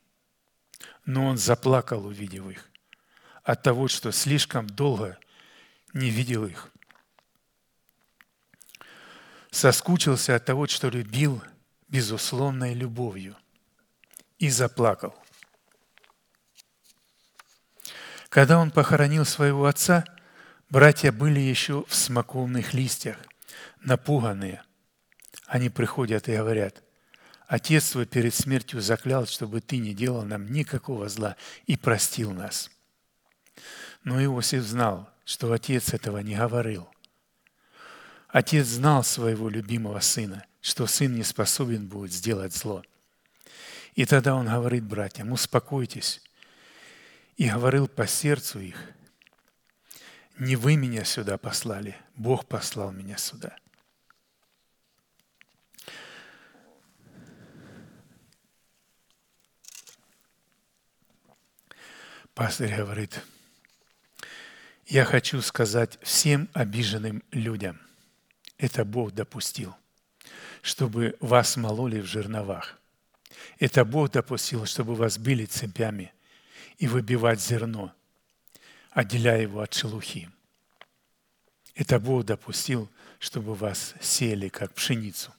Но 1.04 1.26
он 1.26 1.38
заплакал, 1.38 2.04
увидев 2.04 2.48
их, 2.48 2.68
от 3.44 3.62
того, 3.62 3.86
что 3.86 4.10
слишком 4.10 4.66
долго 4.66 5.18
не 5.92 6.10
видел 6.10 6.46
их. 6.46 6.68
Соскучился 9.52 10.34
от 10.34 10.44
того, 10.44 10.66
что 10.66 10.88
любил 10.88 11.40
безусловной 11.86 12.74
любовью 12.74 13.36
и 14.40 14.50
заплакал– 14.50 15.14
когда 18.30 18.58
он 18.58 18.70
похоронил 18.70 19.24
своего 19.26 19.66
отца, 19.66 20.04
братья 20.70 21.12
были 21.12 21.40
еще 21.40 21.84
в 21.88 21.94
смоковных 21.94 22.72
листьях, 22.72 23.18
напуганные. 23.82 24.62
Они 25.46 25.68
приходят 25.68 26.28
и 26.28 26.36
говорят, 26.36 26.82
«Отец 27.48 27.90
твой 27.90 28.06
перед 28.06 28.32
смертью 28.32 28.80
заклял, 28.80 29.26
чтобы 29.26 29.60
ты 29.60 29.78
не 29.78 29.92
делал 29.92 30.22
нам 30.22 30.50
никакого 30.50 31.08
зла 31.08 31.36
и 31.66 31.76
простил 31.76 32.30
нас». 32.30 32.70
Но 34.04 34.22
Иосиф 34.22 34.62
знал, 34.62 35.10
что 35.24 35.52
отец 35.52 35.92
этого 35.92 36.18
не 36.18 36.36
говорил. 36.36 36.88
Отец 38.28 38.66
знал 38.66 39.02
своего 39.02 39.48
любимого 39.48 39.98
сына, 39.98 40.46
что 40.60 40.86
сын 40.86 41.12
не 41.12 41.24
способен 41.24 41.88
будет 41.88 42.12
сделать 42.12 42.54
зло. 42.54 42.84
И 43.96 44.04
тогда 44.04 44.36
он 44.36 44.46
говорит 44.46 44.84
братьям, 44.84 45.32
успокойтесь, 45.32 46.22
и 47.40 47.48
говорил 47.48 47.88
по 47.88 48.06
сердцу 48.06 48.60
их, 48.60 48.76
не 50.38 50.56
вы 50.56 50.76
меня 50.76 51.04
сюда 51.04 51.38
послали, 51.38 51.96
Бог 52.14 52.46
послал 52.46 52.92
меня 52.92 53.16
сюда. 53.16 53.56
Пастырь 62.34 62.76
говорит, 62.76 63.24
я 64.84 65.06
хочу 65.06 65.40
сказать 65.40 65.98
всем 66.02 66.50
обиженным 66.52 67.22
людям, 67.30 67.80
это 68.58 68.84
Бог 68.84 69.12
допустил, 69.12 69.74
чтобы 70.60 71.16
вас 71.20 71.56
мололи 71.56 72.00
в 72.00 72.04
жерновах. 72.04 72.78
Это 73.58 73.86
Бог 73.86 74.10
допустил, 74.10 74.66
чтобы 74.66 74.94
вас 74.94 75.16
били 75.16 75.46
цепями– 75.46 76.12
и 76.80 76.88
выбивать 76.88 77.40
зерно, 77.40 77.94
отделяя 78.90 79.42
его 79.42 79.60
от 79.60 79.74
шелухи. 79.74 80.30
Это 81.74 82.00
Бог 82.00 82.24
допустил, 82.24 82.90
чтобы 83.18 83.54
вас 83.54 83.94
сели, 84.00 84.48
как 84.48 84.72
пшеницу. 84.72 85.32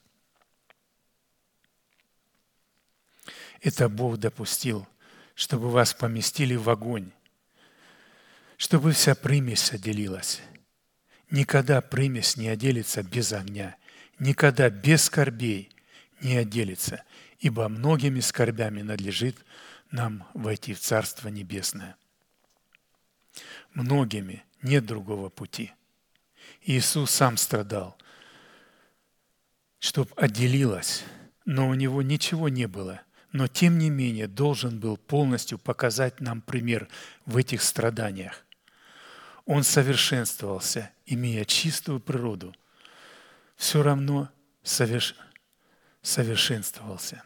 Это 3.60 3.90
Бог 3.90 4.18
допустил, 4.18 4.88
чтобы 5.34 5.72
вас 5.72 5.96
поместили 5.96 6.56
в 6.56 6.70
огонь, 6.70 7.12
чтобы 8.58 8.92
вся 8.92 9.16
примесь 9.16 9.74
отделилась. 9.74 10.42
Никогда 11.32 11.82
примесь 11.82 12.38
не 12.38 12.50
отделится 12.50 13.02
без 13.02 13.34
огня, 13.34 13.78
никогда 14.20 14.70
без 14.70 15.06
скорбей 15.06 15.72
не 16.22 16.38
отделится, 16.38 17.04
ибо 17.40 17.68
многими 17.68 18.20
скорбями 18.20 18.84
надлежит 18.84 19.38
нам 19.92 20.28
войти 20.34 20.74
в 20.74 20.80
Царство 20.80 21.28
Небесное. 21.28 21.96
многими, 23.74 24.44
нет 24.62 24.86
другого 24.86 25.30
пути. 25.30 25.72
Иисус 26.62 27.12
сам 27.12 27.38
страдал, 27.38 27.98
чтоб 29.80 30.12
отделилось, 30.20 31.04
но 31.46 31.70
у 31.70 31.74
него 31.74 32.02
ничего 32.02 32.50
не 32.50 32.68
было. 32.68 33.02
Но 33.32 33.48
тем 33.48 33.78
не 33.78 33.90
менее 33.90 34.28
должен 34.28 34.80
был 34.80 34.98
полностью 34.98 35.58
показать 35.58 36.20
нам 36.20 36.42
пример 36.42 36.90
в 37.26 37.38
этих 37.38 37.62
страданиях. 37.62 38.46
Он 39.46 39.64
совершенствовался, 39.64 40.92
имея 41.06 41.46
чистую 41.46 42.02
природу. 42.02 42.54
Все 43.56 43.82
равно 43.82 44.30
соверш... 44.64 45.16
совершенствовался. 46.02 47.24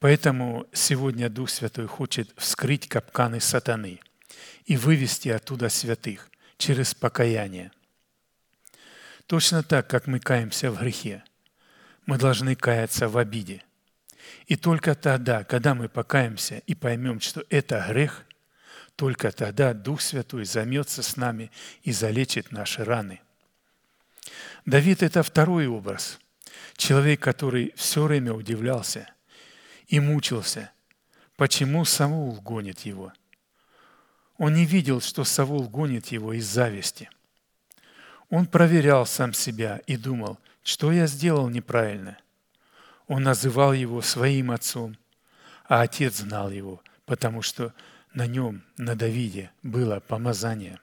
Поэтому 0.00 0.66
сегодня 0.72 1.28
Дух 1.28 1.50
Святой 1.50 1.86
хочет 1.86 2.32
вскрыть 2.38 2.88
капканы 2.88 3.38
сатаны 3.38 4.00
и 4.64 4.78
вывести 4.78 5.28
оттуда 5.28 5.68
святых 5.68 6.30
через 6.56 6.94
покаяние. 6.94 7.70
Точно 9.26 9.62
так, 9.62 9.88
как 9.88 10.06
мы 10.06 10.18
каемся 10.18 10.70
в 10.70 10.80
грехе, 10.80 11.22
мы 12.06 12.16
должны 12.16 12.56
каяться 12.56 13.08
в 13.08 13.18
обиде. 13.18 13.62
И 14.46 14.56
только 14.56 14.94
тогда, 14.94 15.44
когда 15.44 15.74
мы 15.74 15.90
покаемся 15.90 16.62
и 16.66 16.74
поймем, 16.74 17.20
что 17.20 17.44
это 17.50 17.84
грех, 17.86 18.24
только 18.96 19.30
тогда 19.30 19.74
Дух 19.74 20.00
Святой 20.00 20.46
займется 20.46 21.02
с 21.02 21.16
нами 21.16 21.50
и 21.82 21.92
залечит 21.92 22.52
наши 22.52 22.84
раны. 22.84 23.20
Давид– 24.64 25.02
это 25.04 25.22
второй 25.22 25.66
образ. 25.66 26.18
Человек, 26.76 27.20
который 27.20 27.74
все 27.76 28.02
время 28.02 28.32
удивлялся 28.32 29.06
и 29.90 29.98
мучился, 29.98 30.70
почему 31.36 31.84
Саул 31.84 32.40
гонит 32.40 32.80
его. 32.80 33.12
Он 34.38 34.54
не 34.54 34.64
видел, 34.64 35.00
что 35.00 35.24
Саул 35.24 35.68
гонит 35.68 36.06
его 36.06 36.32
из 36.32 36.46
зависти. 36.46 37.10
Он 38.30 38.46
проверял 38.46 39.04
сам 39.04 39.34
себя 39.34 39.82
и 39.88 39.96
думал, 39.96 40.38
что 40.62 40.92
я 40.92 41.08
сделал 41.08 41.48
неправильно. 41.48 42.16
Он 43.08 43.24
называл 43.24 43.72
его 43.72 44.00
своим 44.00 44.52
отцом, 44.52 44.96
а 45.64 45.82
отец 45.82 46.18
знал 46.18 46.50
его, 46.50 46.80
потому 47.04 47.42
что 47.42 47.74
на 48.14 48.28
нем, 48.28 48.62
на 48.76 48.94
Давиде, 48.94 49.50
было 49.64 49.98
помазание. 49.98 50.78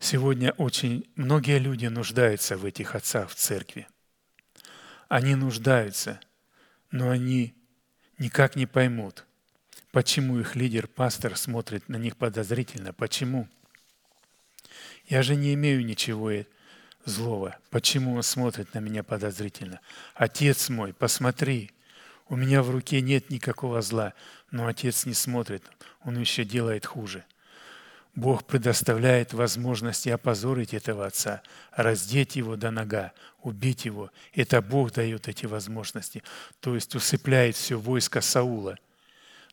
Сегодня 0.00 0.50
очень 0.58 1.08
многие 1.14 1.60
люди 1.60 1.86
нуждаются 1.86 2.56
в 2.56 2.64
этих 2.64 2.96
отцах 2.96 3.30
в 3.30 3.36
церкви. 3.36 3.86
Они 5.08 5.36
нуждаются, 5.36 6.20
но 6.90 7.10
они 7.10 7.54
никак 8.18 8.56
не 8.56 8.66
поймут, 8.66 9.24
почему 9.92 10.38
их 10.38 10.56
лидер, 10.56 10.86
пастор 10.86 11.36
смотрит 11.36 11.88
на 11.88 11.96
них 11.96 12.16
подозрительно. 12.16 12.92
Почему? 12.92 13.48
Я 15.06 15.22
же 15.22 15.36
не 15.36 15.54
имею 15.54 15.84
ничего 15.84 16.30
злого. 17.04 17.56
Почему 17.70 18.14
он 18.14 18.22
смотрит 18.22 18.74
на 18.74 18.80
меня 18.80 19.02
подозрительно? 19.02 19.80
Отец 20.14 20.68
мой, 20.68 20.92
посмотри, 20.92 21.70
у 22.28 22.36
меня 22.36 22.62
в 22.62 22.70
руке 22.70 23.00
нет 23.00 23.30
никакого 23.30 23.80
зла, 23.80 24.12
но 24.50 24.66
отец 24.66 25.06
не 25.06 25.14
смотрит, 25.14 25.64
он 26.04 26.18
еще 26.18 26.44
делает 26.44 26.84
хуже. 26.84 27.24
Бог 28.14 28.44
предоставляет 28.44 29.32
возможности 29.32 30.08
опозорить 30.08 30.74
этого 30.74 31.06
отца, 31.06 31.42
раздеть 31.72 32.36
его 32.36 32.56
до 32.56 32.70
нога, 32.70 33.12
убить 33.42 33.84
его. 33.84 34.10
Это 34.32 34.60
Бог 34.60 34.92
дает 34.92 35.28
эти 35.28 35.46
возможности, 35.46 36.22
то 36.60 36.74
есть 36.74 36.94
усыпляет 36.94 37.56
все 37.56 37.78
войско 37.78 38.20
Саула. 38.20 38.76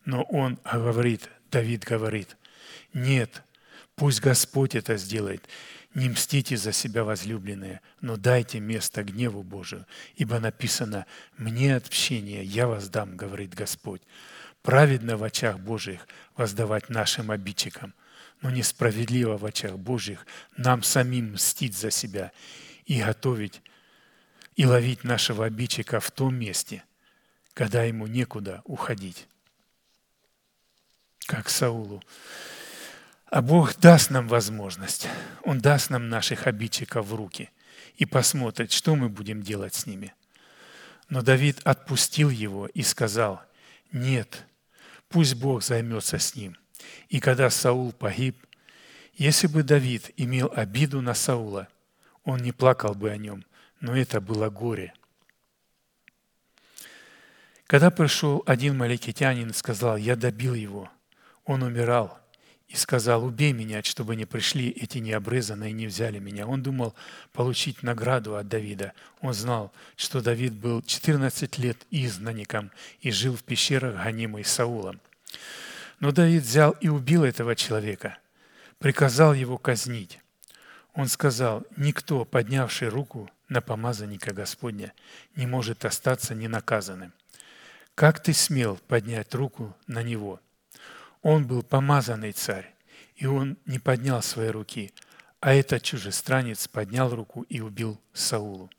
Но 0.04 0.22
он 0.24 0.58
говорит, 0.64 1.28
Давид 1.50 1.84
говорит, 1.84 2.36
нет, 2.92 3.42
пусть 3.94 4.20
Господь 4.20 4.74
это 4.74 4.96
сделает. 4.96 5.48
Не 5.94 6.10
мстите 6.10 6.56
за 6.56 6.72
себя, 6.72 7.04
возлюбленные, 7.04 7.80
но 8.00 8.16
дайте 8.16 8.60
место 8.60 9.02
гневу 9.02 9.42
Божию, 9.42 9.86
ибо 10.16 10.38
написано 10.38 11.06
«Мне 11.38 11.74
отпщение 11.74 12.44
я 12.44 12.66
воздам, 12.66 13.16
говорит 13.16 13.54
Господь». 13.54 14.02
Праведно 14.60 15.16
в 15.16 15.24
очах 15.24 15.58
Божьих 15.58 16.06
воздавать 16.36 16.90
нашим 16.90 17.30
обидчикам, 17.30 17.94
но 18.42 18.50
несправедливо 18.50 19.36
в 19.36 19.44
очах 19.44 19.78
Божьих 19.78 20.26
нам 20.56 20.82
самим 20.82 21.32
мстить 21.32 21.76
за 21.76 21.90
себя 21.90 22.32
и 22.84 23.02
готовить 23.02 23.62
и 24.54 24.66
ловить 24.66 25.04
нашего 25.04 25.44
обидчика 25.44 26.00
в 26.00 26.10
том 26.10 26.34
месте, 26.34 26.84
когда 27.54 27.82
ему 27.82 28.06
некуда 28.06 28.62
уходить. 28.64 29.26
Как 31.26 31.48
Саулу 31.48 32.02
а 33.26 33.42
Бог 33.42 33.76
даст 33.76 34.10
нам 34.10 34.28
возможность. 34.28 35.08
Он 35.42 35.58
даст 35.58 35.90
нам 35.90 36.08
наших 36.08 36.46
обидчиков 36.46 37.06
в 37.06 37.14
руки 37.14 37.50
и 37.96 38.06
посмотрит, 38.06 38.72
что 38.72 38.94
мы 38.94 39.08
будем 39.08 39.42
делать 39.42 39.74
с 39.74 39.86
ними. 39.86 40.14
Но 41.08 41.22
Давид 41.22 41.60
отпустил 41.64 42.30
его 42.30 42.66
и 42.66 42.82
сказал, 42.82 43.42
нет, 43.92 44.44
пусть 45.08 45.34
Бог 45.34 45.62
займется 45.62 46.18
с 46.18 46.34
ним. 46.34 46.56
И 47.08 47.20
когда 47.20 47.50
Саул 47.50 47.92
погиб, 47.92 48.36
если 49.14 49.46
бы 49.46 49.62
Давид 49.62 50.10
имел 50.16 50.52
обиду 50.54 51.00
на 51.00 51.14
Саула, 51.14 51.68
он 52.24 52.40
не 52.40 52.52
плакал 52.52 52.94
бы 52.94 53.10
о 53.10 53.16
нем, 53.16 53.44
но 53.80 53.96
это 53.96 54.20
было 54.20 54.50
горе. 54.50 54.92
Когда 57.66 57.90
пришел 57.90 58.42
один 58.46 58.76
маликитянин 58.76 59.50
и 59.50 59.54
сказал, 59.54 59.96
я 59.96 60.16
добил 60.16 60.54
его, 60.54 60.90
он 61.44 61.62
умирал– 61.62 62.18
и 62.68 62.74
сказал, 62.74 63.24
убей 63.24 63.52
меня, 63.52 63.82
чтобы 63.82 64.16
не 64.16 64.24
пришли 64.24 64.70
эти 64.70 64.98
необрезанные 64.98 65.70
и 65.70 65.74
не 65.74 65.86
взяли 65.86 66.18
меня. 66.18 66.46
Он 66.46 66.62
думал 66.62 66.94
получить 67.32 67.82
награду 67.82 68.36
от 68.36 68.48
Давида. 68.48 68.92
Он 69.20 69.32
знал, 69.32 69.72
что 69.96 70.20
Давид 70.20 70.52
был 70.52 70.82
14 70.82 71.58
лет 71.58 71.86
изгнанником 71.90 72.72
и 73.00 73.12
жил 73.12 73.36
в 73.36 73.44
пещерах, 73.44 74.02
гонимый 74.02 74.44
Саулом. 74.44 75.00
Но 76.00 76.12
Давид 76.12 76.42
взял 76.42 76.72
и 76.72 76.88
убил 76.88 77.24
этого 77.24 77.56
человека, 77.56 78.18
приказал 78.78 79.34
его 79.34 79.58
казнить. 79.58 80.20
Он 80.94 81.08
сказал, 81.08 81.64
никто, 81.76 82.24
поднявший 82.24 82.88
руку 82.88 83.30
на 83.48 83.60
помазанника 83.60 84.32
Господня, 84.32 84.92
не 85.34 85.46
может 85.46 85.84
остаться 85.84 86.34
ненаказанным. 86.34 87.12
Как 87.94 88.22
ты 88.22 88.32
смел 88.32 88.78
поднять 88.88 89.34
руку 89.34 89.74
на 89.86 90.02
него– 90.02 90.40
он 91.28 91.44
был 91.44 91.64
помазанный 91.64 92.30
царь, 92.30 92.72
и 93.16 93.26
он 93.26 93.58
не 93.66 93.80
поднял 93.80 94.22
свои 94.22 94.46
руки, 94.46 94.92
а 95.40 95.52
этот 95.52 95.82
чужестранец 95.82 96.68
поднял 96.68 97.12
руку 97.12 97.42
и 97.48 97.60
убил 97.60 98.00
Саулу. 98.12 98.70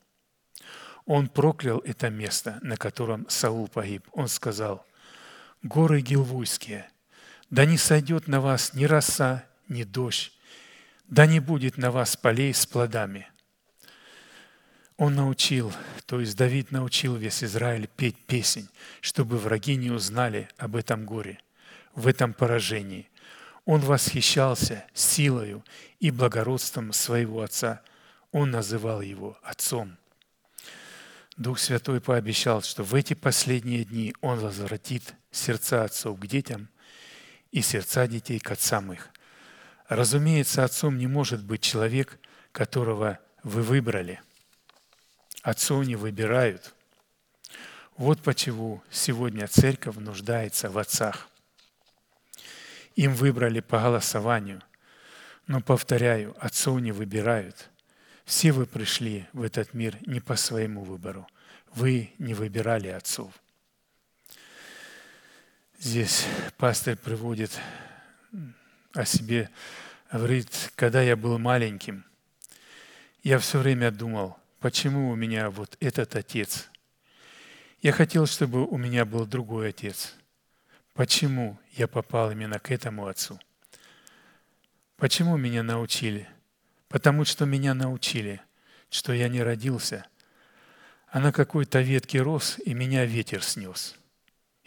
Он 1.05 1.27
проклял 1.27 1.79
это 1.79 2.09
место, 2.09 2.57
на 2.61 2.77
котором 2.77 3.27
Саул 3.27 3.67
погиб. 3.67 4.07
Он 4.13 4.29
сказал, 4.29 4.85
«Горы 5.61 5.99
Гилвуйские, 5.99 6.89
да 7.49 7.65
не 7.65 7.77
сойдет 7.77 8.27
на 8.27 8.41
вас 8.41 8.73
ни 8.73 8.85
роса, 8.85 9.45
ни 9.67 9.83
дождь, 9.83 10.31
да 11.07 11.25
не 11.25 11.39
будет 11.39 11.77
на 11.77 11.91
вас 11.91 12.15
полей 12.15 12.53
с 12.53 12.65
плодами». 12.65 13.27
Он 14.97 15.13
научил, 15.13 15.71
то 16.07 16.19
есть 16.19 16.35
Давид 16.35 16.71
научил 16.71 17.15
весь 17.15 17.43
Израиль 17.43 17.87
петь 17.87 18.17
песнь, 18.25 18.67
чтобы 18.99 19.37
враги 19.37 19.75
не 19.75 19.91
узнали 19.91 20.49
об 20.57 20.75
этом 20.75 21.05
горе– 21.05 21.39
в 21.97 22.07
этом 22.07 22.33
поражении. 22.33 23.09
Он 23.65 23.81
восхищался 23.81 24.85
силою 24.93 25.65
и 25.99 26.11
благородством 26.11 26.93
своего 26.93 27.41
отца. 27.41 27.81
Он 28.31 28.51
называл 28.51 29.01
его 29.01 29.37
отцом. 29.41 29.97
Дух 31.37 31.59
Святой 31.59 31.99
пообещал, 31.99 32.61
что 32.61 32.83
в 32.83 32.93
эти 32.93 33.15
последние 33.15 33.83
дни 33.83 34.13
Он 34.21 34.39
возвратит 34.39 35.15
сердца 35.31 35.83
отцов 35.83 36.19
к 36.19 36.27
детям 36.27 36.69
и 37.57 37.61
сердца 37.61 38.07
детей 38.07 38.39
к 38.39 38.51
отцам 38.51 38.93
их. 38.93 39.09
Разумеется, 39.87 40.63
отцом 40.63 40.97
не 40.97 41.07
может 41.07 41.43
быть 41.43 41.61
человек, 41.61 42.19
которого 42.51 43.19
вы 43.43 43.61
выбрали. 43.61 44.21
Отцов 45.41 45.85
не 45.85 45.95
выбирают. 45.95 46.73
Вот 47.95 48.21
почему 48.21 48.83
сегодня 48.91 49.47
церковь 49.47 49.95
нуждается 49.95 50.69
в 50.69 50.77
отцах– 50.77 51.29
им 52.97 53.13
выбрали 53.13 53.59
по 53.59 53.79
голосованию. 53.79 54.61
Но, 55.45 55.61
повторяю, 55.61 56.35
отцов 56.39 56.81
не 56.81 56.91
выбирают. 56.91 57.69
Все 58.25 58.51
вы 58.51 58.65
пришли 58.65 59.27
в 59.33 59.43
этот 59.43 59.75
мир 59.75 59.95
не 60.07 60.19
по 60.19 60.35
своему 60.35 60.83
выбору. 60.83 61.27
Вы 61.73 62.11
не 62.17 62.33
выбирали 62.33 62.87
отцов. 62.87 63.31
Здесь 65.79 66.25
пастор 66.57 66.97
приводит 66.97 67.51
о 68.93 69.05
себе, 69.05 69.49
говорит, 70.11 70.71
когда 70.75 71.01
я 71.01 71.15
был 71.15 71.37
маленьким, 71.39 72.05
я 73.23 73.39
все 73.39 73.59
время 73.59 73.91
думал, 73.91 74.37
почему 74.59 75.09
у 75.09 75.15
меня 75.15 75.49
вот 75.49 75.77
этот 75.79 76.15
отец. 76.15 76.69
Я 77.81 77.91
хотел, 77.91 78.25
чтобы 78.25 78.65
у 78.65 78.77
меня 78.77 79.05
был 79.05 79.25
другой 79.25 79.69
отец– 79.69 80.13
Почему 80.97 81.59
я 81.73 81.87
попал 81.87 82.31
именно 82.31 82.57
к 82.57 82.71
этому 82.71 83.05
отцу? 83.05 83.39
Почему 84.95 85.37
меня 85.37 85.61
научили? 85.61 86.27
Потому 86.89 87.23
что 87.23 87.45
меня 87.45 87.75
научили, 87.75 88.41
что 88.89 89.13
я 89.13 89.29
не 89.29 89.43
родился, 89.43 90.07
а 91.11 91.19
на 91.19 91.31
какой-то 91.31 91.81
ветке 91.81 92.19
рос, 92.19 92.57
и 92.65 92.73
меня 92.73 93.05
ветер 93.05 93.43
снес, 93.43 93.95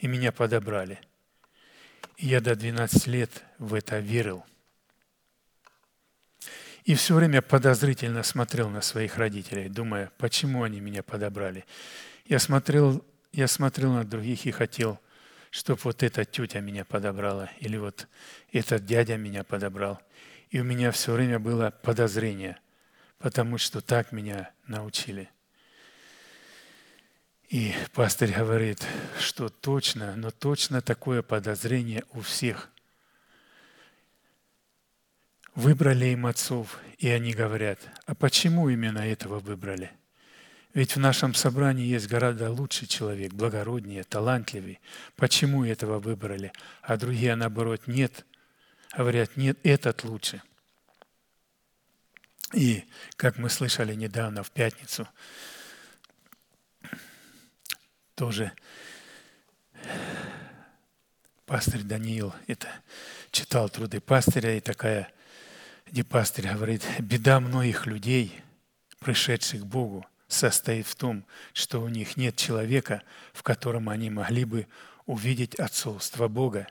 и 0.00 0.08
меня 0.08 0.32
подобрали. 0.32 0.98
И 2.16 2.26
я 2.26 2.40
до 2.40 2.56
12 2.56 3.06
лет 3.06 3.30
в 3.58 3.74
это 3.74 3.98
верил. 3.98 4.44
И 6.84 6.94
все 6.94 7.14
время 7.14 7.42
подозрительно 7.42 8.22
смотрел 8.22 8.70
на 8.70 8.80
своих 8.80 9.18
родителей, 9.18 9.68
думая, 9.68 10.10
почему 10.16 10.62
они 10.62 10.80
меня 10.80 11.02
подобрали. 11.02 11.66
Я 12.24 12.38
смотрел, 12.38 13.04
я 13.32 13.46
смотрел 13.46 13.92
на 13.92 14.04
других 14.04 14.46
и 14.46 14.50
хотел, 14.50 14.98
чтобы 15.50 15.80
вот 15.84 16.02
эта 16.02 16.24
тетя 16.24 16.60
меня 16.60 16.84
подобрала, 16.84 17.50
или 17.58 17.76
вот 17.76 18.08
этот 18.50 18.86
дядя 18.86 19.18
меня 19.18 19.44
подобрал. 19.44 20.00
И 20.48 20.58
у 20.60 20.64
меня 20.64 20.90
все 20.90 21.12
время 21.12 21.38
было 21.38 21.70
подозрение, 21.70 22.58
потому 23.18 23.58
что 23.58 23.82
так 23.82 24.12
меня 24.12 24.50
научили. 24.66 25.28
И 27.50 27.74
пастырь 27.94 28.32
говорит, 28.32 28.86
что 29.18 29.48
точно, 29.48 30.14
но 30.14 30.30
точно 30.30 30.80
такое 30.80 31.20
подозрение 31.20 32.04
у 32.12 32.20
всех. 32.20 32.70
Выбрали 35.56 36.06
им 36.06 36.26
отцов, 36.26 36.78
и 36.98 37.08
они 37.08 37.32
говорят, 37.32 37.80
а 38.06 38.14
почему 38.14 38.68
именно 38.68 39.00
этого 39.00 39.40
выбрали? 39.40 39.90
Ведь 40.74 40.94
в 40.94 41.00
нашем 41.00 41.34
собрании 41.34 41.84
есть 41.84 42.06
гораздо 42.06 42.52
лучший 42.52 42.86
человек, 42.86 43.32
благороднее, 43.32 44.04
талантливый. 44.04 44.78
Почему 45.16 45.64
этого 45.64 45.98
выбрали? 45.98 46.52
А 46.82 46.96
другие, 46.96 47.34
наоборот, 47.34 47.88
нет. 47.88 48.24
Говорят, 48.96 49.36
нет, 49.36 49.58
этот 49.64 50.04
лучше. 50.04 50.40
И, 52.54 52.84
как 53.16 53.38
мы 53.38 53.50
слышали 53.50 53.96
недавно, 53.96 54.44
в 54.44 54.52
пятницу, 54.52 55.08
тоже 58.20 58.52
пастырь 61.46 61.80
Даниил 61.80 62.34
это 62.48 62.68
читал 63.30 63.70
труды 63.70 63.98
пастыря, 63.98 64.58
и 64.58 64.60
такая, 64.60 65.10
где 65.86 66.04
пастырь 66.04 66.46
говорит, 66.52 66.86
беда 66.98 67.40
многих 67.40 67.86
людей, 67.86 68.38
пришедших 68.98 69.62
к 69.62 69.64
Богу, 69.64 70.04
состоит 70.28 70.86
в 70.86 70.96
том, 70.96 71.24
что 71.54 71.80
у 71.80 71.88
них 71.88 72.18
нет 72.18 72.36
человека, 72.36 73.02
в 73.32 73.42
котором 73.42 73.88
они 73.88 74.10
могли 74.10 74.44
бы 74.44 74.66
увидеть 75.06 75.54
отцовство 75.54 76.28
Бога. 76.28 76.66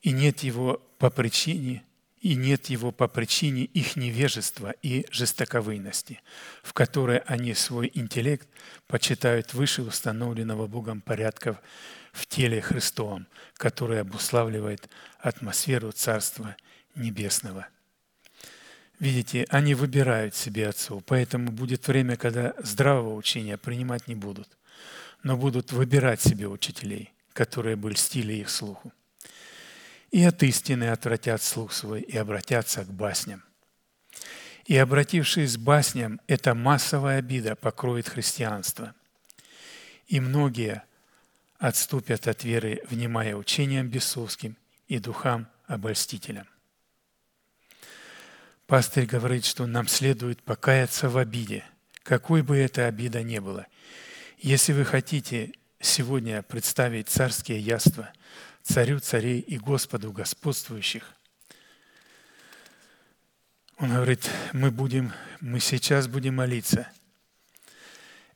И 0.00 0.12
нет 0.12 0.42
его 0.44 0.82
по 0.98 1.10
причине, 1.10 1.84
и 2.20 2.34
нет 2.34 2.66
его 2.66 2.92
по 2.92 3.08
причине 3.08 3.62
их 3.64 3.96
невежества 3.96 4.74
и 4.82 5.06
жестоковыйности, 5.10 6.20
в 6.62 6.72
которой 6.72 7.18
они 7.18 7.54
свой 7.54 7.90
интеллект 7.94 8.48
почитают 8.86 9.54
выше 9.54 9.82
установленного 9.82 10.66
Богом 10.66 11.00
порядков 11.00 11.56
в 12.12 12.26
теле 12.26 12.60
Христовом, 12.60 13.26
который 13.54 14.00
обуславливает 14.00 14.88
атмосферу 15.20 15.92
Царства 15.92 16.56
Небесного– 16.94 17.68
Видите, 18.98 19.46
они 19.48 19.74
выбирают 19.74 20.34
себе 20.34 20.68
отцов, 20.68 21.04
поэтому 21.06 21.52
будет 21.52 21.86
время, 21.86 22.16
когда 22.16 22.54
здравого 22.58 23.14
учения 23.14 23.56
принимать 23.56 24.08
не 24.08 24.16
будут, 24.16 24.48
но 25.22 25.36
будут 25.36 25.70
выбирать 25.70 26.20
себе 26.20 26.48
учителей, 26.48 27.12
которые 27.32 27.76
бы 27.76 27.92
льстили 27.92 28.32
их 28.32 28.50
слуху. 28.50 28.92
И 30.10 30.24
от 30.24 30.42
истины 30.42 30.90
отвратят 30.90 31.42
слух 31.42 31.72
свой 31.72 32.00
и 32.00 32.16
обратятся 32.16 32.84
к 32.84 32.92
басням. 32.92 33.42
И 34.64 34.76
обратившись 34.76 35.56
к 35.56 35.60
басням, 35.60 36.20
эта 36.26 36.54
массовая 36.54 37.18
обида 37.18 37.56
покроет 37.56 38.08
христианство. 38.08 38.94
И 40.06 40.20
многие 40.20 40.82
отступят 41.58 42.28
от 42.28 42.44
веры, 42.44 42.82
внимая 42.88 43.34
учениям 43.34 43.88
бесовским 43.88 44.56
и 44.86 44.98
духам 44.98 45.48
обольстителям. 45.66 46.46
Пастырь 48.66 49.06
говорит, 49.06 49.44
что 49.44 49.66
нам 49.66 49.88
следует 49.88 50.42
покаяться 50.42 51.08
в 51.08 51.16
обиде, 51.16 51.64
какой 52.02 52.42
бы 52.42 52.56
это 52.56 52.86
обида 52.86 53.22
ни 53.22 53.38
была. 53.38 53.66
Если 54.38 54.72
вы 54.72 54.84
хотите 54.84 55.52
сегодня 55.80 56.42
представить 56.42 57.08
царские 57.08 57.60
яства 57.60 58.12
царю 58.68 59.00
царей 59.00 59.40
и 59.40 59.56
Господу 59.56 60.12
господствующих, 60.12 61.14
он 63.78 63.94
говорит, 63.94 64.28
мы, 64.52 64.70
будем, 64.70 65.12
мы 65.40 65.58
сейчас 65.58 66.06
будем 66.06 66.36
молиться. 66.36 66.90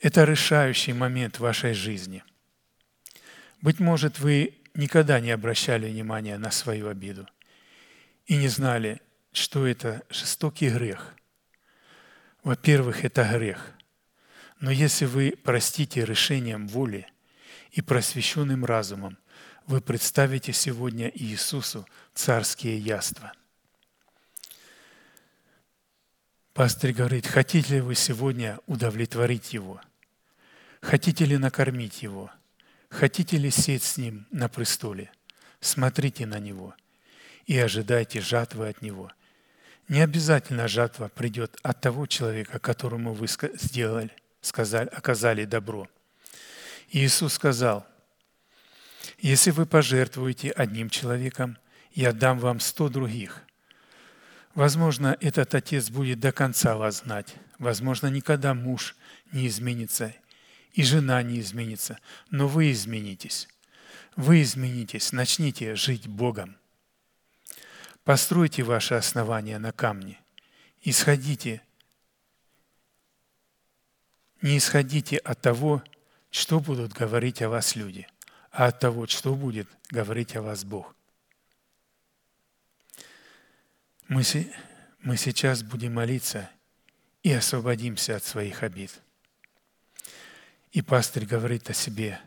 Это 0.00 0.24
решающий 0.24 0.94
момент 0.94 1.38
вашей 1.38 1.74
жизни. 1.74 2.24
Быть 3.60 3.78
может, 3.78 4.20
вы 4.20 4.54
никогда 4.74 5.20
не 5.20 5.32
обращали 5.32 5.90
внимания 5.90 6.38
на 6.38 6.50
свою 6.50 6.88
обиду 6.88 7.28
и 8.26 8.36
не 8.36 8.48
знали, 8.48 9.02
что 9.32 9.66
это 9.66 10.02
жестокий 10.08 10.70
грех. 10.70 11.14
Во-первых, 12.42 13.04
это 13.04 13.24
грех. 13.24 13.72
Но 14.60 14.70
если 14.70 15.04
вы 15.04 15.36
простите 15.42 16.04
решением 16.04 16.68
воли 16.68 17.06
и 17.72 17.82
просвещенным 17.82 18.64
разумом, 18.64 19.18
вы 19.66 19.80
представите 19.80 20.52
сегодня 20.52 21.10
Иисусу 21.14 21.86
царские 22.14 22.78
яства. 22.78 23.32
Пастырь 26.52 26.92
говорит, 26.92 27.26
хотите 27.26 27.74
ли 27.74 27.80
вы 27.80 27.94
сегодня 27.94 28.58
удовлетворить 28.66 29.52
Его? 29.52 29.80
Хотите 30.80 31.24
ли 31.24 31.38
накормить 31.38 32.02
Его? 32.02 32.30
Хотите 32.90 33.38
ли 33.38 33.50
сесть 33.50 33.84
с 33.84 33.96
Ним 33.96 34.26
на 34.30 34.48
престоле? 34.48 35.10
Смотрите 35.60 36.26
на 36.26 36.38
Него 36.38 36.74
и 37.46 37.58
ожидайте 37.58 38.20
жатвы 38.20 38.68
от 38.68 38.82
Него– 38.82 39.10
не 39.88 40.00
обязательно 40.00 40.68
жатва 40.68 41.08
придет 41.08 41.58
от 41.62 41.80
того 41.80 42.06
человека, 42.06 42.58
которому 42.58 43.12
вы 43.12 43.26
сделали, 43.26 44.10
сказали, 44.40 44.88
оказали 44.88 45.44
добро. 45.44 45.88
Иисус 46.90 47.34
сказал, 47.34 47.86
если 49.18 49.50
вы 49.50 49.66
пожертвуете 49.66 50.50
одним 50.50 50.90
человеком, 50.90 51.58
я 51.92 52.12
дам 52.12 52.38
вам 52.38 52.60
сто 52.60 52.88
других. 52.88 53.42
Возможно, 54.54 55.16
этот 55.20 55.54
отец 55.54 55.90
будет 55.90 56.20
до 56.20 56.32
конца 56.32 56.76
вас 56.76 57.00
знать. 57.00 57.34
Возможно, 57.58 58.08
никогда 58.08 58.54
муж 58.54 58.96
не 59.32 59.46
изменится 59.46 60.14
и 60.72 60.82
жена 60.82 61.22
не 61.22 61.40
изменится, 61.40 61.98
но 62.30 62.48
вы 62.48 62.72
изменитесь. 62.72 63.48
Вы 64.16 64.42
изменитесь, 64.42 65.12
начните 65.12 65.74
жить 65.74 66.06
Богом. 66.06 66.56
Постройте 68.04 68.62
ваше 68.62 68.94
основание 68.94 69.58
на 69.58 69.72
камне. 69.72 70.18
Исходите. 70.82 71.62
Не 74.42 74.58
исходите 74.58 75.18
от 75.18 75.40
того, 75.40 75.82
что 76.30 76.58
будут 76.58 76.92
говорить 76.92 77.42
о 77.42 77.48
вас 77.48 77.76
люди, 77.76 78.08
а 78.52 78.66
от 78.66 78.78
того, 78.78 79.06
что 79.08 79.34
будет 79.34 79.68
говорить 79.90 80.36
о 80.36 80.42
вас 80.42 80.64
Бог. 80.64 80.94
Мы, 84.08 84.22
мы 85.00 85.16
сейчас 85.16 85.62
будем 85.62 85.94
молиться 85.94 86.50
и 87.22 87.32
освободимся 87.32 88.16
от 88.16 88.24
своих 88.24 88.62
обид. 88.62 88.92
И 90.70 90.82
пастырь 90.82 91.26
говорит 91.26 91.68
о 91.70 91.74
себе. 91.74 92.20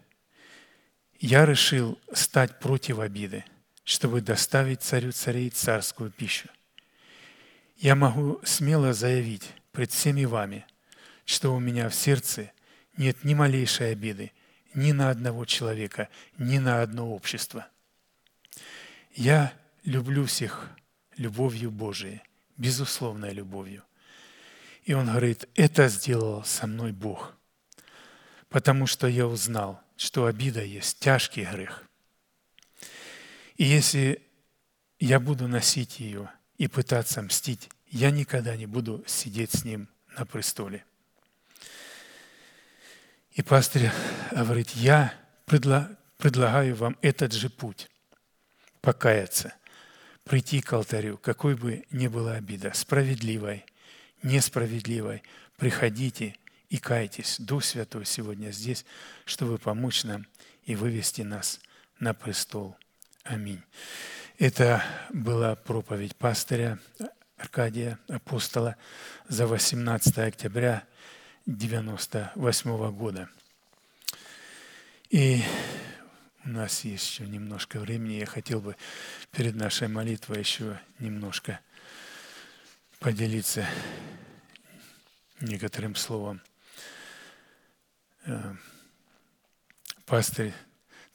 Я 1.20 1.46
решил 1.46 2.00
стать 2.12 2.60
против 2.60 3.00
обиды– 3.00 3.46
чтобы 3.86 4.20
доставить 4.20 4.82
царю 4.82 5.12
царей 5.14 5.50
царскую 5.52 6.12
пищу. 6.12 6.50
Я 7.78 7.96
могу 7.96 8.42
смело 8.44 8.94
заявить 8.94 9.48
пред 9.72 9.92
всеми 9.92 10.26
вами, 10.26 10.66
что 11.24 11.56
у 11.56 11.60
меня 11.60 11.88
в 11.90 11.96
сердце 11.96 12.52
нет 12.98 13.24
ни 13.24 13.36
малейшей 13.36 13.92
обиды 13.92 14.32
ни 14.76 14.92
на 14.92 15.10
одного 15.10 15.46
человека, 15.46 16.10
ни 16.38 16.58
на 16.58 16.82
одно 16.82 17.12
общество. 17.12 17.68
Я 19.14 19.54
люблю 19.84 20.26
всех 20.26 20.70
любовью 21.18 21.72
Божией, 21.72 22.22
безусловной 22.58 23.34
любовью. 23.34 23.84
И 24.84 24.94
он 24.94 25.08
говорит, 25.08 25.48
это 25.56 25.88
сделал 25.88 26.44
со 26.44 26.68
мной 26.68 26.92
Бог, 26.92 27.34
потому 28.50 28.86
что 28.86 29.08
я 29.08 29.26
узнал, 29.26 29.82
что 29.98 30.26
обида 30.26 30.64
есть 30.64 31.00
тяжкий 31.00 31.46
грех– 31.46 31.84
и 33.58 33.64
если 33.64 34.22
я 35.00 35.20
буду 35.20 35.48
носить 35.48 36.00
ее 36.00 36.30
и 36.58 36.68
пытаться 36.68 37.22
мстить, 37.22 37.70
я 37.88 38.12
никогда 38.12 38.56
не 38.58 38.66
буду 38.66 39.04
сидеть 39.08 39.52
с 39.52 39.64
ним 39.64 39.88
на 40.18 40.26
престоле. 40.26 40.86
И 43.36 43.42
пастырь 43.42 43.92
говорит, 44.32 44.72
я 44.72 45.14
предлагаю 45.46 46.76
вам 46.76 46.98
этот 47.02 47.34
же 47.34 47.50
путь– 47.50 47.90
покаяться, 48.82 49.54
прийти 50.24 50.62
к 50.62 50.72
алтарю, 50.72 51.18
какой 51.18 51.56
бы 51.56 51.86
ни 51.92 52.08
была 52.08 52.34
обида, 52.36 52.72
справедливой, 52.74 53.66
несправедливой, 54.24 55.24
приходите 55.58 56.36
и 56.70 56.78
кайтесь. 56.78 57.38
Дух 57.40 57.64
Святой 57.64 58.06
сегодня 58.06 58.52
здесь, 58.52 58.86
чтобы 59.26 59.58
помочь 59.58 60.04
нам 60.04 60.28
и 60.64 60.76
вывести 60.76 61.24
нас 61.24 61.60
на 62.00 62.14
престол. 62.14 62.78
Аминь. 63.24 63.62
Это 64.38 64.84
была 65.10 65.56
проповедь 65.56 66.16
пастыря 66.16 66.80
Аркадия, 67.38 68.00
апостола, 68.08 68.78
за 69.28 69.46
18 69.46 70.20
октября 70.20 70.84
1998 71.48 72.92
года. 72.92 73.30
И 75.10 75.42
у 76.44 76.50
нас 76.50 76.84
есть 76.84 77.08
еще 77.08 77.28
немножко 77.28 77.80
времени. 77.80 78.14
Я 78.16 78.26
хотел 78.26 78.62
бы 78.62 78.76
перед 79.32 79.56
нашей 79.56 79.88
молитвой 79.88 80.40
еще 80.40 80.80
немножко 81.00 81.60
поделиться 83.00 83.68
некоторым 85.40 85.96
словом. 85.96 86.42
Э, 88.26 88.56
Пастырь 90.06 90.54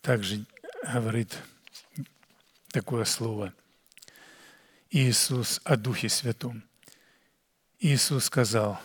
также 0.00 0.44
говорит 0.82 1.36
такое 2.68 3.04
слово. 3.04 3.52
Иисус 4.90 5.60
о 5.64 5.76
Духе 5.76 6.08
Святом. 6.08 6.64
Иисус 7.78 8.24
сказал, 8.24 8.80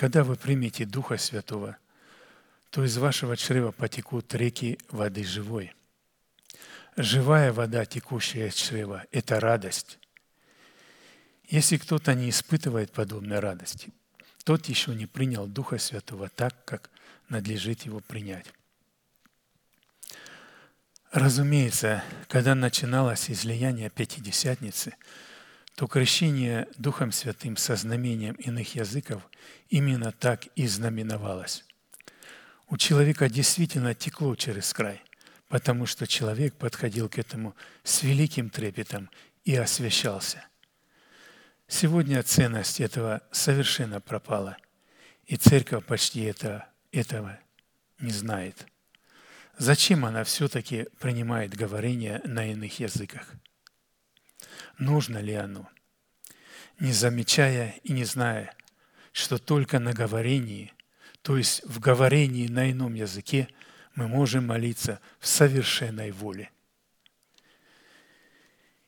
когда 0.00 0.24
вы 0.24 0.36
примете 0.36 0.86
Духа 0.86 1.18
Святого, 1.18 1.76
то 2.70 2.82
из 2.82 2.96
вашего 2.96 3.36
чрева 3.36 3.70
потекут 3.70 4.34
реки 4.34 4.78
воды 4.88 5.24
живой. 5.24 5.74
Живая 6.96 7.52
вода, 7.52 7.84
текущая 7.84 8.48
из 8.48 8.54
чрева,– 8.54 9.04
это 9.12 9.40
радость. 9.40 9.98
Если 11.50 11.76
кто-то 11.76 12.14
не 12.14 12.30
испытывает 12.30 12.92
подобной 12.92 13.40
радости, 13.40 13.92
тот 14.44 14.64
еще 14.70 14.94
не 14.94 15.04
принял 15.04 15.46
Духа 15.46 15.76
Святого 15.76 16.30
так, 16.30 16.64
как 16.64 16.88
надлежит 17.28 17.82
его 17.82 18.00
принять. 18.00 18.46
Разумеется, 21.12 22.02
когда 22.26 22.54
начиналось 22.54 23.30
излияние 23.30 23.90
Пятидесятницы, 23.90 24.94
то 25.74 25.86
крещение 25.86 26.68
Духом 26.76 27.12
Святым 27.12 27.56
со 27.56 27.76
знамением 27.76 28.34
иных 28.34 28.74
языков 28.74 29.22
именно 29.68 30.12
так 30.12 30.46
и 30.56 30.66
знаменовалось. 30.66 31.64
У 32.68 32.76
человека 32.76 33.28
действительно 33.28 33.94
текло 33.94 34.34
через 34.36 34.72
край, 34.72 35.02
потому 35.48 35.86
что 35.86 36.06
человек 36.06 36.54
подходил 36.54 37.08
к 37.08 37.18
этому 37.18 37.56
с 37.82 38.02
великим 38.02 38.50
трепетом 38.50 39.10
и 39.44 39.56
освящался. 39.56 40.44
Сегодня 41.66 42.22
ценность 42.22 42.80
этого 42.80 43.22
совершенно 43.30 44.00
пропала, 44.00 44.56
и 45.26 45.36
церковь 45.36 45.84
почти 45.86 46.22
это, 46.22 46.68
этого 46.92 47.38
не 47.98 48.10
знает. 48.10 48.66
Зачем 49.58 50.04
она 50.04 50.24
все-таки 50.24 50.88
принимает 50.98 51.54
говорение 51.54 52.20
на 52.24 52.50
иных 52.50 52.80
языках? 52.80 53.34
Нужно 54.78 55.18
ли 55.18 55.34
оно? 55.34 55.68
Не 56.78 56.92
замечая 56.92 57.74
и 57.82 57.92
не 57.92 58.04
зная, 58.04 58.54
что 59.12 59.38
только 59.38 59.78
на 59.78 59.92
говорении– 59.92 60.72
то 61.22 61.36
есть 61.36 61.62
в 61.64 61.80
говорении 61.80 62.48
на 62.48 62.70
ином 62.70 62.94
языке 62.94 63.48
мы 63.94 64.08
можем 64.08 64.46
молиться 64.46 65.00
в 65.18 65.26
совершенной 65.26 66.12
воле. 66.12 66.50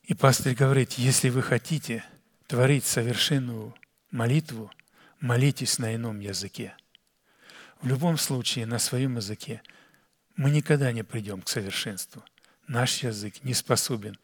И 0.05 0.15
пастырь 0.15 0.55
говорит, 0.55 0.93
если 0.95 1.29
вы 1.29 1.43
хотите 1.43 2.05
творить 2.47 2.85
совершенную 2.85 3.75
молитву, 4.11 4.71
молитесь 5.21 5.79
на 5.79 5.95
ином 5.95 6.21
языке. 6.21 6.75
В 7.81 7.87
любом 7.87 8.17
случае, 8.17 8.67
на 8.67 8.79
своем 8.79 9.17
языке 9.17 9.63
мы 10.37 10.51
никогда 10.51 10.93
не 10.93 11.03
придем 11.03 11.43
к 11.43 11.49
совершенству. 11.49 12.25
Наш 12.67 13.03
язык 13.03 13.43
не 13.45 13.55
способен 13.55 14.19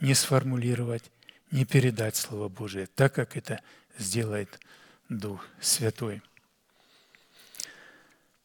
не 0.00 0.14
сформулировать, 0.14 1.10
не 1.50 1.64
передать 1.64 2.16
Слово 2.16 2.48
Божие, 2.48 2.86
так 2.86 3.14
как 3.14 3.36
это 3.36 3.60
сделает 3.98 4.60
Дух 5.08 5.46
Святой. 5.60 6.22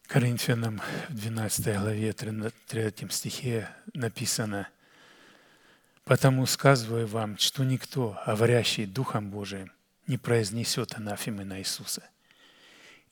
Коринфянам 0.07 0.81
в 1.07 1.15
12 1.15 1.79
главе 1.79 2.13
3 2.13 3.09
стихе 3.09 3.69
написано 3.93 4.67
«Потому 6.03 6.45
сказываю 6.45 7.07
вам, 7.07 7.37
что 7.37 7.63
никто, 7.63 8.19
говорящий 8.25 8.85
Духом 8.85 9.29
Божиим, 9.29 9.71
не 10.07 10.17
произнесет 10.17 10.95
анафемы 10.95 11.45
на 11.45 11.59
Иисуса. 11.59 12.03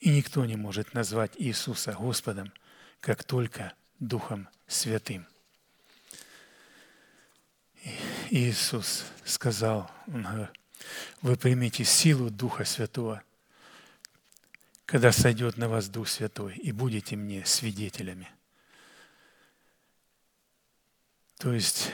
И 0.00 0.10
никто 0.10 0.44
не 0.44 0.56
может 0.56 0.92
назвать 0.92 1.32
Иисуса 1.36 1.92
Господом, 1.92 2.52
как 3.00 3.24
только 3.24 3.72
Духом 3.98 4.48
Святым». 4.66 5.29
Иисус 8.30 9.04
сказал, 9.24 9.90
вы 11.22 11.36
примите 11.36 11.84
силу 11.84 12.30
Духа 12.30 12.64
Святого– 12.64 13.22
когда 14.90 15.12
сойдет 15.12 15.56
на 15.56 15.68
вас 15.68 15.88
Дух 15.88 16.08
Святой, 16.08 16.56
и 16.56 16.72
будете 16.72 17.14
мне 17.14 17.46
свидетелями. 17.46 18.28
То 21.38 21.52
есть 21.52 21.92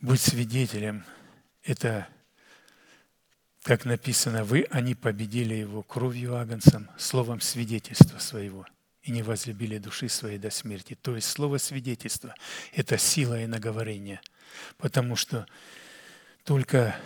быть 0.00 0.22
свидетелем– 0.22 1.04
это, 1.62 2.08
как 3.62 3.84
написано, 3.84 4.44
вы, 4.44 4.66
они 4.70 4.94
победили 4.94 5.52
его 5.52 5.82
кровью 5.82 6.36
агнцем, 6.36 6.88
словом 6.96 7.42
свидетельства 7.42 8.18
своего, 8.18 8.66
и 9.04 9.12
не 9.12 9.22
возлюбили 9.22 9.78
души 9.78 10.08
своей 10.08 10.38
до 10.38 10.50
смерти. 10.50 10.98
То 11.00 11.14
есть 11.14 11.28
слово 11.28 11.58
свидетельства– 11.58 12.34
это 12.72 12.98
сила 12.98 13.40
и 13.40 13.46
наговорение, 13.46 14.20
потому 14.76 15.14
что 15.14 15.46
только 16.42 16.96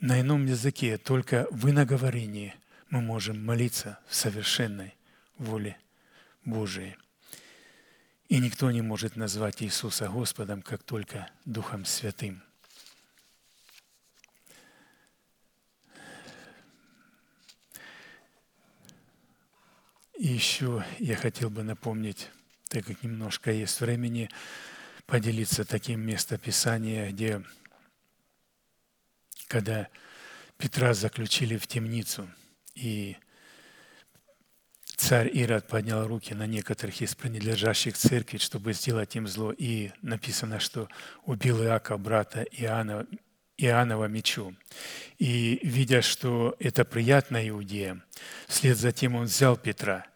на 0.00 0.20
ином 0.20 0.46
языке, 0.46 0.98
только 0.98 1.46
в 1.50 1.70
иноговорении– 1.70 2.54
мы 2.92 3.00
можем 3.00 3.42
молиться 3.42 3.98
в 4.06 4.14
совершенной 4.14 4.94
воле 5.38 5.78
Божией. 6.44 6.98
И 8.28 8.38
никто 8.38 8.70
не 8.70 8.82
может 8.82 9.16
назвать 9.16 9.62
Иисуса 9.62 10.08
Господом, 10.08 10.60
как 10.60 10.82
только 10.82 11.30
Духом 11.46 11.86
Святым. 11.86 12.42
И 20.22 20.28
еще 20.28 20.84
я 20.98 21.16
хотел 21.16 21.50
бы 21.50 21.62
напомнить, 21.64 22.30
так 22.68 22.86
как 22.86 23.02
немножко 23.02 23.50
есть 23.50 23.80
времени, 23.80 24.30
поделиться 25.06 25.64
таким 25.64 26.00
местописанием, 26.00 27.12
где, 27.12 27.42
когда 29.48 29.88
Петра 30.58 30.94
заключили 30.94 31.56
в 31.56 31.66
темницу– 31.66 32.28
и 32.74 33.16
царь 34.96 35.30
Ирод 35.32 35.66
поднял 35.66 36.06
руки 36.06 36.34
на 36.34 36.46
некоторых 36.46 37.00
из 37.02 37.14
принадлежащих 37.14 37.96
церкви, 37.96 38.38
чтобы 38.38 38.72
сделать 38.72 39.14
им 39.16 39.26
зло. 39.26 39.52
И 39.52 39.90
написано, 40.00 40.60
что 40.60 40.88
убил 41.24 41.62
Иаков 41.62 42.00
брата 42.00 42.42
Иоанна, 42.42 43.06
Иоаннова 43.58 44.06
мечом. 44.06 44.56
И 45.18 45.60
видя, 45.62 46.02
что 46.02 46.56
это 46.58 46.84
приятно 46.84 47.46
иудеям, 47.48 48.02
вслед 48.48 48.78
за 48.78 48.92
тем 48.92 49.14
он 49.14 49.24
взял 49.24 49.56
Петра. 49.56 50.06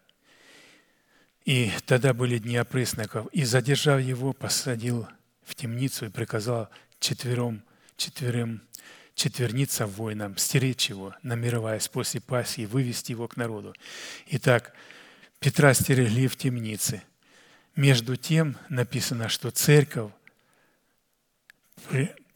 И 1.47 1.71
тогда 1.87 2.13
были 2.13 2.39
дни 2.39 2.57
опресноков. 2.57 3.29
И, 3.29 3.45
задержав 3.45 4.03
его, 4.03 4.33
посадил 4.33 5.09
в 5.45 5.55
темницу 5.55 6.07
и 6.07 6.11
приказал 6.11 6.69
четвером, 6.99 7.63
четверым 7.97 8.61
четверниться 9.15 9.87
воинам, 9.87 10.37
стеречь 10.37 10.91
его, 10.91 11.15
намереваясь 11.23 11.89
после 11.89 12.21
Пасхи 12.21 12.67
вывести 12.67 13.13
его 13.13 13.29
к 13.29 13.37
народу. 13.37 13.75
Итак, 14.27 14.75
Петра 15.39 15.73
стерегли 15.73 16.29
в 16.29 16.37
темнице. 16.37 17.03
Между 17.77 18.17
тем 18.17 18.59
написано, 18.69 19.29
что 19.29 19.51
церковь 19.51 20.13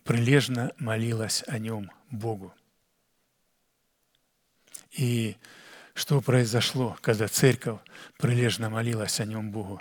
прилежно 0.05 0.73
молилась 0.79 1.45
о 1.47 1.59
нем 1.59 1.91
Богу. 2.11 2.55
И 4.93 5.37
что 6.01 6.21
произошло, 6.21 6.97
когда 7.01 7.29
церковь 7.29 7.81
прилежно 8.19 8.71
молилась 8.71 9.21
о 9.21 9.25
нем 9.25 9.51
Богу? 9.51 9.81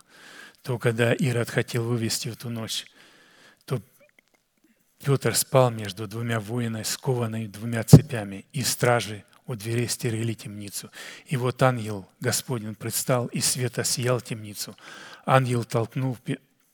То, 0.62 0.78
когда 0.78 1.14
Ирод 1.14 1.50
хотел 1.50 1.86
вывести 1.86 2.30
в 2.30 2.36
ту 2.36 2.50
ночь 2.50 2.86
Петр 5.04 5.34
спал 5.34 5.72
между 5.72 6.08
двумя 6.08 6.42
воинами, 6.42 6.84
скованными 6.84 7.48
двумя 7.48 7.84
цепями, 7.84 8.46
и 8.52 8.64
стражи 8.64 9.24
у 9.48 9.56
дверей 9.56 9.88
стерегли 9.88 10.36
темницу. 10.36 10.92
И 11.26 11.38
вот 11.38 11.64
ангел 11.64 12.06
Господень 12.20 12.76
предстал, 12.76 13.28
и 13.28 13.40
света 13.40 13.86
сиял 13.86 14.20
темницу. 14.20 14.76
Ангел 15.26 15.64
толкнул 15.64 16.18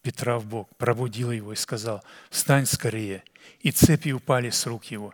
Петра 0.01 0.39
в 0.39 0.45
бок, 0.45 0.75
пробудил 0.77 1.31
его 1.31 1.53
и 1.53 1.55
сказал, 1.55 2.03
«Встань 2.31 2.65
скорее!» 2.65 3.23
и 3.59 3.71
цепи 3.71 4.09
упали 4.09 4.49
с 4.49 4.65
рук 4.65 4.85
его. 4.85 5.13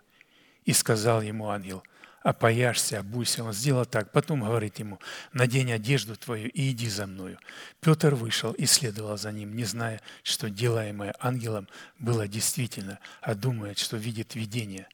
И 0.64 0.72
сказал 0.72 1.22
ему 1.22 1.50
ангел, 1.50 1.84
опояшься, 2.22 3.00
обуйся. 3.00 3.44
Он 3.44 3.54
сделал 3.54 3.86
так. 3.86 4.12
Потом 4.12 4.42
говорит 4.42 4.80
ему, 4.80 5.00
надень 5.34 5.72
одежду 5.72 6.16
твою 6.16 6.50
и 6.50 6.72
иди 6.72 6.90
за 6.90 7.08
мною. 7.08 7.40
Петр 7.80 8.16
вышел 8.16 8.52
и 8.52 8.66
следовал 8.66 9.18
за 9.18 9.32
ним, 9.32 9.56
не 9.56 9.64
зная, 9.64 10.02
что 10.24 10.50
делаемое 10.50 11.16
ангелом 11.20 11.68
было 12.00 12.28
действительно, 12.28 13.00
а 13.22 13.36
думая, 13.36 13.76
что 13.76 13.98
видит 13.98 14.36
видение. 14.36 14.88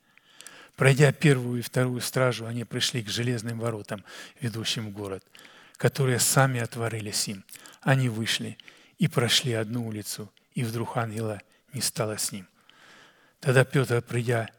Пройдя 0.76 1.12
первую 1.12 1.60
и 1.60 1.64
вторую 1.64 2.02
стражу, 2.02 2.46
они 2.46 2.64
пришли 2.64 3.02
к 3.02 3.10
железным 3.10 3.60
воротам, 3.60 4.04
ведущим 4.40 4.88
в 4.88 4.92
город, 4.92 5.24
которые 5.76 6.20
сами 6.20 6.60
отворились 6.60 7.28
им. 7.28 7.44
Они 7.82 8.10
вышли 8.10 8.58
и 9.00 9.08
прошли 9.08 9.54
одну 9.54 9.88
улицу, 9.88 10.32
и 10.54 10.64
вдруг 10.64 10.98
ангела 10.98 11.42
не 11.74 11.82
стало 11.82 12.18
с 12.18 12.32
ним. 12.32 12.48
Тогда 13.40 13.66
Петр, 13.66 14.02
придя 14.02 14.50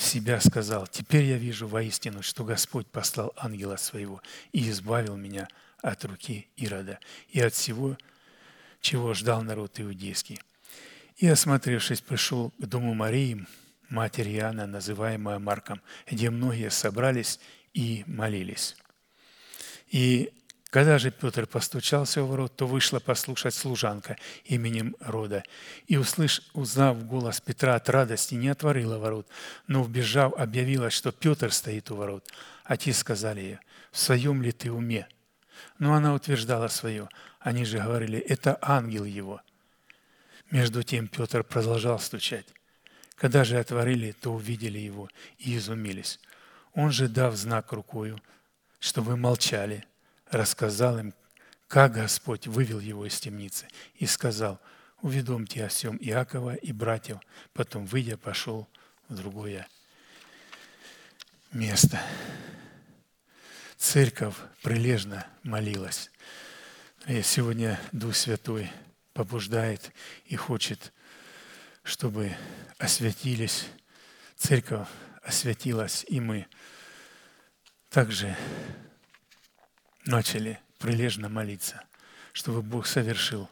себя, 0.00 0.40
сказал, 0.40 0.86
«Теперь 0.86 1.24
я 1.24 1.36
вижу 1.36 1.66
воистину, 1.66 2.22
что 2.22 2.44
Господь 2.44 2.86
послал 2.86 3.32
ангела 3.36 3.76
своего 3.76 4.22
и 4.52 4.68
избавил 4.70 5.16
меня 5.16 5.48
от 5.82 6.04
руки 6.04 6.48
Ирода 6.56 6.98
и 7.28 7.40
от 7.40 7.54
всего, 7.54 7.96
чего 8.80 9.14
ждал 9.14 9.42
народ 9.42 9.80
иудейский». 9.80 10.40
И, 11.16 11.26
осмотревшись, 11.26 12.00
пришел 12.00 12.50
к 12.58 12.66
дому 12.66 12.94
Марии, 12.94 13.44
матери 13.88 14.36
Иоанна, 14.36 14.66
называемая 14.66 15.38
Марком, 15.38 15.80
где 16.06 16.30
многие 16.30 16.70
собрались 16.70 17.40
и 17.74 18.04
молились. 18.06 18.76
И 19.88 20.32
когда 20.70 20.98
же 20.98 21.10
Петр 21.10 21.46
постучался 21.46 22.22
в 22.22 22.28
ворот, 22.28 22.54
то 22.56 22.66
вышла 22.66 23.00
послушать 23.00 23.54
служанка 23.54 24.18
именем 24.44 24.96
Рода. 25.00 25.42
И, 25.86 25.96
услыш, 25.96 26.42
узнав 26.52 27.06
голос 27.06 27.40
Петра 27.40 27.74
от 27.74 27.88
радости, 27.88 28.34
не 28.34 28.48
отворила 28.48 28.98
ворот, 28.98 29.26
но, 29.66 29.82
вбежав, 29.82 30.34
объявила, 30.34 30.90
что 30.90 31.10
Петр 31.10 31.52
стоит 31.52 31.90
у 31.90 31.96
ворот. 31.96 32.30
А 32.64 32.76
те 32.76 32.92
сказали 32.92 33.40
ей, 33.40 33.58
«В 33.90 33.98
своем 33.98 34.42
ли 34.42 34.52
ты 34.52 34.70
уме?» 34.70 35.08
Но 35.78 35.94
она 35.94 36.12
утверждала 36.12 36.68
свое. 36.68 37.08
Они 37.40 37.64
же 37.64 37.78
говорили, 37.78 38.18
«Это 38.18 38.58
ангел 38.60 39.04
его». 39.04 39.40
Между 40.50 40.82
тем 40.82 41.08
Петр 41.08 41.44
продолжал 41.44 41.98
стучать. 41.98 42.46
Когда 43.14 43.42
же 43.44 43.58
отворили, 43.58 44.12
то 44.12 44.34
увидели 44.34 44.78
его 44.78 45.08
и 45.38 45.56
изумились. 45.56 46.20
Он 46.74 46.92
же, 46.92 47.08
дав 47.08 47.34
знак 47.36 47.72
рукою, 47.72 48.20
чтобы 48.80 49.16
молчали, 49.16 49.87
рассказал 50.30 50.98
им, 50.98 51.14
как 51.66 51.92
Господь 51.92 52.46
вывел 52.46 52.80
его 52.80 53.06
из 53.06 53.20
темницы, 53.20 53.68
и 53.94 54.06
сказал, 54.06 54.60
уведомьте 55.02 55.64
о 55.64 55.68
всем 55.68 55.96
Иакова 56.00 56.54
и 56.54 56.72
братьев. 56.72 57.18
Потом, 57.52 57.86
выйдя, 57.86 58.16
пошел 58.16 58.68
в 59.08 59.14
другое 59.14 59.68
место. 61.52 62.00
Церковь 63.76 64.34
прилежно 64.62 65.26
молилась. 65.42 66.10
И 67.06 67.22
сегодня 67.22 67.80
Дух 67.92 68.16
Святой 68.16 68.70
побуждает 69.12 69.92
и 70.26 70.36
хочет, 70.36 70.92
чтобы 71.82 72.36
осветились, 72.78 73.66
церковь 74.36 74.88
осветилась, 75.22 76.04
и 76.08 76.20
мы 76.20 76.46
также 77.88 78.36
начали 80.08 80.58
прилежно 80.78 81.28
молиться, 81.28 81.84
чтобы 82.32 82.62
Бог 82.62 82.86
совершил. 82.86 83.48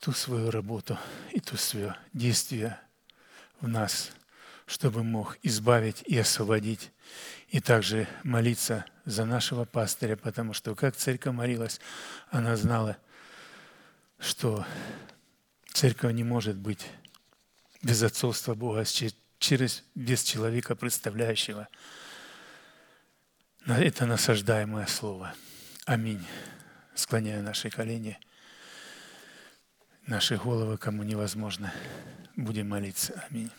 Ту 0.00 0.12
свою 0.12 0.50
работу 0.50 0.98
и 1.32 1.40
ту 1.40 1.58
свое 1.58 1.94
действие 2.14 2.80
в 3.60 3.68
нас, 3.68 4.12
чтобы 4.64 5.04
мог 5.04 5.36
избавить 5.42 6.02
и 6.06 6.16
освободить, 6.16 6.90
и 7.48 7.60
также 7.60 8.08
молиться 8.24 8.86
за 9.04 9.26
нашего 9.26 9.66
пастыря, 9.66 10.16
потому 10.16 10.54
что 10.54 10.74
как 10.74 10.96
церковь 10.96 11.34
молилась, 11.34 11.78
она 12.30 12.56
знала, 12.56 12.96
что 14.18 14.66
церковь 15.74 16.14
не 16.14 16.24
может 16.24 16.56
быть 16.56 16.86
без 17.82 18.02
отцовства 18.02 18.54
Бога 18.54 18.86
через 19.38 19.84
без 19.94 20.22
человека, 20.22 20.74
представляющего 20.74 21.68
это 23.66 24.06
насаждаемое 24.06 24.86
слово. 24.86 25.34
Аминь. 25.84 26.24
Склоняя 26.94 27.42
наши 27.42 27.70
колени, 27.70 28.18
наши 30.06 30.36
головы, 30.36 30.78
кому 30.78 31.02
невозможно, 31.02 31.72
будем 32.36 32.68
молиться. 32.68 33.22
Аминь. 33.28 33.50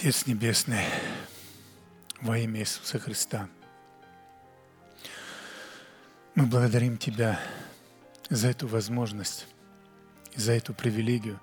Отец 0.00 0.26
Небесный, 0.26 0.84
во 2.20 2.38
имя 2.38 2.60
Иисуса 2.60 3.00
Христа, 3.00 3.48
мы 6.36 6.46
благодарим 6.46 6.98
Тебя 6.98 7.40
за 8.30 8.46
эту 8.46 8.68
возможность, 8.68 9.48
за 10.36 10.52
эту 10.52 10.72
привилегию 10.72 11.40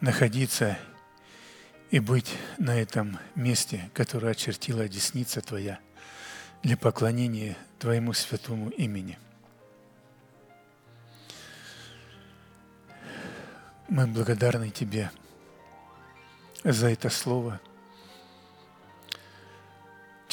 находиться 0.00 0.76
и 1.92 2.00
быть 2.00 2.34
на 2.58 2.74
этом 2.74 3.16
месте, 3.36 3.88
которое 3.94 4.32
очертила 4.32 4.88
десница 4.88 5.40
Твоя 5.40 5.78
для 6.64 6.76
поклонения 6.76 7.56
Твоему 7.78 8.12
святому 8.12 8.70
имени. 8.70 9.20
Мы 13.88 14.08
благодарны 14.08 14.70
Тебе 14.70 15.12
за 16.64 16.88
это 16.88 17.08
слово– 17.08 17.60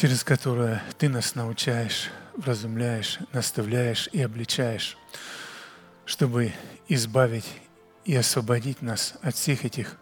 через 0.01 0.23
которое 0.23 0.81
Ты 0.97 1.09
нас 1.09 1.35
научаешь, 1.35 2.09
вразумляешь, 2.35 3.19
наставляешь 3.33 4.09
и 4.11 4.23
обличаешь, 4.23 4.97
чтобы 6.05 6.53
избавить 6.87 7.45
и 8.03 8.15
освободить 8.15 8.81
нас 8.81 9.13
от 9.21 9.35
всех 9.35 9.63
этих 9.63 9.97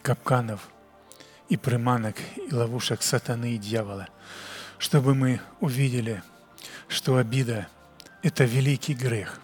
капканов 0.00 0.66
и 1.50 1.58
приманок 1.58 2.16
и 2.36 2.54
ловушек 2.54 3.02
сатаны 3.02 3.56
и 3.56 3.58
дьявола, 3.58 4.08
чтобы 4.78 5.14
мы 5.14 5.42
увидели, 5.60 6.22
что 6.88 7.18
обида– 7.18 7.68
это 8.22 8.44
великий 8.44 8.94
грех. 8.94 9.42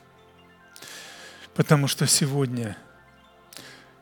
Потому 1.52 1.88
что 1.88 2.06
сегодня 2.06 2.74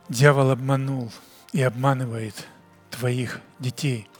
дьявол 0.09 0.53
обманул 0.53 1.11
и 1.51 1.61
обманывает 1.61 2.47
твоих 2.93 3.41
детей– 3.59 4.09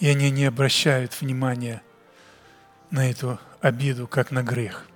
и 0.00 0.08
они 0.08 0.30
не 0.30 0.46
обращают 0.46 1.20
внимания 1.20 1.82
на 2.90 3.08
эту 3.08 3.38
обиду, 3.60 4.08
как 4.08 4.30
на 4.30 4.42
грех. 4.42 4.86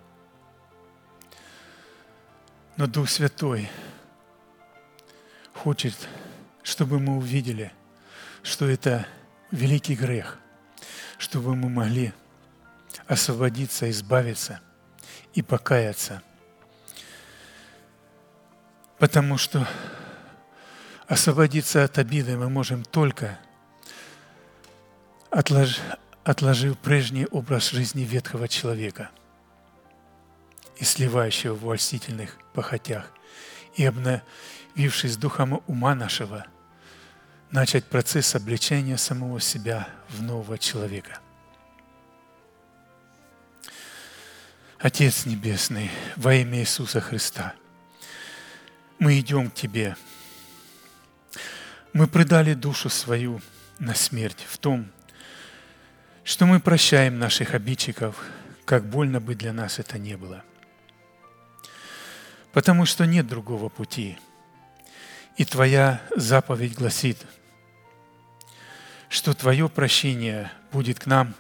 Но 2.77 2.87
Дух 2.87 3.09
Святой 3.09 3.71
хочет, 5.53 5.95
чтобы 6.63 6.99
мы 6.99 7.19
увидели, 7.19 7.71
что 8.43 8.69
это 8.69 9.07
великий 9.51 9.95
грех, 9.95 10.39
чтобы 11.19 11.55
мы 11.55 11.69
могли 11.69 12.15
освободиться, 13.07 13.89
избавиться 13.91 14.61
и 15.35 15.43
покаяться. 15.43 16.23
Потому 18.99 19.37
что 19.37 19.69
освободиться 21.07 21.85
от 21.85 21.99
обиды 21.99 22.39
мы 22.39 22.49
можем 22.49 22.85
только– 22.85 23.39
отлож, 25.35 25.81
отложив 26.23 26.77
прежний 26.77 27.27
образ 27.27 27.71
жизни 27.71 28.05
ветхого 28.05 28.49
человека 28.49 29.11
и 30.77 30.85
сливающего 30.85 31.55
в 31.55 31.63
вольстительных 31.63 32.39
похотях, 32.53 33.11
и 33.75 33.85
обновившись 33.85 35.17
духом 35.17 35.63
ума 35.67 35.95
нашего, 35.95 36.47
начать 37.51 37.85
процесс 37.85 38.35
обличения 38.35 38.97
самого 38.97 39.41
себя 39.41 39.89
в 40.09 40.23
нового 40.23 40.57
человека. 40.57 41.19
Отец 44.79 45.27
Небесный, 45.27 45.91
во 46.17 46.35
имя 46.35 46.61
Иисуса 46.61 47.01
Христа, 47.01 47.55
мы 49.01 49.19
идем 49.19 49.51
к 49.51 49.55
Тебе. 49.55 49.97
Мы 51.93 52.07
предали 52.07 52.55
душу 52.55 52.89
свою 52.89 53.41
на 53.79 53.95
смерть 53.95 54.45
в 54.49 54.59
том, 54.59 54.91
что 56.25 56.47
мы 56.47 56.59
прощаем 56.59 57.19
наших 57.19 57.55
обидчиков, 57.55 58.17
как 58.65 58.87
больно 58.87 59.21
бы 59.21 59.35
для 59.35 59.53
нас 59.53 59.79
это 59.79 59.99
не 59.99 60.17
было. 60.17 60.43
Потому 62.53 62.87
что 62.87 63.05
нет 63.05 63.27
другого 63.27 63.69
пути. 63.69 64.17
И 65.37 65.45
Твоя 65.45 66.01
заповедь 66.17 66.75
гласит, 66.75 67.19
что 69.11 69.35
Твое 69.35 69.69
прощение 69.69 70.51
будет 70.73 70.99
к 70.99 71.07
нам 71.07 71.35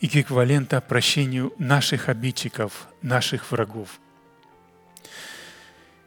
эквивалента 0.00 0.80
прощению 0.80 1.54
наших 1.58 2.08
обидчиков, 2.08 2.88
наших 3.00 3.50
врагов. 3.50 4.00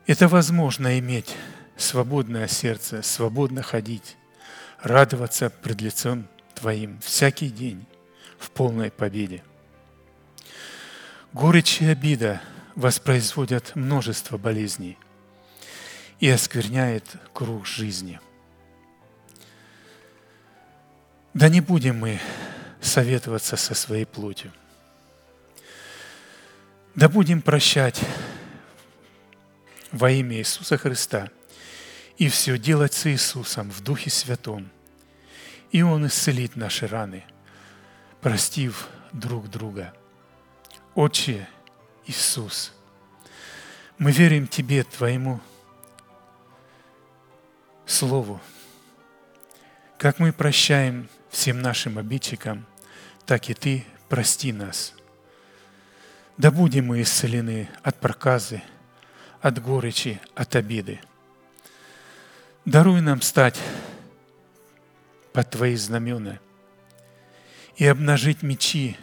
Это 0.06 0.28
возможно 0.28 1.00
иметь 1.00 1.36
свободное 1.78 2.48
сердце, 2.48 3.02
свободно 3.02 3.64
ходить, 3.64 4.18
радоваться 4.82 5.50
пред 5.50 5.82
лицом 5.82 6.28
Твоим 6.54 7.00
всякий 7.00 7.50
день 7.50 7.88
в 8.44 8.52
полной 8.52 8.92
победе. 8.92 9.44
Горечь 11.32 11.82
и 11.82 11.86
обида 11.86 12.42
воспроизводят 12.76 13.76
множество 13.76 14.38
болезней 14.38 14.98
и 16.20 16.30
оскверняет 16.30 17.06
круг 17.34 17.66
жизни. 17.66 18.20
Да 21.34 21.50
не 21.50 21.62
будем 21.62 22.00
мы 22.00 22.20
советоваться 22.82 23.56
со 23.56 23.74
своей 23.74 24.06
плотью. 24.06 24.52
Да 26.96 27.10
будем 27.10 27.42
прощать 27.42 28.00
во 29.92 30.12
имя 30.12 30.38
Иисуса 30.38 30.78
Христа 30.78 31.30
и 32.18 32.28
все 32.28 32.58
делать 32.58 32.94
с 32.94 33.08
Иисусом 33.08 33.72
в 33.72 33.82
Духе 33.82 34.10
Святом. 34.10 34.70
И 35.72 35.82
Он 35.82 36.06
исцелит 36.06 36.56
наши 36.56 36.86
раны, 36.86 37.24
простив 38.24 38.88
друг 39.12 39.50
друга. 39.50 39.94
Отче 40.96 41.48
Иисус, 42.06 42.74
мы 43.98 44.12
верим 44.12 44.48
Тебе, 44.48 44.84
Твоему 44.84 45.42
Слову, 47.86 48.40
как 49.98 50.20
мы 50.20 50.32
прощаем 50.32 51.10
всем 51.30 51.62
нашим 51.62 51.98
обидчикам, 51.98 52.66
так 53.26 53.50
и 53.50 53.54
Ты 53.54 53.86
прости 54.08 54.54
нас. 54.54 54.94
Да 56.38 56.50
будем 56.50 56.88
мы 56.88 57.02
исцелены 57.02 57.70
от 57.84 58.00
проказы, 58.00 58.64
от 59.42 59.62
горечи, 59.62 60.22
от 60.34 60.56
обиды. 60.56 61.02
Даруй 62.64 63.02
нам 63.02 63.22
стать 63.22 63.60
под 65.34 65.50
Твои 65.50 65.76
знамена 65.76 66.40
и 67.78 67.86
обнажить 67.86 68.44
мечи, 68.44 68.98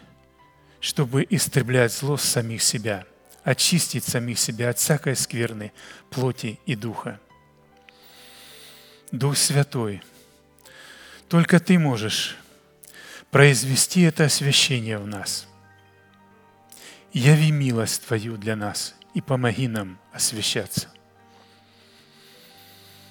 чтобы 0.79 1.25
истреблять 1.29 1.93
зло 1.93 2.17
с 2.17 2.23
самих 2.23 2.61
себя, 2.61 3.05
очистить 3.43 4.03
самих 4.03 4.39
себя 4.39 4.69
от 4.69 4.77
всякой 4.77 5.15
скверны 5.15 5.71
плоти 6.09 6.59
и 6.65 6.75
духа. 6.75 7.19
Дух 9.11 9.37
Святой, 9.37 10.01
только 11.27 11.59
Ты 11.59 11.77
можешь 11.77 12.37
произвести 13.29 14.01
это 14.01 14.25
освящение 14.25 14.97
в 14.97 15.07
нас. 15.07 15.47
Яви 17.13 17.51
милость 17.51 18.05
Твою 18.07 18.37
для 18.37 18.55
нас 18.55 18.95
и 19.13 19.21
помоги 19.21 19.67
нам 19.67 19.99
освящаться. 20.13 20.89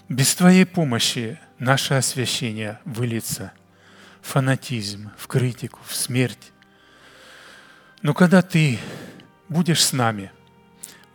Без 0.09 0.35
Твоей 0.35 0.65
помощи 0.65 1.39
наше 1.59 1.95
освящение 1.95 2.81
выльется 2.85 3.53
фанатизм, 4.31 5.11
в 5.19 5.27
критику, 5.27 5.81
в 5.85 5.93
смерть. 5.93 6.53
Но 8.01 8.15
когда 8.15 8.43
Ты 8.43 8.79
будешь 9.49 9.85
с 9.85 9.93
нами, 9.93 10.31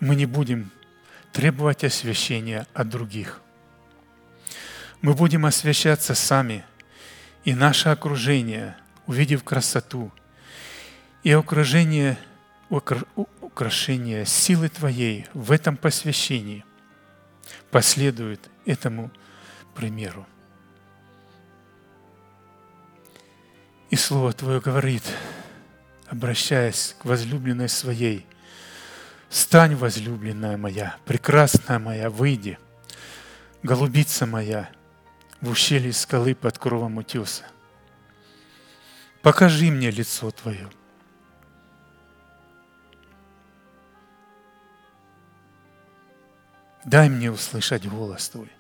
мы 0.02 0.18
не 0.18 0.26
будем 0.26 0.70
требовать 1.32 1.86
освящения 1.86 2.68
от 2.74 2.90
других. 2.90 3.42
Мы 5.02 5.14
будем 5.14 5.46
освящаться 5.46 6.14
сами, 6.14 6.66
и 7.46 7.54
наше 7.54 7.88
окружение, 7.88 8.76
увидев 9.08 9.46
красоту 9.46 10.12
и 11.24 11.32
окружение, 11.32 12.18
украшение 12.70 14.26
силы 14.26 14.68
Твоей 14.68 15.28
в 15.34 15.54
этом 15.54 15.78
посвящении, 15.78 16.66
последует 17.72 18.50
этому 18.66 19.10
примеру. 19.74 20.28
И 23.90 23.96
Слово 23.96 24.34
Твое 24.34 24.60
говорит, 24.60 25.04
обращаясь 26.08 26.96
к 27.00 27.06
возлюбленной 27.06 27.70
своей, 27.70 28.26
«Стань, 29.30 29.76
возлюбленная 29.76 30.58
моя, 30.58 30.98
прекрасная 31.06 31.80
моя, 31.80 32.10
выйди, 32.10 32.58
голубица 33.64 34.26
моя, 34.26 34.70
в 35.42 35.50
ущелье 35.50 35.94
скалы 35.94 36.36
под 36.36 36.58
кровом 36.58 36.98
утеса. 36.98 37.44
Покажи 39.22 39.72
мне 39.72 39.92
лицо 39.92 40.32
Твое». 40.32 40.70
Дай 46.86 47.10
мне 47.10 47.32
услышать 47.32 47.88
голос 47.88 48.30
Твой. 48.30 48.55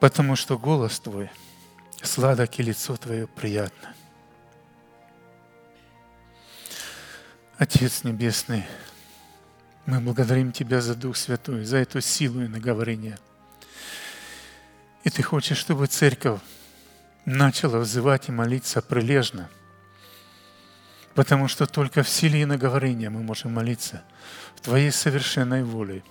Потому 0.00 0.36
что 0.36 0.58
голос 0.58 1.00
Твой 1.00 1.30
сладок 2.02 2.58
и 2.58 2.62
лицо 2.62 2.96
Твое 2.96 3.26
приятно. 3.26 3.94
Отец 7.56 8.04
Небесный, 8.04 8.64
мы 9.86 10.00
благодарим 10.00 10.52
Тебя 10.52 10.80
за 10.80 10.94
Дух 10.94 11.16
Святой, 11.16 11.64
за 11.64 11.78
эту 11.78 12.00
силу 12.00 12.42
и 12.42 12.48
наговорение. 12.48 13.18
И 15.04 15.10
Ты 15.10 15.22
хочешь, 15.22 15.58
чтобы 15.58 15.86
церковь 15.86 16.40
начала 17.24 17.78
взывать 17.78 18.28
и 18.28 18.32
молиться 18.32 18.82
прилежно– 18.82 19.48
Потому 21.14 21.46
что 21.46 21.66
только 21.66 22.02
в 22.02 22.08
силе 22.08 22.42
и 22.42 22.44
наговорения 22.44 23.08
мы 23.08 23.22
можем 23.22 23.52
молиться 23.52 24.02
в 24.56 24.60
Твоей 24.60 24.90
совершенной 24.90 25.62
воле. 25.62 26.02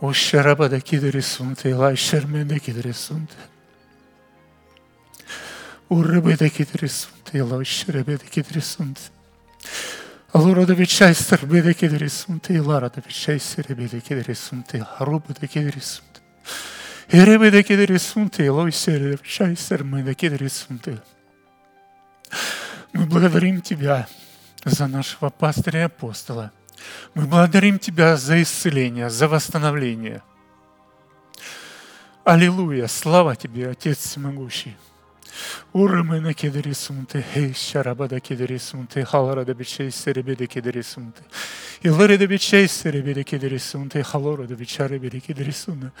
О 0.00 0.12
шарабада 0.12 0.80
кидрисунте, 0.80 1.74
лай 1.74 1.96
шерменда 1.96 2.58
кидрисунте. 2.58 3.34
Урабеда 5.88 6.48
кидрисунте, 6.48 7.42
лай 7.42 7.64
шерабеда 7.64 8.24
кидрисунте. 8.24 9.10
Allora 10.32 10.64
dove 10.66 10.84
c'è 10.84 11.08
il 11.08 11.16
serbede 11.16 11.74
che 11.74 11.88
risunte, 11.88 12.52
e 12.52 12.60
lara 12.60 12.88
dove 12.88 13.08
c'è 13.08 13.32
il 13.32 13.40
serbede 13.40 14.02
che 14.02 14.20
risunte, 14.20 14.86
haruba 14.98 15.32
da 15.32 15.46
che 15.46 15.70
risunte. 15.70 16.20
E 17.06 17.24
rebede 17.24 17.62
che 17.62 17.82
risunte, 17.86 18.44
e 18.44 18.48
loi 18.48 18.70
sere 18.70 19.04
dove 19.04 19.20
c'è 19.22 19.46
il 19.46 19.56
serbede 19.56 20.14
che 20.14 20.36
risunte. 20.36 21.02
Мы 22.92 23.06
благодарим 23.06 23.62
Тебя 23.62 24.08
за 24.64 24.86
нашего 24.88 25.30
пастыря 25.30 25.80
и 25.80 25.82
апостола. 25.84 26.52
Мы 27.14 27.26
благодарим 27.26 27.78
Тебя 27.78 28.16
за 28.16 28.42
исцеление, 28.42 29.10
за 29.10 29.28
восстановление. 29.28 30.22
Аллилуйя! 32.24 32.86
Слава 32.86 33.36
Тебе, 33.36 33.70
Отец 33.70 33.98
Всемогущий! 33.98 34.76
Урмена 35.72 36.34
кедери 36.34 36.72
сунте, 36.72 37.24
хей 37.34 37.54
шарабада 37.54 38.20
кедери 38.20 38.58
сунте, 38.58 39.04
халара 39.04 39.44
да 39.44 39.54
бичей 39.54 39.90
серебеде 39.90 40.46
кедери 40.46 40.82
сунте. 40.82 41.22
Иларе 41.82 42.18
да 42.18 42.26
бичей 42.26 42.68
серебеде 42.68 43.22
кедери 43.22 43.58
сунте, 43.58 44.02
халора 44.02 44.46
да 44.46 44.54
бичаре 44.54 44.98
беде 44.98 45.20
кедери 45.20 45.52
сунте. 45.52 45.92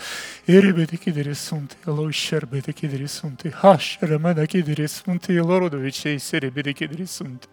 Еребеде 0.46 0.96
кедери 0.96 1.34
сунте, 1.34 1.76
лой 1.86 2.12
шарбеде 2.12 2.72
кедери 2.72 3.06
сунте, 3.06 3.50
хаш 3.50 3.98
рамада 4.00 4.46
кедери 4.46 4.86
сунте, 4.86 5.36
илоро 5.36 5.68
да 5.68 5.76
бичей 5.76 6.18
серебеде 6.18 6.72
кедери 6.72 7.06
сунте. 7.06 7.48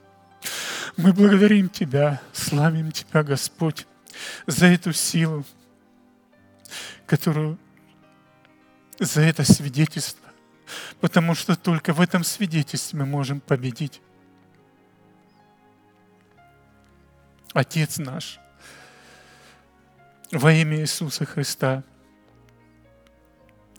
Мы 0.98 1.14
благодарим 1.14 1.70
Тебя, 1.70 2.22
славим 2.34 2.92
Тебя, 2.92 3.24
Господь, 3.24 3.88
за 4.46 4.68
эту 4.68 4.94
силу, 4.94 5.46
которую, 7.06 7.58
за 9.00 9.22
это 9.22 9.44
свидетельство, 9.44 10.30
потому 11.00 11.36
что 11.36 11.56
только 11.56 11.94
в 11.94 12.02
этом 12.02 12.24
свидетельстве 12.24 13.00
мы 13.00 13.06
можем 13.06 13.40
победить. 13.40 14.02
Отец 17.54 17.98
наш, 17.98 18.40
во 20.32 20.52
имя 20.54 20.80
Иисуса 20.80 21.26
Христа, 21.26 21.84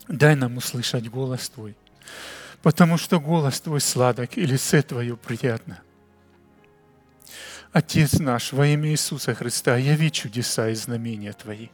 дай 0.06 0.36
нам 0.36 0.56
услышать 0.56 1.08
голос 1.08 1.48
Твой, 1.48 1.76
потому 2.62 2.98
что 2.98 3.20
голос 3.20 3.60
Твой 3.60 3.80
сладок 3.80 4.36
и 4.36 4.46
лице 4.46 4.82
Твое 4.82 5.16
приятно. 5.16 5.82
Отец 7.74 8.20
наш, 8.20 8.52
во 8.52 8.68
имя 8.68 8.90
Иисуса 8.90 9.34
Христа, 9.34 9.76
яви 9.76 10.08
чудеса 10.12 10.68
и 10.68 10.74
знамения 10.76 11.32
Твои 11.32 11.70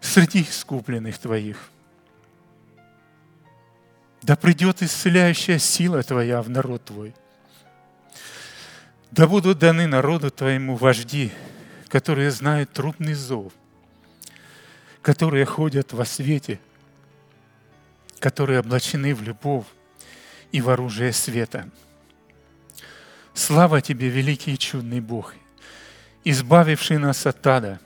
среди 0.00 0.42
искупленных 0.42 1.18
Твоих. 1.18 1.58
Да 4.22 4.36
придет 4.36 4.82
исцеляющая 4.82 5.58
сила 5.58 6.04
Твоя 6.04 6.40
в 6.42 6.48
народ 6.48 6.84
Твой. 6.84 7.12
Да 9.10 9.26
будут 9.26 9.58
даны 9.58 9.88
народу 9.88 10.30
Твоему 10.30 10.76
вожди, 10.76 11.32
которые 11.88 12.30
знают 12.30 12.72
трубный 12.72 13.14
зов, 13.14 13.52
которые 15.02 15.44
ходят 15.44 15.92
во 15.92 16.04
свете, 16.04 16.60
которые 18.20 18.60
облачены 18.60 19.12
в 19.12 19.22
любовь 19.22 19.66
и 20.52 20.60
в 20.60 20.70
оружие 20.70 21.12
света. 21.12 21.68
Слава 23.34 23.80
Тебе, 23.80 24.08
великий 24.08 24.54
и 24.54 24.58
чудный 24.58 25.00
Бог, 25.00 25.34
избавивший 26.22 26.98
нас 26.98 27.26
от 27.26 27.44
ада, 27.44 27.80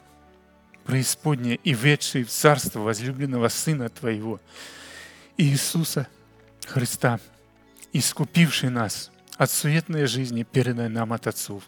преисподнее 0.84 1.56
и 1.56 1.72
ведший 1.72 2.24
в 2.24 2.30
царство 2.30 2.80
возлюбленного 2.80 3.48
Сына 3.48 3.88
Твоего, 3.88 4.40
Иисуса 5.38 6.06
Христа, 6.66 7.18
искупивший 7.94 8.68
нас 8.68 9.10
от 9.38 9.50
суетной 9.50 10.06
жизни, 10.06 10.42
переданной 10.42 10.90
нам 10.90 11.14
от 11.14 11.26
отцов. 11.26 11.62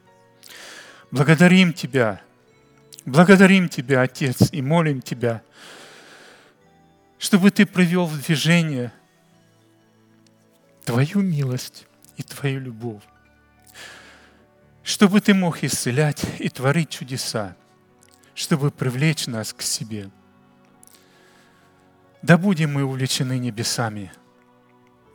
Благодарим 1.10 1.72
Тебя, 1.72 2.20
благодарим 3.06 3.70
Тебя, 3.70 4.02
Отец, 4.02 4.52
и 4.52 4.60
молим 4.60 5.00
Тебя, 5.00 5.42
чтобы 7.18 7.50
Ты 7.50 7.64
привел 7.64 8.04
в 8.04 8.22
движение 8.22 8.92
Твою 10.84 11.20
милость 11.20 11.86
и 12.18 12.22
Твою 12.22 12.60
любовь, 12.60 13.02
чтобы 14.82 15.20
Ты 15.20 15.34
мог 15.34 15.62
исцелять 15.62 16.24
и 16.38 16.48
творить 16.48 16.90
чудеса, 16.90 17.56
чтобы 18.34 18.70
привлечь 18.70 19.26
нас 19.26 19.52
к 19.52 19.62
себе. 19.62 20.10
Да 22.22 22.36
будем 22.36 22.74
мы 22.74 22.84
увлечены 22.84 23.38
небесами, 23.38 24.12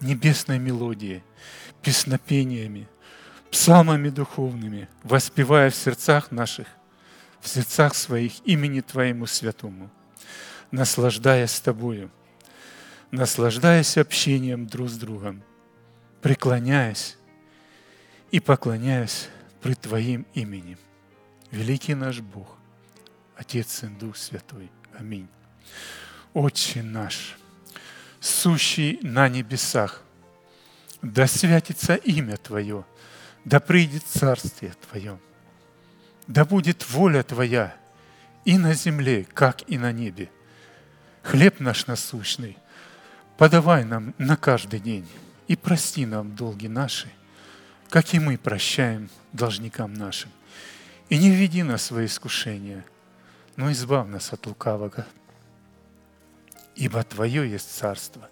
небесной 0.02 0.60
мелодией, 0.60 1.24
песнопениями, 1.82 2.88
псалмами 3.52 4.10
духовными, 4.10 4.90
воспевая 5.04 5.70
в 5.70 5.76
сердцах 5.76 6.32
наших, 6.32 6.68
в 7.40 7.48
сердцах 7.48 7.94
своих 7.96 8.46
имени 8.46 8.82
Твоему 8.82 9.28
святому, 9.28 9.92
наслаждаясь 10.72 11.60
Тобою, 11.60 12.12
наслаждаясь 13.12 13.98
общением 13.98 14.66
друг 14.68 14.90
с 14.90 14.98
другом, 14.98 15.44
преклоняясь 16.22 17.18
и 18.32 18.40
поклоняясь 18.40 19.30
пред 19.66 19.82
Твоим 19.82 20.28
именем. 20.36 20.78
Великий 21.50 21.96
наш 21.96 22.20
Бог, 22.20 22.56
Отец, 23.36 23.72
Сын, 23.72 23.98
Дух 23.98 24.16
Святой. 24.16 24.70
Аминь. 24.96 25.28
Отче 26.36 26.84
наш, 26.84 27.36
сущий 28.20 29.00
на 29.02 29.28
небесах, 29.28 30.04
да 31.02 31.26
святится 31.26 31.96
имя 31.96 32.38
Твое, 32.38 32.86
да 33.44 33.60
придет 33.60 34.04
Царствие 34.04 34.76
Твое, 34.88 35.20
да 36.28 36.46
будет 36.46 36.88
воля 36.92 37.24
Твоя 37.24 37.76
и 38.44 38.60
на 38.60 38.76
земле, 38.76 39.26
как 39.34 39.68
и 39.68 39.80
на 39.80 39.92
небе. 39.92 40.30
Хлеб 41.24 41.60
наш 41.60 41.88
насущный 41.88 42.56
подавай 43.36 43.84
нам 43.84 44.14
на 44.20 44.38
каждый 44.38 44.80
день 44.80 45.08
и 45.48 45.56
прости 45.56 46.06
нам 46.06 46.36
долги 46.36 46.68
наши, 46.68 47.10
как 47.96 48.14
и 48.14 48.20
мы 48.20 48.38
прощаем 48.38 49.10
должникам 49.32 49.94
нашим. 49.94 50.30
И 51.08 51.18
не 51.18 51.32
введи 51.32 51.64
нас 51.64 51.84
в 51.84 51.86
свои 51.86 52.08
искушения, 52.08 52.84
но 53.56 53.72
избавь 53.72 54.10
нас 54.10 54.34
от 54.34 54.46
лукавого. 54.48 55.08
Ибо 56.76 57.02
Твое 57.06 57.50
есть 57.50 57.74
царство, 57.74 58.30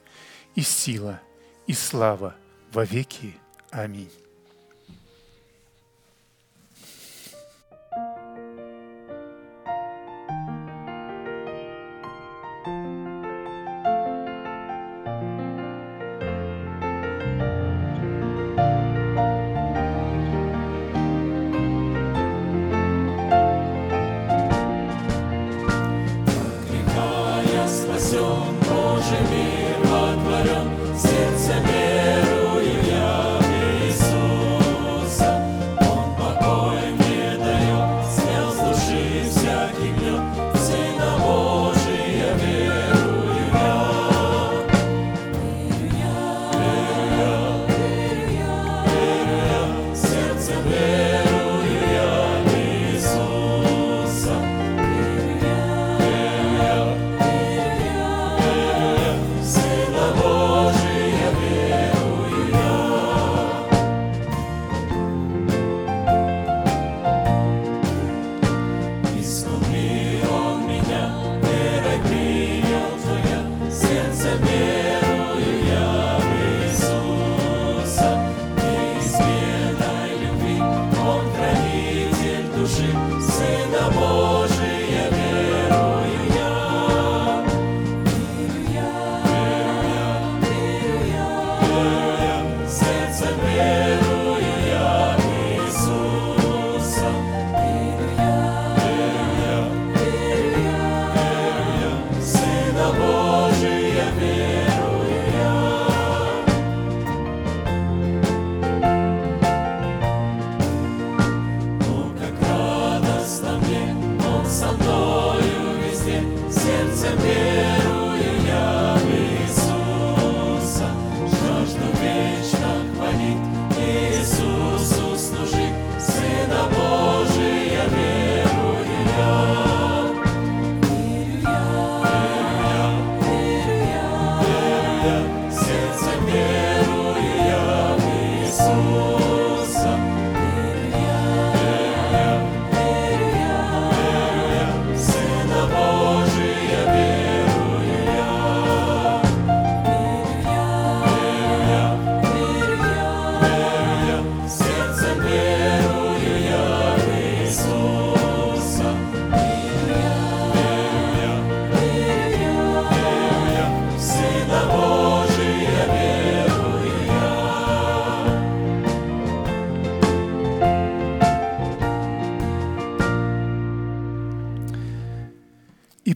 и 0.53 0.59
сила, 0.59 1.21
и 1.65 1.71
слава 1.71 2.35
во 2.73 2.83
веки. 2.83 3.37
Аминь. 3.71 4.11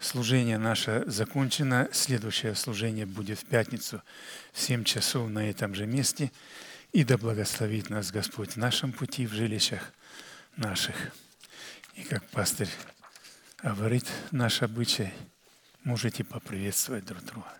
Служение 0.00 0.56
наше 0.56 1.04
закончено. 1.06 1.88
Следующее 1.92 2.54
служение 2.54 3.04
будет 3.04 3.38
в 3.38 3.44
пятницу 3.44 4.02
в 4.52 4.58
7 4.58 4.82
часов 4.82 5.28
на 5.28 5.50
этом 5.50 5.74
же 5.74 5.86
месте. 5.86 6.32
И 6.92 7.04
да 7.04 7.18
благословит 7.18 7.90
нас 7.90 8.10
Господь 8.10 8.52
в 8.52 8.56
нашем 8.56 8.92
пути, 8.92 9.26
в 9.26 9.32
жилищах 9.32 9.92
наших. 10.56 10.96
И 11.96 12.02
как 12.02 12.26
пастырь 12.30 12.70
говорит 13.62 14.08
наш 14.30 14.62
обычай, 14.62 15.12
можете 15.84 16.24
поприветствовать 16.24 17.04
друг 17.04 17.22
друга. 17.24 17.59